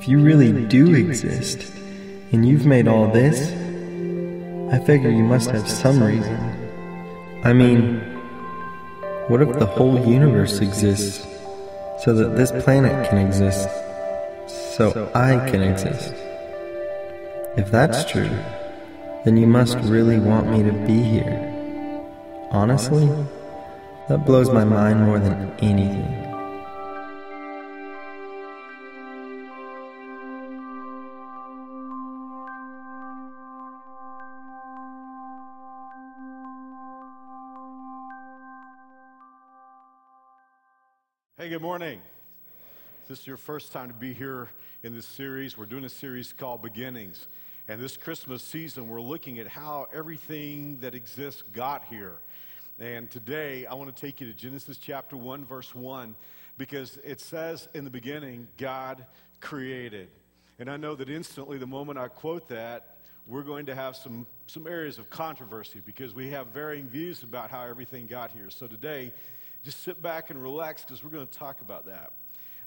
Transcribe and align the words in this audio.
if 0.00 0.08
you 0.08 0.18
really 0.18 0.64
do 0.64 0.94
exist, 0.94 1.70
and 2.32 2.48
you've 2.48 2.64
made 2.64 2.88
all 2.88 3.06
this, 3.08 3.52
I 4.72 4.82
figure 4.86 5.10
you 5.10 5.22
must 5.22 5.50
have 5.50 5.68
some 5.68 6.02
reason. 6.02 6.38
I 7.44 7.52
mean, 7.52 7.98
what 9.28 9.42
if 9.42 9.58
the 9.58 9.66
whole 9.66 10.02
universe 10.08 10.60
exists 10.60 11.22
so 12.02 12.14
that 12.14 12.34
this 12.34 12.50
planet 12.64 13.10
can 13.10 13.18
exist, 13.18 13.68
so 14.74 15.10
I 15.14 15.36
can 15.50 15.60
exist? 15.60 16.14
If 17.58 17.70
that's 17.70 18.10
true, 18.10 18.30
then 19.26 19.36
you 19.36 19.46
must 19.46 19.76
really 19.80 20.18
want 20.18 20.50
me 20.50 20.62
to 20.62 20.72
be 20.86 21.02
here. 21.02 21.36
Honestly, 22.52 23.06
that 24.08 24.24
blows 24.24 24.48
my 24.48 24.64
mind 24.64 25.04
more 25.04 25.18
than 25.18 25.52
anything. 25.60 26.29
Hey, 41.40 41.48
good 41.48 41.62
morning. 41.62 42.02
If 43.00 43.08
this 43.08 43.20
is 43.20 43.26
your 43.26 43.38
first 43.38 43.72
time 43.72 43.88
to 43.88 43.94
be 43.94 44.12
here 44.12 44.50
in 44.82 44.94
this 44.94 45.06
series, 45.06 45.56
we're 45.56 45.64
doing 45.64 45.84
a 45.84 45.88
series 45.88 46.34
called 46.34 46.60
Beginnings. 46.60 47.28
And 47.66 47.80
this 47.80 47.96
Christmas 47.96 48.42
season, 48.42 48.88
we're 48.88 49.00
looking 49.00 49.38
at 49.38 49.48
how 49.48 49.86
everything 49.90 50.80
that 50.80 50.94
exists 50.94 51.40
got 51.54 51.86
here. 51.86 52.18
And 52.78 53.10
today, 53.10 53.64
I 53.64 53.72
want 53.72 53.96
to 53.96 53.98
take 53.98 54.20
you 54.20 54.26
to 54.26 54.34
Genesis 54.34 54.76
chapter 54.76 55.16
1, 55.16 55.46
verse 55.46 55.74
1, 55.74 56.14
because 56.58 56.98
it 57.02 57.22
says 57.22 57.70
in 57.72 57.84
the 57.84 57.90
beginning, 57.90 58.46
God 58.58 59.06
created. 59.40 60.08
And 60.58 60.70
I 60.70 60.76
know 60.76 60.94
that 60.94 61.08
instantly, 61.08 61.56
the 61.56 61.66
moment 61.66 61.98
I 61.98 62.08
quote 62.08 62.48
that, 62.48 62.98
we're 63.26 63.44
going 63.44 63.64
to 63.64 63.74
have 63.74 63.96
some, 63.96 64.26
some 64.46 64.66
areas 64.66 64.98
of 64.98 65.08
controversy 65.08 65.80
because 65.86 66.14
we 66.14 66.28
have 66.32 66.48
varying 66.48 66.86
views 66.86 67.22
about 67.22 67.50
how 67.50 67.62
everything 67.62 68.06
got 68.06 68.30
here. 68.30 68.50
So 68.50 68.66
today, 68.66 69.14
just 69.62 69.82
sit 69.82 70.00
back 70.00 70.30
and 70.30 70.42
relax 70.42 70.82
because 70.82 71.04
we're 71.04 71.10
going 71.10 71.26
to 71.26 71.38
talk 71.38 71.60
about 71.60 71.86
that. 71.86 72.12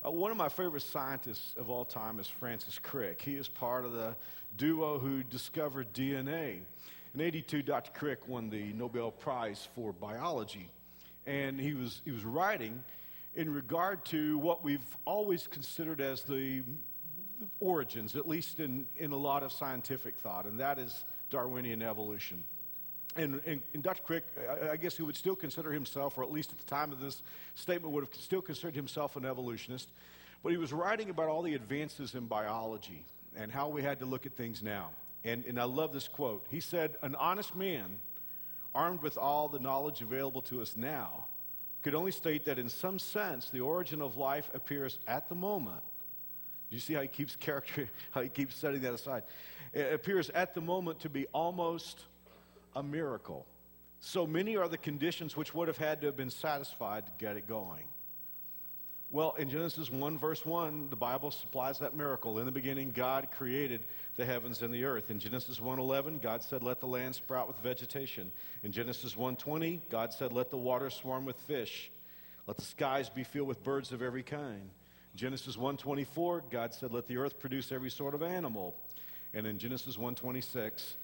Uh, 0.06 0.12
one 0.12 0.32
of 0.32 0.38
my 0.38 0.50
favorite 0.50 0.84
scientists 0.84 1.56
of 1.58 1.70
all 1.70 1.86
time 1.86 2.20
is 2.20 2.28
Francis 2.28 2.80
Crick. 2.82 3.22
He 3.22 3.36
is 3.36 3.48
part 3.48 3.86
of 3.86 3.94
the 3.94 4.16
duo 4.58 5.00
who 5.00 5.24
discovered 5.24 5.94
DNA. 5.94 6.60
In 7.14 7.22
82, 7.22 7.64
Dr. 7.64 7.92
Crick 7.98 8.28
won 8.28 8.50
the 8.50 8.74
Nobel 8.74 9.12
Prize 9.12 9.68
for 9.76 9.94
biology. 9.94 10.70
And 11.26 11.60
he 11.60 11.74
was, 11.74 12.02
he 12.06 12.12
was 12.12 12.24
writing 12.24 12.84
in 13.36 13.52
regard 13.52 14.06
to 14.06 14.38
what 14.38 14.64
we've 14.64 14.98
always 15.06 15.48
considered 15.48 16.02
as 16.02 16.24
the 16.24 16.64
origins, 17.60 18.16
at 18.16 18.28
least 18.28 18.60
in, 18.60 18.86
in 18.98 19.12
a 19.12 19.18
lot 19.18 19.44
of 19.44 19.52
scientific 19.52 20.18
thought, 20.18 20.46
and 20.46 20.60
that 20.60 20.80
is 20.80 21.06
Darwinian 21.30 21.82
evolution. 21.82 22.44
And, 23.16 23.42
and, 23.46 23.62
and, 23.74 23.84
Dr. 23.84 24.02
Crick, 24.02 24.24
I, 24.50 24.72
I 24.72 24.76
guess 24.76 24.98
he 24.98 25.04
would 25.04 25.16
still 25.16 25.36
consider 25.36 25.72
himself, 25.72 26.18
or 26.18 26.24
at 26.24 26.32
least 26.32 26.52
at 26.52 26.58
the 26.58 26.66
time 26.66 26.92
of 26.92 27.00
this 27.00 27.22
statement, 27.54 27.94
would 27.94 28.04
have 28.04 28.14
still 28.16 28.42
considered 28.42 28.76
himself 28.76 29.16
an 29.16 29.26
evolutionist. 29.26 29.90
But 30.42 30.52
he 30.52 30.58
was 30.58 30.74
writing 30.74 31.10
about 31.10 31.30
all 31.30 31.44
the 31.44 31.54
advances 31.54 32.16
in 32.16 32.26
biology 32.26 33.06
and 33.36 33.52
how 33.52 33.70
we 33.70 33.84
had 33.84 34.00
to 34.00 34.06
look 34.06 34.26
at 34.26 34.34
things 34.34 34.64
now. 34.64 34.90
And, 35.24 35.46
and 35.46 35.60
I 35.60 35.64
love 35.64 35.94
this 35.94 36.08
quote. 36.08 36.46
He 36.50 36.60
said, 36.60 36.98
An 37.02 37.16
honest 37.16 37.56
man, 37.56 37.98
armed 38.76 39.02
with 39.02 39.18
all 39.18 39.48
the 39.48 39.60
knowledge 39.60 40.02
available 40.02 40.42
to 40.44 40.62
us 40.62 40.76
now, 40.76 41.26
could 41.84 41.96
only 41.96 42.12
state 42.12 42.46
that 42.46 42.60
in 42.60 42.70
some 42.70 42.98
sense 42.98 43.50
the 43.50 43.60
origin 43.60 44.02
of 44.02 44.18
life 44.18 44.50
appears 44.54 45.00
at 45.08 45.30
the 45.30 45.36
moment. 45.36 45.82
You 46.70 46.80
see 46.80 46.94
how 46.94 47.02
he 47.02 47.08
keeps 47.08 47.36
character, 47.40 47.90
how 48.12 48.22
he 48.22 48.30
keeps 48.30 48.56
setting 48.56 48.82
that 48.82 48.94
aside. 48.94 49.24
It 49.74 49.94
appears 49.94 50.30
at 50.32 50.54
the 50.54 50.62
moment 50.62 51.00
to 51.02 51.10
be 51.10 51.28
almost 51.34 52.02
a 52.76 52.84
miracle. 52.84 53.46
So 54.00 54.28
many 54.28 54.58
are 54.58 54.68
the 54.68 54.78
conditions 54.78 55.38
which 55.38 55.54
would 55.54 55.68
have 55.68 55.78
had 55.78 56.02
to 56.02 56.08
have 56.08 56.18
been 56.18 56.30
satisfied 56.30 57.06
to 57.06 57.12
get 57.18 57.38
it 57.38 57.48
going. 57.48 57.86
Well, 59.12 59.36
in 59.36 59.48
Genesis 59.48 59.92
1, 59.92 60.18
verse 60.18 60.44
1, 60.44 60.90
the 60.90 60.96
Bible 60.96 61.30
supplies 61.30 61.78
that 61.80 61.96
miracle. 61.96 62.40
In 62.40 62.48
the 62.48 62.52
beginning, 62.52 62.92
God 62.92 63.30
created 63.38 63.86
the 64.16 64.26
heavens 64.26 64.64
and 64.64 64.74
the 64.74 64.86
earth. 64.86 65.12
In 65.12 65.20
Genesis 65.20 65.60
1:11, 65.60 66.18
God 66.18 66.42
said, 66.42 66.64
"Let 66.64 66.80
the 66.80 66.88
land 66.88 67.14
sprout 67.14 67.48
with 67.48 67.58
vegetation." 67.60 68.32
In 68.64 68.72
Genesis 68.72 69.16
1:20, 69.16 69.82
God 69.90 70.14
said, 70.14 70.34
"Let 70.34 70.50
the 70.50 70.58
waters 70.58 70.96
swarm 70.96 71.26
with 71.26 71.40
fish. 71.42 71.92
Let 72.48 72.58
the 72.58 72.66
skies 72.66 73.08
be 73.08 73.24
filled 73.24 73.48
with 73.48 73.64
birds 73.64 73.92
of 73.92 74.02
every 74.02 74.24
kind." 74.24 74.72
In 75.14 75.18
Genesis 75.18 75.58
1:24, 75.58 76.42
God 76.50 76.74
said, 76.74 76.92
"Let 76.92 77.06
the 77.06 77.18
earth 77.18 77.38
produce 77.38 77.72
every 77.72 77.92
sort 77.92 78.16
of 78.16 78.24
animal." 78.24 78.76
And 79.32 79.46
in 79.46 79.60
Genesis 79.60 79.96
1:26, 79.96 80.96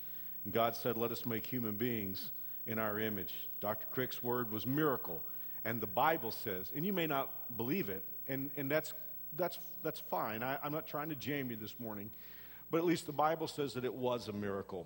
and 0.46 0.54
God 0.54 0.76
said, 0.76 0.98
Let 0.98 1.12
us 1.12 1.26
make 1.26 1.46
human 1.46 1.76
beings 1.76 2.32
in 2.66 2.78
our 2.80 3.00
image. 3.00 3.50
Dr. 3.60 3.86
Crick's 3.92 4.22
word 4.24 4.52
was 4.52 4.66
miracle. 4.66 5.22
And 5.66 5.82
the 5.82 5.88
Bible 5.88 6.32
says, 6.32 6.72
and 6.76 6.86
you 6.86 6.94
may 6.94 7.08
not 7.08 7.58
believe 7.58 7.90
it, 7.90 8.04
and, 8.28 8.50
and 8.56 8.72
that's, 8.72 8.94
that's, 9.36 9.60
that's 9.84 10.00
fine. 10.00 10.42
I, 10.44 10.58
I'm 10.64 10.72
not 10.72 10.88
trying 10.88 11.10
to 11.10 11.16
jam 11.16 11.50
you 11.50 11.58
this 11.58 11.76
morning, 11.80 12.10
but 12.72 12.78
at 12.78 12.86
least 12.86 13.06
the 13.06 13.12
Bible 13.12 13.48
says 13.48 13.74
that 13.74 13.84
it 13.84 13.94
was 13.94 14.28
a 14.28 14.34
miracle. 14.34 14.86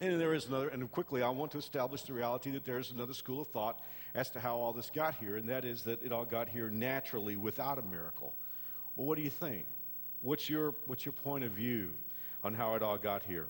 And 0.00 0.20
there 0.20 0.34
is 0.34 0.46
another, 0.46 0.68
and 0.68 0.90
quickly, 0.90 1.22
I 1.22 1.30
want 1.30 1.52
to 1.52 1.58
establish 1.58 2.02
the 2.02 2.12
reality 2.12 2.50
that 2.50 2.64
there 2.64 2.78
is 2.78 2.90
another 2.90 3.14
school 3.14 3.40
of 3.40 3.48
thought 3.48 3.80
as 4.14 4.30
to 4.30 4.40
how 4.40 4.56
all 4.56 4.72
this 4.72 4.90
got 4.90 5.14
here, 5.14 5.36
and 5.36 5.48
that 5.48 5.64
is 5.64 5.82
that 5.84 6.02
it 6.02 6.12
all 6.12 6.24
got 6.24 6.48
here 6.48 6.70
naturally 6.70 7.36
without 7.36 7.78
a 7.78 7.82
miracle. 7.82 8.34
Well, 8.96 9.06
what 9.06 9.16
do 9.16 9.22
you 9.22 9.30
think? 9.30 9.66
What's 10.20 10.50
your, 10.50 10.74
what's 10.86 11.04
your 11.04 11.12
point 11.12 11.44
of 11.44 11.52
view 11.52 11.92
on 12.44 12.54
how 12.54 12.74
it 12.74 12.82
all 12.82 12.98
got 12.98 13.22
here? 13.22 13.46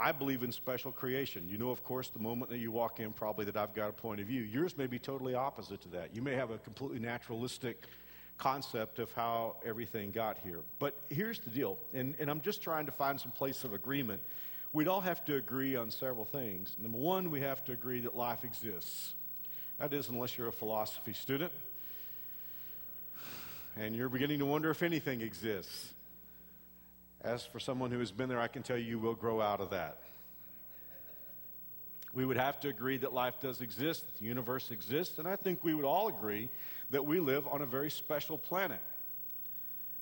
I 0.00 0.12
believe 0.12 0.42
in 0.42 0.50
special 0.50 0.92
creation. 0.92 1.46
You 1.48 1.58
know, 1.58 1.70
of 1.70 1.84
course, 1.84 2.08
the 2.08 2.18
moment 2.18 2.50
that 2.50 2.58
you 2.58 2.70
walk 2.70 3.00
in, 3.00 3.12
probably 3.12 3.44
that 3.44 3.56
I've 3.56 3.74
got 3.74 3.90
a 3.90 3.92
point 3.92 4.20
of 4.20 4.26
view. 4.26 4.42
Yours 4.42 4.78
may 4.78 4.86
be 4.86 4.98
totally 4.98 5.34
opposite 5.34 5.82
to 5.82 5.88
that. 5.90 6.14
You 6.14 6.22
may 6.22 6.34
have 6.34 6.50
a 6.50 6.58
completely 6.58 6.98
naturalistic 6.98 7.84
concept 8.38 8.98
of 8.98 9.12
how 9.12 9.56
everything 9.64 10.10
got 10.10 10.38
here. 10.38 10.60
But 10.78 10.96
here's 11.10 11.40
the 11.40 11.50
deal, 11.50 11.76
and, 11.92 12.14
and 12.18 12.30
I'm 12.30 12.40
just 12.40 12.62
trying 12.62 12.86
to 12.86 12.92
find 12.92 13.20
some 13.20 13.32
place 13.32 13.64
of 13.64 13.74
agreement. 13.74 14.22
We'd 14.72 14.88
all 14.88 15.02
have 15.02 15.22
to 15.26 15.36
agree 15.36 15.76
on 15.76 15.90
several 15.90 16.24
things. 16.24 16.74
Number 16.80 16.96
one, 16.96 17.30
we 17.30 17.42
have 17.42 17.62
to 17.66 17.72
agree 17.72 18.00
that 18.00 18.16
life 18.16 18.42
exists. 18.42 19.14
That 19.78 19.92
is, 19.92 20.08
unless 20.08 20.38
you're 20.38 20.48
a 20.48 20.52
philosophy 20.52 21.12
student 21.12 21.52
and 23.76 23.94
you're 23.94 24.08
beginning 24.08 24.38
to 24.38 24.46
wonder 24.46 24.70
if 24.70 24.82
anything 24.82 25.20
exists. 25.20 25.92
As 27.22 27.44
for 27.44 27.60
someone 27.60 27.90
who 27.90 27.98
has 27.98 28.10
been 28.10 28.28
there, 28.28 28.40
I 28.40 28.48
can 28.48 28.62
tell 28.62 28.78
you, 28.78 28.84
you 28.84 28.98
will 28.98 29.14
grow 29.14 29.40
out 29.40 29.60
of 29.60 29.70
that. 29.70 29.98
We 32.12 32.24
would 32.24 32.38
have 32.38 32.58
to 32.60 32.68
agree 32.68 32.96
that 32.98 33.12
life 33.12 33.34
does 33.40 33.60
exist, 33.60 34.04
the 34.18 34.26
universe 34.26 34.70
exists, 34.70 35.18
and 35.18 35.28
I 35.28 35.36
think 35.36 35.62
we 35.62 35.74
would 35.74 35.84
all 35.84 36.08
agree 36.08 36.48
that 36.90 37.04
we 37.04 37.20
live 37.20 37.46
on 37.46 37.62
a 37.62 37.66
very 37.66 37.90
special 37.90 38.36
planet. 38.36 38.80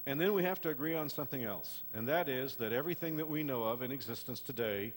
And 0.07 0.19
then 0.19 0.33
we 0.33 0.43
have 0.45 0.61
to 0.63 0.71
agree 0.71 0.95
on 0.95 1.11
something 1.11 1.45
else, 1.45 1.83
and 1.93 2.09
that 2.09 2.31
is 2.31 2.57
that 2.57 2.73
everything 2.73 3.19
that 3.19 3.29
we 3.29 3.43
know 3.43 3.65
of 3.65 3.83
in 3.83 3.93
existence 3.93 4.41
today 4.41 4.95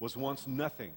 was 0.00 0.18
once 0.18 0.46
nothing. 0.46 0.92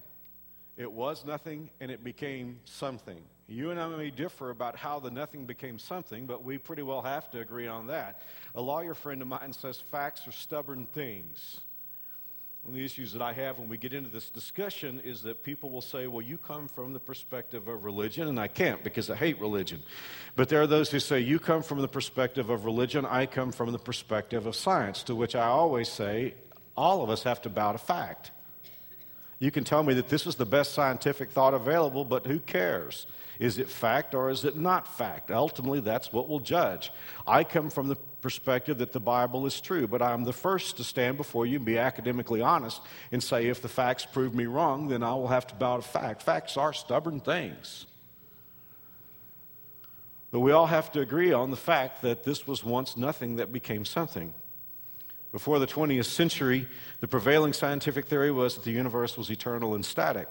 It 0.78 0.90
was 0.90 1.24
nothing 1.24 1.70
and 1.80 1.90
it 1.90 2.04
became 2.04 2.60
something. 2.64 3.18
You 3.48 3.72
and 3.72 3.80
I 3.80 3.88
may 3.88 4.10
differ 4.10 4.50
about 4.50 4.76
how 4.76 5.00
the 5.00 5.10
nothing 5.10 5.44
became 5.44 5.78
something, 5.78 6.24
but 6.24 6.44
we 6.44 6.56
pretty 6.56 6.82
well 6.82 7.02
have 7.02 7.28
to 7.32 7.40
agree 7.40 7.66
on 7.66 7.88
that. 7.88 8.22
A 8.54 8.60
lawyer 8.60 8.94
friend 8.94 9.20
of 9.20 9.26
mine 9.26 9.52
says 9.52 9.80
facts 9.90 10.28
are 10.28 10.32
stubborn 10.32 10.86
things. 10.86 11.60
One 12.62 12.74
of 12.74 12.78
the 12.78 12.84
issues 12.84 13.12
that 13.12 13.22
I 13.22 13.32
have 13.32 13.58
when 13.58 13.68
we 13.68 13.76
get 13.76 13.92
into 13.92 14.10
this 14.10 14.30
discussion 14.30 15.00
is 15.02 15.22
that 15.22 15.42
people 15.42 15.70
will 15.70 15.80
say, 15.80 16.06
well, 16.06 16.22
you 16.22 16.38
come 16.38 16.68
from 16.68 16.92
the 16.92 17.00
perspective 17.00 17.66
of 17.66 17.82
religion, 17.82 18.28
and 18.28 18.38
I 18.38 18.46
can't 18.46 18.84
because 18.84 19.10
I 19.10 19.16
hate 19.16 19.40
religion. 19.40 19.82
But 20.36 20.48
there 20.48 20.60
are 20.60 20.66
those 20.66 20.90
who 20.90 21.00
say, 21.00 21.20
you 21.20 21.38
come 21.38 21.62
from 21.62 21.80
the 21.80 21.88
perspective 21.88 22.50
of 22.50 22.64
religion, 22.66 23.06
I 23.06 23.26
come 23.26 23.50
from 23.52 23.72
the 23.72 23.78
perspective 23.78 24.46
of 24.46 24.54
science, 24.54 25.02
to 25.04 25.14
which 25.14 25.34
I 25.34 25.46
always 25.46 25.88
say, 25.88 26.34
all 26.76 27.02
of 27.02 27.10
us 27.10 27.22
have 27.22 27.42
to 27.42 27.48
bow 27.48 27.72
to 27.72 27.78
fact. 27.78 28.32
You 29.38 29.50
can 29.50 29.64
tell 29.64 29.82
me 29.82 29.94
that 29.94 30.08
this 30.08 30.26
is 30.26 30.34
the 30.34 30.46
best 30.46 30.72
scientific 30.72 31.30
thought 31.30 31.54
available, 31.54 32.04
but 32.04 32.26
who 32.26 32.40
cares? 32.40 33.06
Is 33.38 33.58
it 33.58 33.68
fact 33.68 34.14
or 34.14 34.30
is 34.30 34.44
it 34.44 34.56
not 34.56 34.96
fact? 34.96 35.30
Ultimately, 35.30 35.78
that's 35.80 36.12
what 36.12 36.28
we'll 36.28 36.40
judge. 36.40 36.90
I 37.26 37.44
come 37.44 37.70
from 37.70 37.86
the 37.86 37.96
perspective 38.20 38.78
that 38.78 38.92
the 38.92 38.98
Bible 38.98 39.46
is 39.46 39.60
true, 39.60 39.86
but 39.86 40.02
I'm 40.02 40.24
the 40.24 40.32
first 40.32 40.76
to 40.78 40.84
stand 40.84 41.16
before 41.16 41.46
you 41.46 41.56
and 41.56 41.64
be 41.64 41.78
academically 41.78 42.40
honest 42.40 42.80
and 43.12 43.22
say, 43.22 43.46
if 43.46 43.62
the 43.62 43.68
facts 43.68 44.04
prove 44.04 44.34
me 44.34 44.46
wrong, 44.46 44.88
then 44.88 45.04
I 45.04 45.14
will 45.14 45.28
have 45.28 45.46
to 45.48 45.54
bow 45.54 45.76
to 45.76 45.82
fact. 45.82 46.22
Facts 46.22 46.56
are 46.56 46.72
stubborn 46.72 47.20
things. 47.20 47.86
But 50.32 50.40
we 50.40 50.50
all 50.50 50.66
have 50.66 50.90
to 50.92 51.00
agree 51.00 51.32
on 51.32 51.50
the 51.50 51.56
fact 51.56 52.02
that 52.02 52.24
this 52.24 52.44
was 52.44 52.64
once 52.64 52.96
nothing 52.96 53.36
that 53.36 53.52
became 53.52 53.84
something. 53.84 54.34
Before 55.32 55.58
the 55.58 55.66
20th 55.66 56.06
century, 56.06 56.66
the 57.00 57.08
prevailing 57.08 57.52
scientific 57.52 58.06
theory 58.06 58.30
was 58.30 58.54
that 58.54 58.64
the 58.64 58.70
universe 58.70 59.16
was 59.16 59.30
eternal 59.30 59.74
and 59.74 59.84
static. 59.84 60.28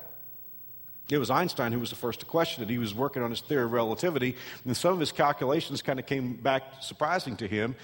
It 1.09 1.19
was 1.19 1.29
Einstein 1.29 1.71
who 1.71 1.79
was 1.79 1.89
the 1.91 1.95
first 1.95 2.19
to 2.21 2.25
question 2.25 2.63
it. 2.63 2.69
He 2.69 2.77
was 2.77 2.93
working 2.93 3.23
on 3.23 3.29
his 3.29 3.41
theory 3.41 3.63
of 3.63 3.71
relativity, 3.71 4.35
and 4.65 4.75
some 4.75 4.93
of 4.93 4.99
his 4.99 5.11
calculations 5.11 5.81
kind 5.81 5.99
of 5.99 6.05
came 6.05 6.33
back 6.33 6.63
surprising 6.81 7.37
to 7.37 7.47
him 7.47 7.75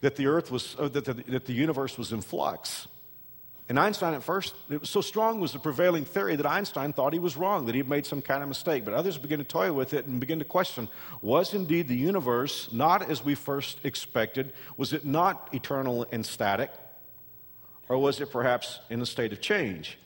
that 0.00 0.16
the 0.16 0.26
earth 0.26 0.50
was, 0.50 0.76
uh, 0.78 0.88
that, 0.88 1.04
the, 1.04 1.14
that 1.14 1.44
the 1.44 1.52
universe 1.52 1.98
was 1.98 2.12
in 2.12 2.22
flux. 2.22 2.88
And 3.70 3.78
Einstein, 3.78 4.14
at 4.14 4.24
first, 4.24 4.56
it 4.68 4.80
was 4.80 4.90
so 4.90 5.00
strong 5.00 5.38
was 5.38 5.52
the 5.52 5.60
prevailing 5.60 6.04
theory 6.04 6.34
that 6.34 6.44
Einstein 6.44 6.92
thought 6.92 7.12
he 7.12 7.20
was 7.20 7.36
wrong, 7.36 7.66
that 7.66 7.72
he 7.76 7.78
had 7.78 7.88
made 7.88 8.04
some 8.04 8.20
kind 8.20 8.42
of 8.42 8.48
mistake. 8.48 8.84
But 8.84 8.94
others 8.94 9.16
began 9.16 9.38
to 9.38 9.44
toy 9.44 9.72
with 9.72 9.94
it 9.94 10.06
and 10.06 10.18
begin 10.18 10.40
to 10.40 10.44
question 10.44 10.88
was 11.22 11.54
indeed 11.54 11.86
the 11.86 11.96
universe 11.96 12.68
not 12.72 13.08
as 13.08 13.24
we 13.24 13.36
first 13.36 13.78
expected? 13.84 14.52
Was 14.76 14.92
it 14.92 15.04
not 15.04 15.50
eternal 15.52 16.04
and 16.10 16.26
static? 16.26 16.72
Or 17.88 17.96
was 17.96 18.20
it 18.20 18.32
perhaps 18.32 18.80
in 18.90 19.00
a 19.02 19.06
state 19.06 19.32
of 19.32 19.40
change? 19.40 19.98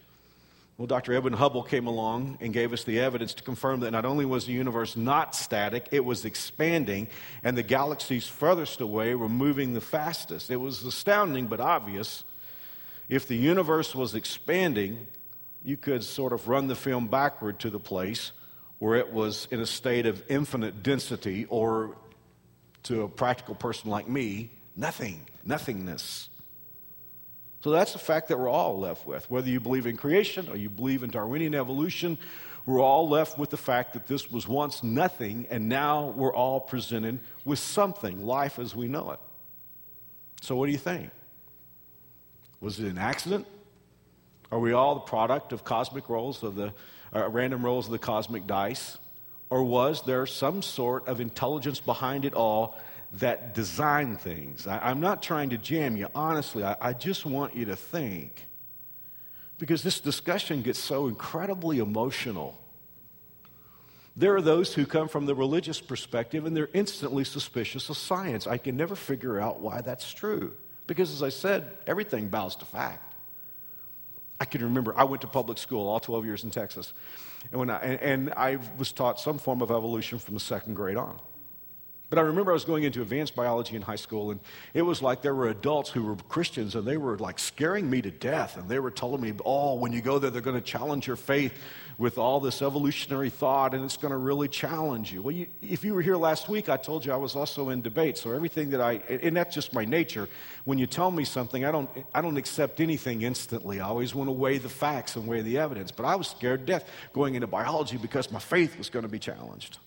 Well, 0.77 0.87
Dr. 0.87 1.15
Edwin 1.15 1.33
Hubble 1.33 1.63
came 1.63 1.87
along 1.87 2.37
and 2.43 2.53
gave 2.53 2.75
us 2.75 2.85
the 2.85 3.01
evidence 3.01 3.33
to 3.33 3.43
confirm 3.43 3.81
that 3.81 3.93
not 3.93 4.05
only 4.05 4.27
was 4.27 4.45
the 4.45 4.53
universe 4.53 4.95
not 4.95 5.35
static, 5.35 5.89
it 5.91 6.05
was 6.05 6.27
expanding, 6.27 7.09
and 7.43 7.57
the 7.57 7.63
galaxies 7.63 8.27
furthest 8.27 8.83
away 8.83 9.15
were 9.15 9.31
moving 9.31 9.73
the 9.73 9.81
fastest. 9.81 10.51
It 10.51 10.57
was 10.57 10.85
astounding 10.85 11.47
but 11.47 11.61
obvious 11.61 12.25
if 13.09 13.29
the 13.29 13.37
universe 13.37 13.95
was 13.95 14.15
expanding, 14.15 15.07
you 15.63 15.77
could 15.77 16.05
sort 16.05 16.33
of 16.33 16.49
run 16.49 16.67
the 16.67 16.77
film 16.77 17.07
backward 17.07 17.59
to 17.61 17.71
the 17.71 17.81
place 17.81 18.33
where 18.79 18.97
it 18.97 19.13
was 19.13 19.49
in 19.51 19.61
a 19.61 19.67
state 19.67 20.07
of 20.07 20.23
infinite 20.29 20.83
density, 20.83 21.47
or 21.49 21.97
to 22.83 23.03
a 23.03 23.09
practical 23.09 23.55
person 23.55 23.91
like 23.91 24.09
me, 24.09 24.51
nothing, 24.77 25.27
nothingness. 25.45 26.29
So 27.63 27.71
that's 27.71 27.95
the 27.95 27.99
fact 27.99 28.29
that 28.29 28.39
we're 28.39 28.51
all 28.51 28.79
left 28.79 29.07
with. 29.07 29.31
Whether 29.31 29.49
you 29.49 29.59
believe 29.59 29.87
in 29.87 29.97
creation 29.97 30.51
or 30.51 30.57
you 30.57 30.69
believe 30.69 31.03
in 31.03 31.11
Darwinian 31.11 31.55
evolution, 31.55 32.19
we're 32.67 32.83
all 32.83 33.09
left 33.09 33.39
with 33.39 33.49
the 33.51 33.57
fact 33.57 33.95
that 33.95 34.07
this 34.07 34.31
was 34.31 34.47
once 34.47 34.83
nothing, 34.83 35.47
and 35.51 35.69
now 35.69 36.13
we're 36.17 36.35
all 36.35 36.61
presented 36.61 37.21
with 37.45 37.59
something, 37.59 38.27
life 38.27 38.59
as 38.59 38.75
we 38.75 38.89
know 38.89 39.13
it. 39.13 39.21
So, 40.43 40.57
what 40.57 40.67
do 40.67 40.73
you 40.73 40.79
think? 40.79 41.11
Was 42.61 42.81
it 42.81 42.87
an 42.87 42.99
accident? 42.99 43.47
Are 44.51 44.59
we 44.59 44.73
all 44.73 44.95
the 44.95 45.01
product 45.01 45.53
of 45.53 45.65
cosmic 45.65 46.09
rolls 46.09 46.43
of 46.43 46.55
the 46.55 46.73
uh, 47.15 47.29
random 47.29 47.65
rolls 47.65 47.87
of 47.87 47.93
the 47.93 47.99
cosmic 47.99 48.47
dice? 48.47 48.99
Or 49.51 49.63
was 49.63 50.03
there 50.03 50.27
some 50.27 50.63
sort 50.63 51.07
of 51.07 51.21
intelligence 51.21 51.81
behind 51.81 52.25
it 52.25 52.35
all 52.35 52.79
that 53.15 53.55
designed 53.55 54.21
things? 54.21 54.67
I, 54.67 54.91
am 54.91 55.01
not 55.01 55.23
trying 55.23 55.51
to 55.51 55.59
jam 55.59 55.97
you. 55.97 56.09
Honestly, 56.15 56.65
I, 56.65 56.77
I 56.81 56.93
just 56.93 57.27
want 57.27 57.55
you 57.55 57.67
to 57.67 57.77
think. 57.77 58.47
Because 59.59 59.83
this 59.83 60.01
discussion 60.01 60.63
gets 60.63 60.79
so 60.79 61.07
incredibly 61.07 61.79
emotional. 61.79 62.59
There 64.17 64.35
are 64.37 64.43
those 64.43 64.75
who 64.75 64.87
come 64.87 65.09
from 65.09 65.27
the 65.27 65.35
religious 65.35 65.81
perspective 65.81 66.47
and 66.47 66.57
they're 66.57 66.71
instantly 66.73 67.25
suspicious 67.25 67.89
of 67.89 67.97
science. 67.97 68.47
I 68.47 68.59
can 68.59 68.77
never 68.77 68.95
figure 68.95 69.41
out 69.41 69.61
why 69.61 69.81
that's 69.81 70.13
true. 70.13 70.53
Because 70.87 71.13
as 71.13 71.23
I 71.23 71.31
said, 71.31 71.77
everything 71.87 72.29
bows 72.29 72.57
to 72.57 72.65
fact. 72.65 73.15
I 74.41 74.45
can 74.45 74.63
remember 74.63 74.95
I 74.97 75.05
went 75.05 75.23
to 75.23 75.27
public 75.27 75.59
school 75.59 75.89
all 75.89 76.01
12 76.01 76.25
years 76.27 76.45
in 76.45 76.51
Texas. 76.51 76.93
And, 77.51 77.61
when 77.61 77.71
I, 77.71 77.79
and, 77.79 78.01
and 78.01 78.35
I 78.35 78.59
was 78.77 78.93
taught 78.93 79.21
some 79.21 79.39
form 79.39 79.63
of 79.63 79.71
evolution 79.71 80.19
from 80.19 80.35
the 80.35 80.41
second 80.41 80.75
grade 80.75 80.97
on. 80.97 81.19
But 82.15 82.21
I 82.21 82.27
remember 82.27 82.53
I 82.53 82.55
was 82.55 82.65
going 82.65 82.85
into 82.85 83.03
advanced 83.03 83.35
biology 83.35 83.75
in 83.75 83.83
high 83.83 83.97
school, 83.97 84.31
and 84.31 84.39
it 84.73 84.83
was 84.83 85.03
like 85.03 85.21
there 85.21 85.35
were 85.35 85.49
adults 85.49 85.91
who 85.91 86.05
were 86.05 86.15
Christians, 86.15 86.77
and 86.77 86.87
they 86.87 86.97
were 86.97 87.19
like 87.19 87.41
scaring 87.41 87.91
me 87.91 88.01
to 88.03 88.13
death. 88.13 88.57
And 88.57 88.69
they 88.69 88.79
were 88.79 88.93
telling 88.93 89.21
me, 89.21 89.33
oh, 89.45 89.75
when 89.75 89.93
you 89.93 90.01
go 90.01 90.21
there, 90.21 90.31
they're 90.31 90.41
going 90.41 90.55
to 90.55 90.63
challenge 90.63 91.09
your 91.09 91.17
faith 91.17 91.53
with 91.99 92.17
all 92.17 92.39
this 92.39 92.63
evolutionary 92.63 93.31
thought, 93.31 93.75
and 93.75 93.85
it's 93.85 93.97
going 93.97 94.13
to 94.13 94.17
really 94.17 94.47
challenge 94.47 95.13
you. 95.13 95.23
Well, 95.23 95.35
you, 95.35 95.49
if 95.61 95.83
you 95.83 95.93
were 95.93 96.03
here 96.03 96.17
last 96.17 96.49
week, 96.49 96.69
I 96.69 96.77
told 96.77 97.05
you 97.05 97.13
I 97.13 97.17
was 97.17 97.35
also 97.35 97.71
in 97.71 97.83
debate. 97.83 98.17
So 98.17 98.31
everything 98.31 98.71
that 98.71 98.81
I, 98.81 98.93
and 99.09 99.37
that's 99.37 99.53
just 99.53 99.73
my 99.73 99.85
nature. 99.85 100.29
When 100.67 100.79
you 100.79 100.87
tell 100.87 101.11
me 101.11 101.25
something, 101.25 101.65
I 101.65 101.73
don't, 101.73 101.91
I 102.15 102.21
don't 102.21 102.37
accept 102.37 102.79
anything 102.79 103.23
instantly. 103.23 103.81
I 103.81 103.89
always 103.89 104.15
want 104.15 104.29
to 104.29 104.33
weigh 104.33 104.59
the 104.59 104.69
facts 104.69 105.17
and 105.17 105.27
weigh 105.27 105.43
the 105.43 105.59
evidence. 105.59 105.91
But 105.91 106.07
I 106.07 106.15
was 106.15 106.29
scared 106.29 106.61
to 106.61 106.67
death 106.75 106.89
going 107.13 107.35
into 107.35 107.49
biology 107.49 107.97
because 107.97 108.31
my 108.31 108.39
faith 108.39 108.79
was 108.79 108.89
going 108.89 109.03
to 109.03 109.09
be 109.09 109.19
challenged. 109.19 109.79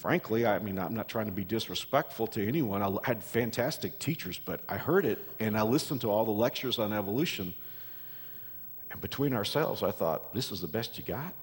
Frankly, 0.00 0.46
I 0.46 0.58
mean, 0.60 0.78
I'm 0.78 0.94
not 0.94 1.08
trying 1.10 1.26
to 1.26 1.32
be 1.32 1.44
disrespectful 1.44 2.26
to 2.28 2.48
anyone. 2.48 2.82
I 2.82 2.90
had 3.04 3.22
fantastic 3.22 3.98
teachers, 3.98 4.40
but 4.42 4.62
I 4.66 4.78
heard 4.78 5.04
it 5.04 5.18
and 5.40 5.58
I 5.58 5.60
listened 5.60 6.00
to 6.00 6.10
all 6.10 6.24
the 6.24 6.30
lectures 6.30 6.78
on 6.78 6.94
evolution. 6.94 7.52
And 8.90 8.98
between 9.02 9.34
ourselves, 9.34 9.82
I 9.82 9.90
thought, 9.90 10.32
this 10.32 10.52
is 10.52 10.62
the 10.62 10.68
best 10.68 10.96
you 10.96 11.04
got? 11.04 11.34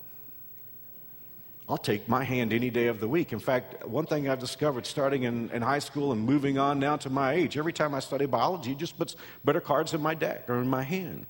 I'll 1.70 1.78
take 1.78 2.10
my 2.10 2.24
hand 2.24 2.52
any 2.52 2.72
day 2.72 2.88
of 2.88 3.00
the 3.00 3.08
week. 3.08 3.32
In 3.32 3.38
fact, 3.38 3.88
one 3.88 4.08
thing 4.08 4.28
I've 4.28 4.40
discovered 4.40 4.88
starting 4.88 5.26
in, 5.26 5.52
in 5.52 5.62
high 5.62 5.78
school 5.78 6.12
and 6.12 6.20
moving 6.20 6.58
on 6.58 6.80
now 6.80 6.96
to 6.96 7.12
my 7.12 7.34
age, 7.34 7.60
every 7.60 7.74
time 7.74 7.94
I 7.94 8.00
study 8.00 8.26
biology, 8.26 8.72
it 8.72 8.80
just 8.80 8.98
puts 8.98 9.16
better 9.46 9.62
cards 9.62 9.94
in 9.94 10.02
my 10.02 10.16
deck 10.16 10.50
or 10.50 10.56
in 10.56 10.68
my 10.68 10.82
hand. 10.82 11.28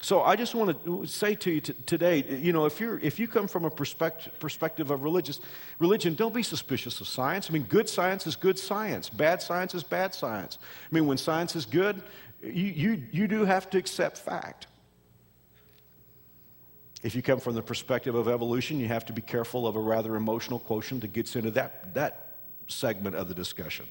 So 0.00 0.22
I 0.22 0.36
just 0.36 0.54
want 0.54 0.84
to 0.84 1.06
say 1.06 1.34
to 1.36 1.50
you 1.50 1.60
t- 1.60 1.74
today, 1.86 2.24
you 2.24 2.52
know, 2.52 2.64
if, 2.64 2.80
you're, 2.80 2.98
if 2.98 3.20
you 3.20 3.28
come 3.28 3.46
from 3.46 3.64
a 3.64 3.70
perspective, 3.70 4.32
perspective 4.40 4.90
of 4.90 5.02
religious, 5.02 5.38
religion, 5.78 6.14
don't 6.14 6.34
be 6.34 6.42
suspicious 6.42 7.00
of 7.00 7.06
science. 7.06 7.48
I 7.50 7.52
mean, 7.52 7.64
good 7.64 7.88
science 7.88 8.26
is 8.26 8.34
good 8.34 8.58
science. 8.58 9.08
Bad 9.08 9.42
science 9.42 9.74
is 9.74 9.82
bad 9.82 10.14
science. 10.14 10.58
I 10.90 10.94
mean, 10.94 11.06
when 11.06 11.18
science 11.18 11.54
is 11.54 11.66
good, 11.66 12.02
you, 12.42 12.50
you, 12.50 13.02
you 13.12 13.28
do 13.28 13.44
have 13.44 13.70
to 13.70 13.78
accept 13.78 14.18
fact. 14.18 14.66
If 17.02 17.14
you 17.14 17.22
come 17.22 17.40
from 17.40 17.54
the 17.54 17.62
perspective 17.62 18.14
of 18.14 18.28
evolution, 18.28 18.78
you 18.78 18.88
have 18.88 19.04
to 19.06 19.12
be 19.12 19.22
careful 19.22 19.66
of 19.66 19.76
a 19.76 19.80
rather 19.80 20.16
emotional 20.16 20.58
quotient 20.58 21.00
that 21.02 21.12
gets 21.12 21.36
into 21.36 21.50
that, 21.52 21.94
that 21.94 22.36
segment 22.68 23.16
of 23.16 23.28
the 23.28 23.34
discussion. 23.34 23.86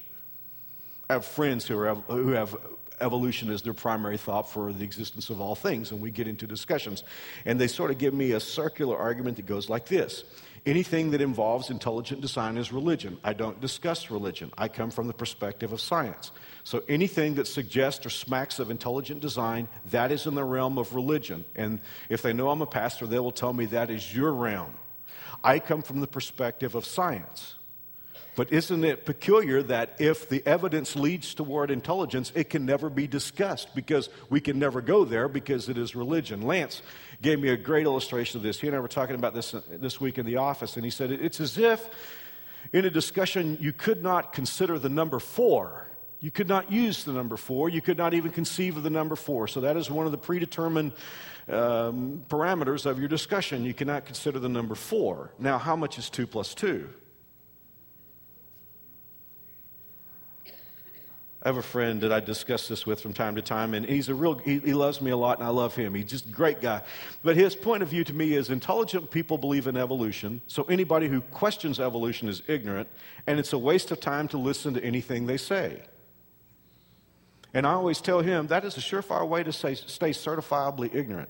I 1.08 1.14
have 1.14 1.24
friends 1.24 1.66
who, 1.66 1.78
are, 1.78 1.94
who 1.94 2.28
have 2.28 2.56
evolution 3.02 3.50
as 3.50 3.62
their 3.62 3.74
primary 3.74 4.16
thought 4.16 4.50
for 4.50 4.72
the 4.72 4.84
existence 4.84 5.28
of 5.30 5.40
all 5.40 5.54
things, 5.54 5.90
and 5.90 6.00
we 6.00 6.10
get 6.10 6.26
into 6.26 6.46
discussions. 6.46 7.04
And 7.44 7.60
they 7.60 7.66
sort 7.66 7.90
of 7.90 7.98
give 7.98 8.14
me 8.14 8.32
a 8.32 8.40
circular 8.40 8.96
argument 8.96 9.36
that 9.36 9.46
goes 9.46 9.68
like 9.68 9.86
this 9.86 10.24
Anything 10.64 11.10
that 11.10 11.20
involves 11.20 11.70
intelligent 11.70 12.20
design 12.20 12.56
is 12.56 12.72
religion. 12.72 13.18
I 13.24 13.32
don't 13.32 13.60
discuss 13.60 14.10
religion, 14.10 14.52
I 14.56 14.68
come 14.68 14.90
from 14.90 15.08
the 15.08 15.12
perspective 15.12 15.72
of 15.72 15.80
science. 15.80 16.30
So 16.64 16.84
anything 16.88 17.34
that 17.34 17.48
suggests 17.48 18.06
or 18.06 18.10
smacks 18.10 18.60
of 18.60 18.70
intelligent 18.70 19.20
design, 19.20 19.66
that 19.90 20.12
is 20.12 20.26
in 20.26 20.36
the 20.36 20.44
realm 20.44 20.78
of 20.78 20.94
religion. 20.94 21.44
And 21.56 21.80
if 22.08 22.22
they 22.22 22.32
know 22.32 22.50
I'm 22.50 22.62
a 22.62 22.66
pastor, 22.66 23.08
they 23.08 23.18
will 23.18 23.32
tell 23.32 23.52
me 23.52 23.66
that 23.66 23.90
is 23.90 24.14
your 24.14 24.32
realm. 24.32 24.72
I 25.42 25.58
come 25.58 25.82
from 25.82 26.00
the 26.00 26.06
perspective 26.06 26.76
of 26.76 26.86
science. 26.86 27.56
But 28.34 28.50
isn't 28.50 28.82
it 28.82 29.04
peculiar 29.04 29.62
that 29.64 29.96
if 29.98 30.28
the 30.28 30.42
evidence 30.46 30.96
leads 30.96 31.34
toward 31.34 31.70
intelligence, 31.70 32.32
it 32.34 32.48
can 32.48 32.64
never 32.64 32.88
be 32.88 33.06
discussed 33.06 33.74
because 33.74 34.08
we 34.30 34.40
can 34.40 34.58
never 34.58 34.80
go 34.80 35.04
there 35.04 35.28
because 35.28 35.68
it 35.68 35.76
is 35.76 35.94
religion? 35.94 36.42
Lance 36.42 36.80
gave 37.20 37.38
me 37.40 37.50
a 37.50 37.56
great 37.56 37.84
illustration 37.84 38.38
of 38.38 38.42
this. 38.42 38.58
He 38.58 38.68
and 38.68 38.76
I 38.76 38.80
were 38.80 38.88
talking 38.88 39.16
about 39.16 39.34
this 39.34 39.54
this 39.68 40.00
week 40.00 40.16
in 40.16 40.24
the 40.24 40.36
office, 40.36 40.76
and 40.76 40.84
he 40.84 40.90
said 40.90 41.12
it's 41.12 41.40
as 41.40 41.58
if 41.58 41.90
in 42.72 42.86
a 42.86 42.90
discussion 42.90 43.58
you 43.60 43.72
could 43.72 44.02
not 44.02 44.32
consider 44.32 44.78
the 44.78 44.88
number 44.88 45.18
four. 45.18 45.88
You 46.20 46.30
could 46.30 46.48
not 46.48 46.72
use 46.72 47.04
the 47.04 47.12
number 47.12 47.36
four. 47.36 47.68
You 47.68 47.82
could 47.82 47.98
not 47.98 48.14
even 48.14 48.30
conceive 48.30 48.76
of 48.76 48.82
the 48.82 48.90
number 48.90 49.16
four. 49.16 49.48
So 49.48 49.60
that 49.62 49.76
is 49.76 49.90
one 49.90 50.06
of 50.06 50.12
the 50.12 50.18
predetermined 50.18 50.92
um, 51.48 52.24
parameters 52.28 52.86
of 52.86 53.00
your 53.00 53.08
discussion. 53.08 53.64
You 53.64 53.74
cannot 53.74 54.06
consider 54.06 54.38
the 54.38 54.48
number 54.48 54.76
four. 54.76 55.32
Now, 55.38 55.58
how 55.58 55.74
much 55.74 55.98
is 55.98 56.08
two 56.08 56.26
plus 56.26 56.54
two? 56.54 56.88
I 61.44 61.48
have 61.48 61.56
a 61.56 61.62
friend 61.62 62.00
that 62.02 62.12
I 62.12 62.20
discuss 62.20 62.68
this 62.68 62.86
with 62.86 63.00
from 63.00 63.12
time 63.12 63.34
to 63.34 63.42
time, 63.42 63.74
and 63.74 63.84
he's 63.84 64.08
a 64.08 64.14
real, 64.14 64.38
he, 64.38 64.60
he, 64.60 64.74
loves 64.74 65.00
me 65.00 65.10
a 65.10 65.16
lot, 65.16 65.38
and 65.38 65.46
I 65.46 65.50
love 65.50 65.74
him. 65.74 65.92
He's 65.94 66.04
just 66.04 66.26
a 66.26 66.30
great 66.30 66.60
guy. 66.60 66.82
But 67.24 67.34
his 67.36 67.56
point 67.56 67.82
of 67.82 67.88
view 67.88 68.04
to 68.04 68.14
me 68.14 68.34
is 68.34 68.48
intelligent 68.48 69.10
people 69.10 69.38
believe 69.38 69.66
in 69.66 69.76
evolution, 69.76 70.40
so 70.46 70.62
anybody 70.64 71.08
who 71.08 71.20
questions 71.20 71.80
evolution 71.80 72.28
is 72.28 72.42
ignorant, 72.46 72.88
and 73.26 73.40
it's 73.40 73.52
a 73.52 73.58
waste 73.58 73.90
of 73.90 73.98
time 73.98 74.28
to 74.28 74.38
listen 74.38 74.74
to 74.74 74.84
anything 74.84 75.26
they 75.26 75.36
say. 75.36 75.82
And 77.52 77.66
I 77.66 77.72
always 77.72 78.00
tell 78.00 78.20
him 78.20 78.46
that 78.46 78.64
is 78.64 78.76
a 78.76 78.80
surefire 78.80 79.26
way 79.26 79.42
to 79.42 79.52
say, 79.52 79.74
stay 79.74 80.10
certifiably 80.10 80.94
ignorant 80.94 81.28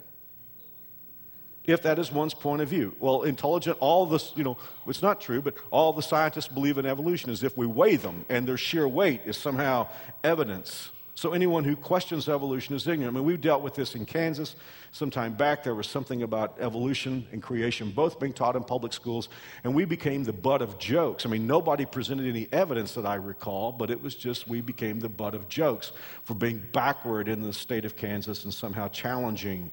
if 1.65 1.83
that 1.83 1.99
is 1.99 2.11
one's 2.11 2.35
point 2.35 2.63
of 2.63 2.69
view. 2.69 2.95
Well, 2.99 3.23
intelligent, 3.23 3.77
all 3.81 4.07
this, 4.07 4.33
you 4.35 4.45
know, 4.45 4.57
it's 4.87 5.03
not 5.03 5.21
true, 5.21 5.41
but 5.41 5.55
all 5.71 5.93
the 5.93 6.03
scientists 6.03 6.49
believe 6.49 6.79
in 6.79 6.87
evolution 6.87 7.31
as 7.31 7.43
if 7.43 7.57
we 7.57 7.67
weigh 7.67 7.97
them 7.97 8.25
and 8.29 8.47
their 8.47 8.57
sheer 8.59 8.89
weight 8.89 9.23
is 9.25 9.37
somehow 9.37 9.89
evidence. 10.25 10.91
So 11.15 11.35
anyone 11.35 11.63
who 11.63 11.77
questions 11.77 12.29
evolution 12.29 12.75
is 12.75 12.87
ignorant. 12.89 13.15
I 13.15 13.19
mean, 13.19 13.27
we've 13.27 13.41
dealt 13.41 13.63
with 13.63 13.75
this 13.75 13.95
in 13.95 14.07
Kansas 14.07 14.57
some 14.93 15.11
time 15.11 15.35
back. 15.35 15.63
There 15.63 15.75
was 15.75 15.87
something 15.87 16.23
about 16.23 16.57
evolution 16.59 17.27
and 17.33 17.43
creation 17.43 17.91
both 17.91 18.19
being 18.19 18.33
taught 18.33 18.57
in 18.57 18.65
public 18.65 18.95
schools, 18.95 19.29
and 19.63 19.75
we 19.75 19.85
became 19.85 20.25
the 20.25 20.33
butt 20.33 20.63
of 20.63 20.79
jokes. 20.79 21.27
I 21.27 21.29
mean, 21.29 21.47
nobody 21.47 21.85
presented 21.85 22.27
any 22.27 22.49
evidence 22.51 22.95
that 22.95 23.05
I 23.05 23.17
recall, 23.17 23.73
but 23.73 23.91
it 23.91 24.03
was 24.03 24.15
just 24.15 24.49
we 24.49 24.63
became 24.63 25.01
the 25.01 25.09
butt 25.09 25.35
of 25.35 25.49
jokes 25.49 25.93
for 26.25 26.35
being 26.35 26.63
backward 26.73 27.29
in 27.29 27.43
the 27.43 27.53
state 27.53 27.85
of 27.85 27.95
Kansas 27.95 28.45
and 28.45 28.53
somehow 28.53 28.89
challenging 28.89 29.71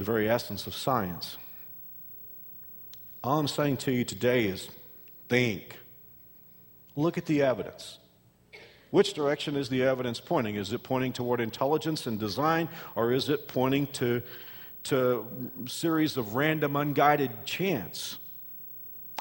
the 0.00 0.04
very 0.04 0.30
essence 0.30 0.66
of 0.66 0.74
science. 0.74 1.36
All 3.22 3.38
I'm 3.38 3.46
saying 3.46 3.76
to 3.84 3.92
you 3.92 4.02
today 4.02 4.46
is 4.46 4.70
think. 5.28 5.76
Look 6.96 7.18
at 7.18 7.26
the 7.26 7.42
evidence. 7.42 7.98
Which 8.90 9.12
direction 9.12 9.56
is 9.56 9.68
the 9.68 9.82
evidence 9.82 10.18
pointing? 10.18 10.54
Is 10.54 10.72
it 10.72 10.82
pointing 10.82 11.12
toward 11.12 11.38
intelligence 11.38 12.06
and 12.06 12.18
design, 12.18 12.70
or 12.96 13.12
is 13.12 13.28
it 13.28 13.46
pointing 13.46 13.88
to, 13.88 14.22
to 14.84 15.26
series 15.66 16.16
of 16.16 16.34
random, 16.34 16.76
unguided 16.76 17.44
chance? 17.44 18.16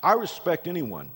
I 0.01 0.13
respect 0.13 0.65
anyone 0.65 1.09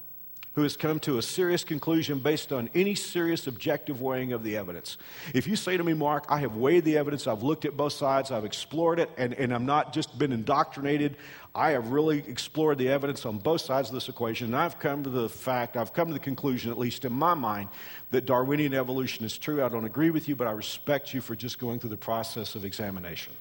who 0.56 0.62
has 0.62 0.78
come 0.78 1.00
to 1.00 1.18
a 1.18 1.22
serious 1.22 1.64
conclusion 1.64 2.20
based 2.20 2.54
on 2.54 2.70
any 2.76 2.94
serious 2.94 3.48
objective 3.48 4.02
weighing 4.02 4.34
of 4.34 4.44
the 4.44 4.56
evidence. 4.56 4.98
If 5.34 5.48
you 5.48 5.56
say 5.56 5.78
to 5.78 5.84
me, 5.84 5.94
Mark, 5.94 6.26
I 6.30 6.40
have 6.40 6.56
weighed 6.56 6.86
the 6.86 6.98
evidence, 6.98 7.26
I've 7.26 7.42
looked 7.42 7.66
at 7.66 7.76
both 7.76 7.94
sides, 7.94 8.30
I've 8.30 8.46
explored 8.46 9.00
it, 9.00 9.10
and, 9.18 9.34
and 9.34 9.54
I'm 9.54 9.66
not 9.66 9.94
just 9.94 10.18
been 10.18 10.32
indoctrinated, 10.32 11.18
I 11.56 11.72
have 11.72 11.90
really 11.90 12.20
explored 12.28 12.78
the 12.78 12.90
evidence 12.90 13.26
on 13.26 13.40
both 13.40 13.62
sides 13.62 13.90
of 13.90 13.96
this 13.96 14.10
equation, 14.10 14.48
and 14.48 14.56
I've 14.56 14.78
come 14.78 15.04
to 15.04 15.10
the 15.10 15.28
fact, 15.28 15.76
I've 15.76 15.94
come 15.94 16.08
to 16.08 16.14
the 16.14 16.20
conclusion, 16.20 16.70
at 16.70 16.78
least 16.78 17.04
in 17.04 17.14
my 17.14 17.34
mind, 17.34 17.70
that 18.12 18.26
Darwinian 18.26 18.76
evolution 18.76 19.26
is 19.26 19.38
true. 19.38 19.64
I 19.64 19.70
don't 19.70 19.86
agree 19.86 20.12
with 20.12 20.30
you, 20.30 20.36
but 20.36 20.48
I 20.48 20.52
respect 20.52 21.14
you 21.16 21.22
for 21.22 21.36
just 21.36 21.58
going 21.58 21.80
through 21.80 21.92
the 21.92 21.98
process 21.98 22.54
of 22.54 22.64
examination. 22.64 23.34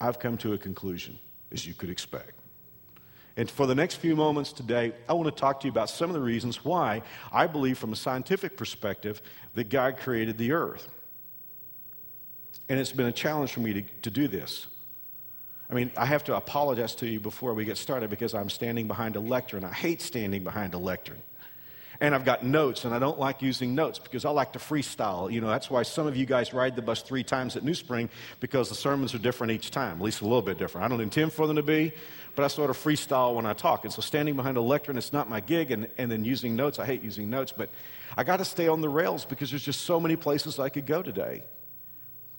I've 0.00 0.20
come 0.20 0.36
to 0.38 0.52
a 0.52 0.58
conclusion, 0.58 1.18
as 1.50 1.66
you 1.66 1.74
could 1.74 1.90
expect. 1.90 2.43
And 3.36 3.50
for 3.50 3.66
the 3.66 3.74
next 3.74 3.96
few 3.96 4.14
moments 4.14 4.52
today, 4.52 4.92
I 5.08 5.12
want 5.12 5.26
to 5.26 5.40
talk 5.40 5.60
to 5.60 5.66
you 5.66 5.72
about 5.72 5.90
some 5.90 6.08
of 6.08 6.14
the 6.14 6.20
reasons 6.20 6.64
why 6.64 7.02
I 7.32 7.46
believe, 7.46 7.78
from 7.78 7.92
a 7.92 7.96
scientific 7.96 8.56
perspective, 8.56 9.20
that 9.54 9.68
God 9.68 9.96
created 9.96 10.38
the 10.38 10.52
earth. 10.52 10.88
And 12.68 12.78
it's 12.78 12.92
been 12.92 13.06
a 13.06 13.12
challenge 13.12 13.52
for 13.52 13.60
me 13.60 13.72
to, 13.72 13.82
to 14.02 14.10
do 14.10 14.28
this. 14.28 14.68
I 15.68 15.74
mean, 15.74 15.90
I 15.96 16.06
have 16.06 16.22
to 16.24 16.36
apologize 16.36 16.94
to 16.96 17.08
you 17.08 17.18
before 17.18 17.54
we 17.54 17.64
get 17.64 17.76
started 17.76 18.10
because 18.10 18.34
I'm 18.34 18.50
standing 18.50 18.86
behind 18.86 19.16
a 19.16 19.20
lectern. 19.20 19.64
I 19.64 19.72
hate 19.72 20.00
standing 20.00 20.44
behind 20.44 20.74
a 20.74 20.78
lectern 20.78 21.20
and 22.04 22.14
I've 22.14 22.26
got 22.26 22.42
notes, 22.42 22.84
and 22.84 22.94
I 22.94 22.98
don't 22.98 23.18
like 23.18 23.40
using 23.40 23.74
notes 23.74 23.98
because 23.98 24.26
I 24.26 24.30
like 24.30 24.52
to 24.52 24.58
freestyle. 24.58 25.32
You 25.32 25.40
know, 25.40 25.46
that's 25.46 25.70
why 25.70 25.84
some 25.84 26.06
of 26.06 26.14
you 26.14 26.26
guys 26.26 26.52
ride 26.52 26.76
the 26.76 26.82
bus 26.82 27.00
three 27.00 27.24
times 27.24 27.56
at 27.56 27.64
New 27.64 27.72
Spring 27.72 28.10
because 28.40 28.68
the 28.68 28.74
sermons 28.74 29.14
are 29.14 29.18
different 29.18 29.52
each 29.52 29.70
time, 29.70 29.96
at 29.96 30.02
least 30.02 30.20
a 30.20 30.24
little 30.24 30.42
bit 30.42 30.58
different. 30.58 30.84
I 30.84 30.88
don't 30.88 31.00
intend 31.00 31.32
for 31.32 31.46
them 31.46 31.56
to 31.56 31.62
be, 31.62 31.92
but 32.34 32.44
I 32.44 32.48
sort 32.48 32.68
of 32.68 32.76
freestyle 32.76 33.34
when 33.34 33.46
I 33.46 33.54
talk. 33.54 33.84
And 33.84 33.92
so 33.92 34.02
standing 34.02 34.36
behind 34.36 34.58
a 34.58 34.60
lectern, 34.60 34.98
it's 34.98 35.14
not 35.14 35.30
my 35.30 35.40
gig, 35.40 35.70
and, 35.70 35.88
and 35.96 36.12
then 36.12 36.26
using 36.26 36.54
notes, 36.54 36.78
I 36.78 36.84
hate 36.84 37.02
using 37.02 37.30
notes, 37.30 37.54
but 37.56 37.70
I 38.18 38.22
got 38.22 38.36
to 38.36 38.44
stay 38.44 38.68
on 38.68 38.82
the 38.82 38.88
rails 38.90 39.24
because 39.24 39.48
there's 39.48 39.64
just 39.64 39.80
so 39.80 39.98
many 39.98 40.16
places 40.16 40.58
I 40.58 40.68
could 40.68 40.84
go 40.84 41.02
today. 41.02 41.44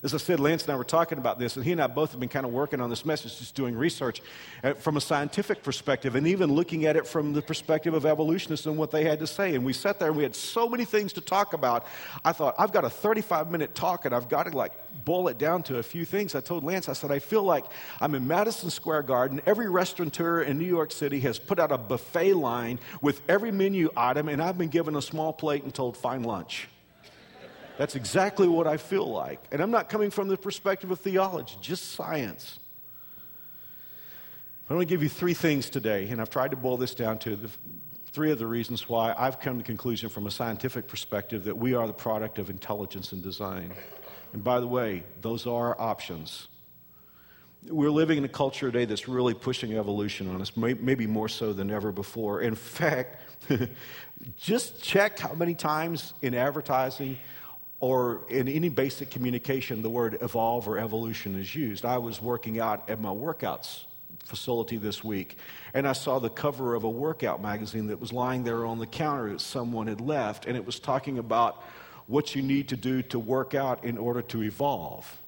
As 0.06 0.14
I 0.14 0.18
said, 0.18 0.40
Lance 0.40 0.62
and 0.62 0.72
I 0.72 0.76
were 0.76 0.84
talking 0.84 1.18
about 1.18 1.40
this, 1.40 1.56
and 1.56 1.66
he 1.66 1.72
and 1.72 1.82
I 1.82 1.88
both 1.88 2.12
have 2.12 2.20
been 2.20 2.30
kind 2.30 2.46
of 2.46 2.52
working 2.52 2.80
on 2.80 2.92
this 2.92 3.08
message, 3.08 3.40
just 3.40 3.56
doing 3.56 3.76
research 3.76 4.22
uh, 4.64 4.76
from 4.76 4.98
a 4.98 5.02
scientific 5.02 5.64
perspective 5.64 6.14
and 6.14 6.28
even 6.28 6.54
looking 6.54 6.86
at 6.86 6.96
it 6.96 7.08
from 7.08 7.34
the 7.34 7.42
perspective 7.42 7.96
of 7.96 8.06
evolutionists 8.06 8.68
and 8.68 8.78
what 8.78 8.92
they 8.92 9.04
had 9.04 9.18
to 9.18 9.26
say. 9.26 9.56
And 9.56 9.66
we 9.66 9.74
sat 9.74 9.98
there 9.98 10.10
and 10.10 10.16
we 10.16 10.22
had 10.22 10.36
so 10.36 10.70
many 10.70 10.86
things 10.86 11.12
to 11.14 11.22
talk 11.22 11.54
about. 11.54 11.88
I 12.24 12.34
thought, 12.34 12.54
I've 12.60 12.72
got 12.72 12.86
a 12.86 12.90
35 12.90 13.50
minute 13.50 13.74
talk 13.74 14.06
and 14.06 14.14
I've 14.14 14.30
got 14.30 14.44
to 14.44 14.56
like 14.56 14.74
boil 15.06 15.28
it 15.28 15.40
down 15.40 15.64
to 15.64 15.80
a 15.80 15.84
few 15.84 16.06
things. 16.06 16.36
I 16.36 16.40
told 16.42 16.64
Lance, 16.64 16.88
I 16.88 16.94
said, 16.94 17.10
I 17.10 17.18
feel 17.18 17.42
like 17.42 17.66
I'm 18.00 18.14
in 18.14 18.28
Madison 18.28 18.70
Square 18.70 19.04
Garden. 19.04 19.42
Every 19.48 19.70
restaurateur 19.70 20.44
in 20.44 20.60
New 20.60 20.66
York 20.66 20.92
City 20.92 21.20
has 21.22 21.40
put 21.40 21.58
out 21.58 21.72
a 21.72 21.80
buffet 21.80 22.36
line 22.36 22.78
with 23.02 23.24
every 23.28 23.52
menu 23.52 23.90
item, 23.98 24.30
and 24.30 24.40
I've 24.40 24.60
been 24.60 24.70
given 24.70 24.96
a 24.96 25.02
small 25.02 25.34
plate 25.34 25.64
and 25.64 25.74
told, 25.74 25.98
fine 25.98 26.22
lunch. 26.22 26.68
That's 27.78 27.96
exactly 27.96 28.48
what 28.48 28.68
I 28.68 28.78
feel 28.78 29.10
like. 29.10 29.44
And 29.52 29.62
I'm 29.62 29.72
not 29.72 29.90
coming 29.90 30.10
from 30.10 30.28
the 30.28 30.38
perspective 30.38 30.92
of 30.92 31.00
theology, 31.00 31.58
just 31.62 31.92
science. 31.92 32.60
I 34.70 34.74
want 34.74 34.88
to 34.88 34.92
give 34.92 35.04
you 35.04 35.10
three 35.10 35.34
things 35.34 35.70
today, 35.70 36.08
and 36.10 36.20
I've 36.20 36.30
tried 36.30 36.52
to 36.52 36.58
boil 36.58 36.78
this 36.78 36.96
down 36.96 37.20
to 37.20 37.36
the, 37.36 37.50
three 38.16 38.32
of 38.32 38.40
the 38.40 38.48
reasons 38.48 38.88
why 38.88 39.14
I've 39.18 39.40
come 39.42 39.56
to 39.56 39.58
the 39.58 39.64
conclusion 39.64 40.10
from 40.10 40.26
a 40.26 40.32
scientific 40.32 40.88
perspective 40.88 41.44
that 41.44 41.58
we 41.58 41.74
are 41.74 41.86
the 41.86 41.94
product 41.94 42.40
of 42.40 42.50
intelligence 42.50 43.12
and 43.12 43.22
design. 43.22 43.74
And 44.32 44.44
by 44.44 44.60
the 44.60 44.68
way, 44.68 45.04
those 45.22 45.46
are 45.46 45.80
options. 45.80 46.48
We're 47.68 47.92
living 47.92 48.18
in 48.18 48.24
a 48.24 48.30
culture 48.30 48.72
today 48.72 48.86
that's 48.86 49.08
really 49.08 49.34
pushing 49.34 49.78
evolution 49.78 50.34
on 50.34 50.42
us, 50.42 50.56
maybe 50.56 51.08
more 51.08 51.28
so 51.28 51.52
than 51.52 51.70
ever 51.70 51.92
before. 51.92 52.42
In 52.42 52.56
fact, 52.56 53.22
just 54.38 54.82
check 54.82 55.20
how 55.20 55.34
many 55.34 55.54
times 55.54 56.14
in 56.22 56.34
advertising 56.34 57.18
or 57.80 58.22
in 58.30 58.48
any 58.48 58.70
basic 58.70 59.10
communication, 59.12 59.82
the 59.82 59.90
word 59.90 60.18
evolve 60.22 60.68
or 60.68 60.80
evolution 60.80 61.40
is 61.40 61.54
used. 61.54 61.86
I 61.86 61.98
was 61.98 62.22
working 62.22 62.60
out 62.60 62.90
at 62.90 63.02
my 63.02 63.10
workouts 63.10 63.84
facility 64.24 64.78
this 64.78 65.04
week, 65.04 65.38
and 65.74 65.88
I 65.88 65.94
saw 65.94 66.20
the 66.20 66.30
cover 66.30 66.74
of 66.74 66.84
a 66.84 66.90
workout 66.90 67.42
magazine 67.42 67.88
that 67.88 68.00
was 68.00 68.12
lying 68.14 68.44
there 68.44 68.66
on 68.66 68.80
the 68.80 68.88
counter 68.88 69.30
that 69.32 69.42
someone 69.42 69.88
had 69.88 70.02
left, 70.02 70.46
and 70.46 70.56
it 70.56 70.66
was 70.66 70.80
talking 70.80 71.20
about 71.20 71.64
what 72.08 72.36
you 72.36 72.42
need 72.42 72.70
to 72.70 72.76
do 72.76 73.02
to 73.02 73.20
work 73.20 73.54
out 73.54 73.84
in 73.84 73.98
order 73.98 74.22
to 74.22 74.44
evolve 74.44 75.20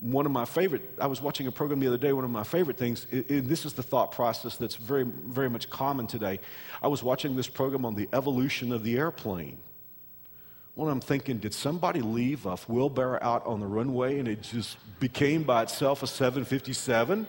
one 0.00 0.26
of 0.26 0.32
my 0.32 0.44
favorite, 0.44 0.82
I 1.00 1.06
was 1.08 1.20
watching 1.20 1.46
a 1.48 1.52
program 1.52 1.80
the 1.80 1.88
other 1.88 1.98
day, 1.98 2.12
one 2.12 2.24
of 2.24 2.30
my 2.30 2.44
favorite 2.44 2.76
things, 2.76 3.06
and 3.10 3.48
this 3.48 3.64
is 3.64 3.72
the 3.72 3.82
thought 3.82 4.12
process 4.12 4.56
that's 4.56 4.76
very, 4.76 5.04
very 5.04 5.50
much 5.50 5.68
common 5.70 6.06
today. 6.06 6.38
I 6.80 6.88
was 6.88 7.02
watching 7.02 7.34
this 7.34 7.48
program 7.48 7.84
on 7.84 7.94
the 7.96 8.08
evolution 8.12 8.70
of 8.72 8.84
the 8.84 8.96
airplane. 8.96 9.58
Well, 10.76 10.88
I'm 10.88 11.00
thinking, 11.00 11.38
did 11.38 11.52
somebody 11.52 12.00
leave 12.00 12.46
a 12.46 12.54
wheelbarrow 12.54 13.18
out 13.20 13.44
on 13.44 13.58
the 13.58 13.66
runway 13.66 14.20
and 14.20 14.28
it 14.28 14.42
just 14.42 14.76
became 15.00 15.42
by 15.42 15.64
itself 15.64 16.04
a 16.04 16.06
757? 16.06 17.26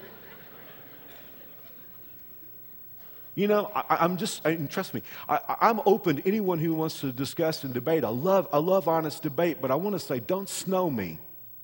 You 3.34 3.48
know, 3.48 3.72
I, 3.74 4.06
am 4.06 4.18
just, 4.18 4.46
and 4.46 4.70
trust 4.70 4.94
me, 4.94 5.02
I, 5.28 5.40
I'm 5.62 5.82
open 5.88 6.18
to 6.18 6.28
anyone 6.28 6.60
who 6.60 6.76
wants 6.76 7.00
to 7.00 7.12
discuss 7.12 7.64
and 7.64 7.74
debate. 7.74 8.04
I 8.04 8.10
love, 8.10 8.48
I 8.54 8.58
love 8.60 8.88
honest 8.88 9.24
debate, 9.24 9.58
but 9.62 9.72
I 9.72 9.76
want 9.76 9.96
to 9.96 10.00
say, 10.00 10.20
don't 10.20 10.50
snow 10.50 10.90
me. 10.90 11.18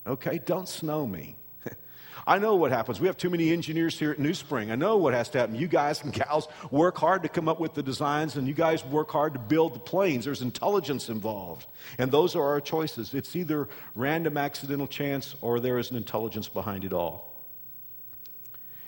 Okay, 0.07 0.39
don't 0.45 0.69
snow 0.69 1.07
me. 1.07 1.35
I 2.27 2.38
know 2.38 2.55
what 2.55 2.71
happens. 2.71 3.00
We 3.00 3.07
have 3.07 3.17
too 3.17 3.29
many 3.29 3.51
engineers 3.51 3.97
here 3.97 4.12
at 4.12 4.19
New 4.19 4.33
Spring. 4.33 4.71
I 4.71 4.75
know 4.75 4.97
what 4.97 5.13
has 5.13 5.29
to 5.29 5.39
happen. 5.39 5.55
You 5.55 5.67
guys 5.67 6.03
and 6.03 6.13
gals 6.13 6.47
work 6.69 6.97
hard 6.97 7.24
to 7.24 7.29
come 7.29 7.50
up 7.50 7.59
with 7.59 7.74
the 7.74 7.81
designs, 7.81 8.35
and 8.35 8.47
you 8.47 8.53
guys 8.53 8.85
work 8.85 9.09
hard 9.09 9.33
to 9.33 9.39
build 9.39 9.74
the 9.74 9.79
planes. 9.79 10.25
There's 10.25 10.41
intelligence 10.41 11.09
involved. 11.09 11.65
And 11.97 12.12
those 12.12 12.35
are 12.35 12.43
our 12.43 12.62
choices. 12.62 13.13
It's 13.13 13.35
either 13.35 13.67
random 13.95 14.38
accidental 14.38 14.88
chance 14.88 15.35
or 15.41 15.59
there 15.59 15.79
is 15.79 15.89
an 15.89 15.97
intelligence 15.97 16.47
behind 16.47 16.85
it 16.85 16.93
all. 16.93 17.35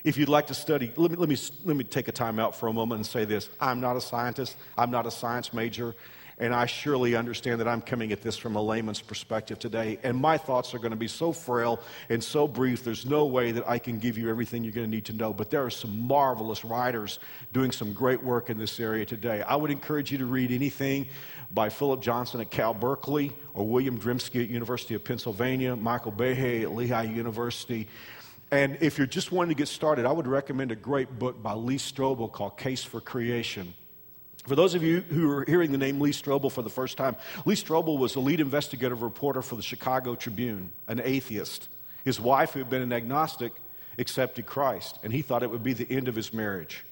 If 0.03 0.17
you'd 0.17 0.29
like 0.29 0.47
to 0.47 0.53
study, 0.53 0.93
let 0.95 1.11
me, 1.11 1.17
let 1.17 1.27
me, 1.27 1.37
let 1.65 1.75
me 1.75 1.83
take 1.83 2.07
a 2.07 2.13
time 2.13 2.39
out 2.39 2.55
for 2.55 2.67
a 2.67 2.73
moment 2.73 2.99
and 2.99 3.05
say 3.05 3.25
this. 3.25 3.49
I'm 3.59 3.81
not 3.81 3.97
a 3.97 4.01
scientist, 4.01 4.55
I'm 4.77 4.91
not 4.91 5.05
a 5.05 5.11
science 5.11 5.53
major. 5.53 5.95
And 6.39 6.53
I 6.53 6.67
surely 6.67 7.15
understand 7.15 7.59
that 7.61 7.67
I'm 7.67 7.81
coming 7.81 8.11
at 8.11 8.21
this 8.21 8.37
from 8.37 8.55
a 8.55 8.61
layman's 8.61 9.01
perspective 9.01 9.57
today. 9.57 9.97
And 10.03 10.15
my 10.15 10.37
thoughts 10.37 10.75
are 10.75 10.77
going 10.77 10.91
to 10.91 10.97
be 10.97 11.07
so 11.07 11.31
frail 11.31 11.79
and 12.09 12.23
so 12.23 12.47
brief, 12.47 12.83
there's 12.83 13.07
no 13.07 13.25
way 13.25 13.51
that 13.53 13.67
I 13.67 13.79
can 13.79 13.97
give 13.97 14.19
you 14.19 14.29
everything 14.29 14.63
you're 14.63 14.73
going 14.73 14.85
to 14.85 14.95
need 14.95 15.05
to 15.05 15.13
know. 15.13 15.33
But 15.33 15.49
there 15.49 15.65
are 15.65 15.71
some 15.71 15.99
marvelous 15.99 16.63
writers 16.63 17.17
doing 17.53 17.71
some 17.71 17.91
great 17.91 18.21
work 18.23 18.51
in 18.51 18.59
this 18.59 18.79
area 18.79 19.03
today. 19.03 19.41
I 19.41 19.55
would 19.55 19.71
encourage 19.71 20.11
you 20.11 20.19
to 20.19 20.27
read 20.27 20.51
anything 20.51 21.07
by 21.49 21.69
Philip 21.69 22.01
Johnson 22.01 22.39
at 22.39 22.51
Cal 22.51 22.73
Berkeley 22.73 23.35
or 23.55 23.65
William 23.65 23.99
Dembski 23.99 24.43
at 24.43 24.49
University 24.49 24.93
of 24.93 25.03
Pennsylvania, 25.03 25.75
Michael 25.75 26.11
Behe 26.11 26.61
at 26.61 26.71
Lehigh 26.71 27.03
University. 27.03 27.87
And 28.51 28.77
if 28.79 28.99
you're 28.99 29.07
just 29.07 29.31
wanting 29.31 29.55
to 29.55 29.57
get 29.57 29.69
started, 29.69 30.05
I 30.05 30.11
would 30.11 30.27
recommend 30.27 30.71
a 30.71 30.75
great 30.75 31.17
book 31.17 31.41
by 31.41 31.53
Lee 31.53 31.77
Strobel 31.77 32.31
called 32.31 32.57
Case 32.57 32.83
for 32.83 33.01
Creation. 33.01 33.73
For 34.47 34.55
those 34.55 34.75
of 34.75 34.81
you 34.83 35.01
who 35.01 35.29
are 35.29 35.43
hearing 35.45 35.73
the 35.73 35.77
name 35.77 35.99
Lee 35.99 36.11
Strobel 36.11 36.49
for 36.49 36.61
the 36.61 36.69
first 36.69 36.95
time, 36.95 37.17
Lee 37.45 37.55
Strobel 37.55 37.97
was 37.97 38.15
a 38.15 38.21
lead 38.21 38.39
investigative 38.39 39.01
reporter 39.01 39.41
for 39.41 39.57
the 39.57 39.61
Chicago 39.61 40.15
Tribune, 40.15 40.71
an 40.87 41.01
atheist. 41.03 41.67
His 42.05 42.17
wife, 42.17 42.53
who 42.53 42.59
had 42.59 42.69
been 42.69 42.81
an 42.81 42.93
agnostic, 42.93 43.51
accepted 43.99 44.45
Christ, 44.45 44.99
and 45.03 45.11
he 45.11 45.21
thought 45.21 45.43
it 45.43 45.51
would 45.51 45.63
be 45.63 45.73
the 45.73 45.91
end 45.91 46.07
of 46.07 46.15
his 46.15 46.33
marriage. 46.33 46.85